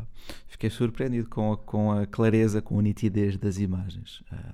Fiquei 0.48 0.70
surpreendido 0.70 1.30
com 1.30 1.54
a, 1.54 1.58
com 1.58 1.92
a 1.92 2.06
clareza, 2.06 2.62
com 2.62 2.80
a 2.80 2.82
nitidez 2.82 3.38
das 3.38 3.58
imagens. 3.58 4.22
Ah, 4.30 4.54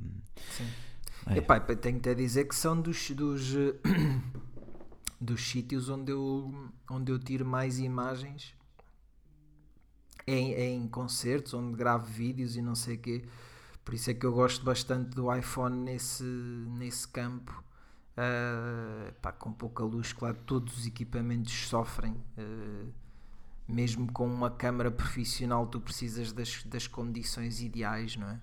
Sim. 0.52 0.68
é. 1.28 1.38
Epá, 1.40 1.60
pá, 1.60 1.76
tenho-te 1.76 2.10
a 2.10 2.14
dizer 2.14 2.48
que 2.48 2.56
são 2.56 2.80
dos, 2.80 3.10
dos, 3.10 3.56
eh, 3.56 3.74
dos 5.20 5.42
sítios 5.48 5.90
onde 5.90 6.12
eu, 6.12 6.54
onde 6.92 7.12
eu 7.12 7.18
tiro 7.18 7.44
mais 7.44 7.80
imagens 7.80 8.54
em, 10.30 10.54
em 10.54 10.88
concertos, 10.88 11.54
onde 11.54 11.76
gravo 11.78 12.06
vídeos 12.06 12.56
e 12.56 12.62
não 12.62 12.76
sei 12.76 12.96
o 12.96 13.00
quê. 13.00 13.24
Por 13.84 13.94
isso 13.94 14.10
é 14.12 14.14
que 14.14 14.26
eu 14.26 14.32
gosto 14.34 14.64
bastante 14.64 15.10
do 15.16 15.34
iPhone 15.36 15.76
nesse, 15.78 16.24
nesse 16.24 17.08
campo. 17.08 17.64
Ah, 18.16 19.12
pá, 19.22 19.32
com 19.32 19.52
pouca 19.52 19.84
luz, 19.84 20.14
claro, 20.14 20.38
todos 20.46 20.78
os 20.78 20.86
equipamentos 20.86 21.54
sofrem. 21.68 22.16
ah, 22.38 22.86
mesmo 23.68 24.12
com 24.12 24.26
uma 24.28 24.50
câmara 24.50 24.90
profissional, 24.90 25.68
tu 25.68 25.80
precisas 25.80 26.32
das, 26.32 26.64
das 26.64 26.88
condições 26.88 27.62
ideais, 27.62 28.16
não 28.16 28.28
é? 28.28 28.40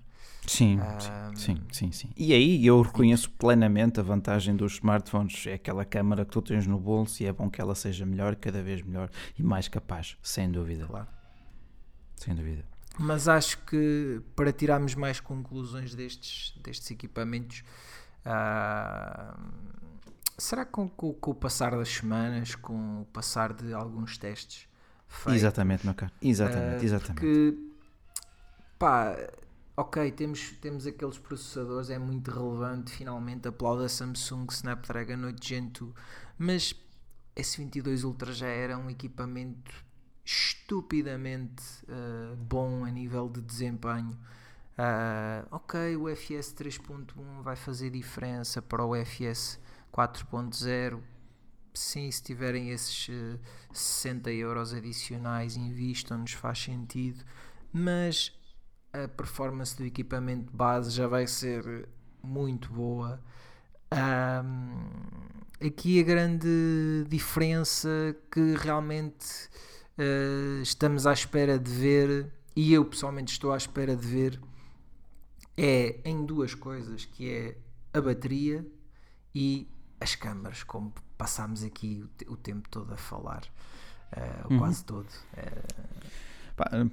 Sim, 0.46 0.78
Ah, 0.80 1.32
sim, 1.34 1.56
sim, 1.72 1.90
sim. 1.90 2.10
E 2.16 2.32
aí 2.32 2.64
eu 2.64 2.80
reconheço 2.80 3.28
plenamente 3.32 3.98
a 3.98 4.02
vantagem 4.02 4.54
dos 4.54 4.74
smartphones. 4.74 5.46
É 5.46 5.54
aquela 5.54 5.84
câmara 5.84 6.24
que 6.24 6.30
tu 6.30 6.40
tens 6.40 6.66
no 6.66 6.78
bolso 6.78 7.22
e 7.22 7.26
é 7.26 7.32
bom 7.32 7.50
que 7.50 7.60
ela 7.60 7.74
seja 7.74 8.06
melhor, 8.06 8.36
cada 8.36 8.62
vez 8.62 8.82
melhor 8.82 9.10
e 9.36 9.42
mais 9.42 9.66
capaz, 9.66 10.16
sem 10.22 10.50
dúvida. 10.50 10.86
Claro. 10.86 11.08
Sem 12.26 12.34
dúvida. 12.34 12.64
Mas 12.98 13.28
acho 13.28 13.58
que 13.64 14.20
para 14.34 14.52
tirarmos 14.52 14.94
mais 14.94 15.20
conclusões 15.20 15.94
destes, 15.94 16.54
destes 16.62 16.90
equipamentos, 16.90 17.62
ah, 18.24 19.38
será 20.38 20.64
que 20.64 20.72
com, 20.72 20.88
com- 20.88 21.14
com 21.14 21.30
o 21.30 21.34
passar 21.34 21.70
das 21.76 21.88
semanas, 21.88 22.54
com 22.54 23.02
o 23.02 23.04
passar 23.06 23.52
de 23.54 23.72
alguns 23.72 24.18
testes 24.18 24.66
feitos, 25.08 25.34
Exatamente, 25.34 25.84
meu 25.86 25.94
caro. 25.94 26.12
Exatamente, 26.20 26.82
ah, 26.82 26.84
exatamente. 26.84 27.20
Porque, 27.20 27.58
pá, 28.78 29.16
ok, 29.76 30.10
temos, 30.12 30.52
temos 30.60 30.86
aqueles 30.86 31.18
processadores, 31.18 31.90
é 31.90 31.98
muito 31.98 32.30
relevante, 32.30 32.90
finalmente 32.92 33.46
aplaudo 33.48 33.82
a 33.84 33.88
Samsung 33.88 34.46
Snapdragon 34.50 35.24
8 35.26 35.46
Gen 35.46 35.66
2, 35.68 35.92
mas 36.38 36.74
S22 37.36 38.04
Ultra 38.04 38.32
já 38.32 38.46
era 38.48 38.76
um 38.78 38.88
equipamento 38.90 39.70
estupidamente 40.26 41.62
ah, 41.88 42.34
bom 42.36 42.84
a 42.84 42.90
nível 42.90 43.28
de 43.28 43.40
desempenho. 43.40 44.18
Ah, 44.76 45.46
ok, 45.50 45.96
o 45.96 46.08
FS 46.08 46.52
3.1 46.54 47.42
vai 47.42 47.56
fazer 47.56 47.90
diferença 47.90 48.60
para 48.60 48.84
o 48.84 48.94
FS 48.94 49.58
4.0. 49.92 51.00
Sim, 51.72 52.10
se 52.10 52.22
tiverem 52.22 52.70
esses 52.70 53.08
eh, 53.10 53.38
60 53.72 54.30
euros 54.32 54.72
adicionais, 54.72 55.56
invistam-nos, 55.56 56.32
faz 56.32 56.58
sentido. 56.58 57.22
Mas 57.72 58.32
a 58.92 59.06
performance 59.08 59.76
do 59.76 59.84
equipamento 59.84 60.50
base 60.54 60.90
já 60.90 61.06
vai 61.06 61.26
ser 61.26 61.88
muito 62.22 62.72
boa. 62.72 63.22
Ahm, 63.90 64.88
aqui 65.60 66.00
a 66.00 66.02
grande 66.02 67.04
diferença 67.08 67.88
que 68.30 68.54
realmente 68.56 69.48
eh, 69.98 70.60
estamos 70.62 71.06
à 71.06 71.12
espera 71.12 71.58
de 71.58 71.70
ver, 71.70 72.32
e 72.54 72.72
eu 72.72 72.84
pessoalmente 72.84 73.32
estou 73.32 73.52
à 73.52 73.56
espera 73.56 73.94
de 73.96 74.06
ver, 74.06 74.40
é 75.56 76.00
em 76.04 76.24
duas 76.24 76.54
coisas, 76.54 77.04
que 77.04 77.30
é 77.30 77.56
a 77.92 78.00
bateria 78.00 78.66
e 79.34 79.66
as 80.00 80.14
câmaras, 80.14 80.62
como 80.62 80.92
passámos 81.16 81.62
aqui 81.64 82.04
o, 82.28 82.32
o 82.32 82.36
tempo 82.36 82.68
todo 82.68 82.92
a 82.92 82.96
falar, 82.96 83.42
eh, 84.12 84.40
ou 84.44 84.58
quase 84.58 84.84
todo. 84.84 85.08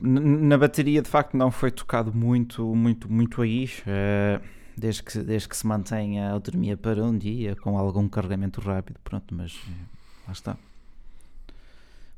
N- 0.02 0.20
na 0.48 0.58
bateria 0.58 1.02
de 1.02 1.10
facto 1.10 1.38
não 1.38 1.50
foi 1.52 1.72
tocado 1.72 2.14
muito, 2.14 2.76
muito, 2.76 3.12
muito 3.12 3.42
aí, 3.42 3.70
desde, 4.78 5.04
que, 5.04 5.20
desde 5.20 5.48
que 5.48 5.56
se 5.56 5.66
mantenha 5.66 6.30
a 6.30 6.32
autonomia 6.34 6.76
para 6.76 7.02
um 7.04 7.18
dia, 7.18 7.56
com 7.56 7.78
algum 7.78 8.08
carregamento 8.10 8.60
rápido, 8.60 9.00
pronto, 9.04 9.34
mas 9.34 9.58
lá 10.28 10.34
está. 10.34 10.58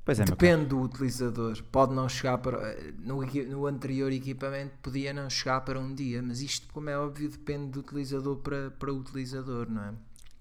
Pois 0.05 0.19
é. 0.19 0.25
Depende 0.25 0.67
do 0.67 0.79
utilizador, 0.81 1.61
pode 1.71 1.93
não 1.93 2.07
chegar 2.07 2.37
para. 2.37 2.77
No, 2.99 3.21
no 3.25 3.65
anterior 3.67 4.11
equipamento 4.11 4.73
podia 4.81 5.11
não 5.13 5.29
chegar 5.29 5.61
para 5.61 5.79
um 5.79 5.93
dia, 5.95 6.21
mas 6.21 6.41
isto, 6.41 6.67
como 6.71 6.89
é 6.89 6.97
óbvio, 6.97 7.29
depende 7.29 7.71
do 7.71 7.79
utilizador 7.79 8.37
para, 8.37 8.71
para 8.71 8.93
o 8.93 8.97
utilizador, 8.99 9.69
não 9.69 9.83
é? 9.83 9.93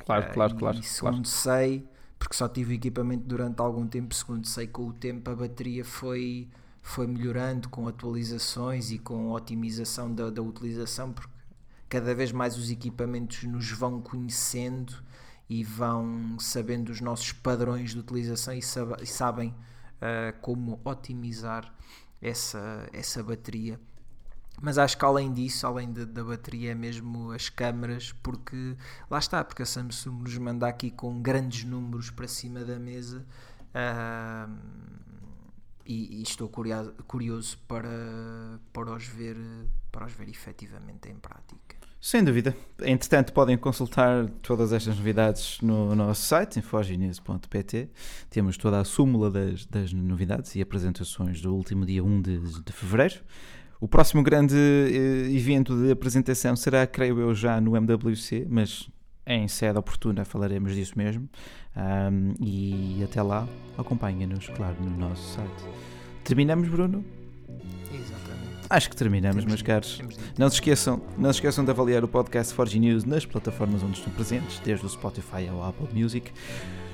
Claro, 0.04 0.26
Ah, 0.26 0.32
claro, 0.32 0.54
e 0.54 0.56
claro, 0.56 0.82
segundo 0.82 1.24
claro. 1.24 1.28
sei, 1.28 1.88
porque 2.18 2.36
só 2.36 2.48
tive 2.48 2.74
equipamento 2.74 3.24
durante 3.26 3.60
algum 3.60 3.86
tempo, 3.86 4.14
segundo 4.14 4.46
sei, 4.46 4.66
com 4.66 4.88
o 4.88 4.92
tempo 4.92 5.30
a 5.30 5.34
bateria 5.34 5.84
foi, 5.84 6.48
foi 6.82 7.06
melhorando 7.06 7.68
com 7.68 7.88
atualizações 7.88 8.90
e 8.90 8.98
com 8.98 9.30
otimização 9.32 10.14
da, 10.14 10.30
da 10.30 10.42
utilização, 10.42 11.12
porque 11.12 11.32
cada 11.88 12.14
vez 12.14 12.32
mais 12.32 12.56
os 12.58 12.70
equipamentos 12.70 13.44
nos 13.44 13.70
vão 13.72 14.00
conhecendo 14.00 14.94
e 15.48 15.62
vão 15.64 16.38
sabendo 16.38 16.90
os 16.90 17.00
nossos 17.00 17.32
padrões 17.32 17.90
de 17.92 17.98
utilização 17.98 18.54
e, 18.54 18.62
sab- 18.62 19.00
e 19.02 19.06
sabem 19.06 19.54
ah, 20.00 20.32
como 20.40 20.80
otimizar 20.84 21.72
essa, 22.20 22.88
essa 22.92 23.22
bateria. 23.22 23.78
mas 24.62 24.78
acho 24.78 24.96
que 24.98 25.04
além 25.04 25.32
disso, 25.32 25.66
além 25.66 25.92
de, 25.92 26.04
da 26.06 26.22
bateria, 26.24 26.72
é 26.72 26.74
mesmo 26.74 27.32
as 27.32 27.48
câmaras, 27.48 28.12
porque 28.22 28.76
lá 29.10 29.18
está, 29.18 29.44
porque 29.44 29.62
a 29.62 29.66
Samsung 29.66 30.22
nos 30.22 30.38
manda 30.38 30.66
aqui 30.68 30.90
com 30.90 31.20
grandes 31.20 31.64
números 31.64 32.10
para 32.10 32.28
cima 32.28 32.64
da 32.64 32.78
mesa. 32.78 33.26
Uh, 33.74 34.54
e, 35.86 36.20
e, 36.20 36.22
estou 36.22 36.48
curioso, 36.48 36.94
curioso 37.06 37.58
para, 37.68 37.90
para, 38.72 38.92
os 38.94 39.06
ver, 39.06 39.36
para 39.92 40.06
os 40.06 40.12
ver 40.12 40.28
efetivamente 40.28 41.08
em 41.10 41.16
prática. 41.16 41.76
Sem 42.04 42.22
dúvida. 42.22 42.54
Entretanto, 42.82 43.32
podem 43.32 43.56
consultar 43.56 44.28
todas 44.42 44.74
estas 44.74 44.94
novidades 44.94 45.58
no 45.62 45.94
nosso 45.94 46.20
site, 46.20 46.58
infoginews.pt. 46.58 47.88
Temos 48.28 48.58
toda 48.58 48.78
a 48.78 48.84
súmula 48.84 49.30
das, 49.30 49.64
das, 49.64 49.90
novidades 49.90 50.54
e 50.54 50.60
apresentações 50.60 51.40
do 51.40 51.54
último 51.54 51.86
dia 51.86 52.04
1 52.04 52.20
de, 52.20 52.38
de 52.62 52.72
fevereiro. 52.74 53.22
O 53.80 53.88
próximo 53.88 54.22
grande 54.22 54.54
eh, 54.54 55.34
evento 55.34 55.74
de 55.82 55.92
apresentação 55.92 56.54
será, 56.54 56.86
creio 56.86 57.18
eu, 57.18 57.34
já 57.34 57.58
no 57.58 57.74
MWC, 57.74 58.46
mas 58.50 58.86
em 59.26 59.48
sede 59.48 59.78
oportuna 59.78 60.26
falaremos 60.26 60.74
disso 60.74 60.98
mesmo. 60.98 61.26
Um, 61.74 62.34
e 62.38 63.02
até 63.02 63.22
lá, 63.22 63.48
acompanhem-nos, 63.78 64.48
claro, 64.48 64.76
no 64.78 64.94
nosso 64.94 65.36
site. 65.36 65.64
Terminamos, 66.22 66.68
Bruno? 66.68 67.02
Acho 68.68 68.88
que 68.88 68.96
terminamos, 68.96 69.36
temos 69.36 69.46
meus 69.46 69.62
caros. 69.62 70.00
Não 70.38 70.48
se, 70.48 70.56
esqueçam, 70.56 71.00
não 71.18 71.32
se 71.32 71.36
esqueçam 71.38 71.64
de 71.64 71.70
avaliar 71.70 72.02
o 72.02 72.08
podcast 72.08 72.54
Forge 72.54 72.78
News 72.78 73.04
nas 73.04 73.26
plataformas 73.26 73.82
onde 73.82 73.98
estão 73.98 74.12
presentes, 74.12 74.58
desde 74.60 74.84
o 74.86 74.88
Spotify 74.88 75.48
ao 75.48 75.62
Apple 75.62 75.88
Music. 75.92 76.32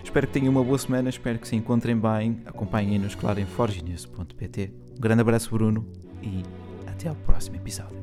Espero 0.03 0.27
que 0.27 0.33
tenham 0.33 0.51
uma 0.51 0.65
boa 0.65 0.79
semana, 0.79 1.09
espero 1.09 1.39
que 1.39 1.47
se 1.47 1.55
encontrem 1.55 1.97
bem. 1.97 2.41
Acompanhem-nos, 2.45 3.15
claro, 3.15 3.39
em 3.39 3.47
forgenews.pt. 3.47 4.73
Um 4.97 5.01
grande 5.01 5.21
abraço, 5.21 5.51
Bruno, 5.51 5.87
e 6.23 6.43
até 6.87 7.09
ao 7.09 7.15
próximo 7.15 7.57
episódio. 7.57 8.00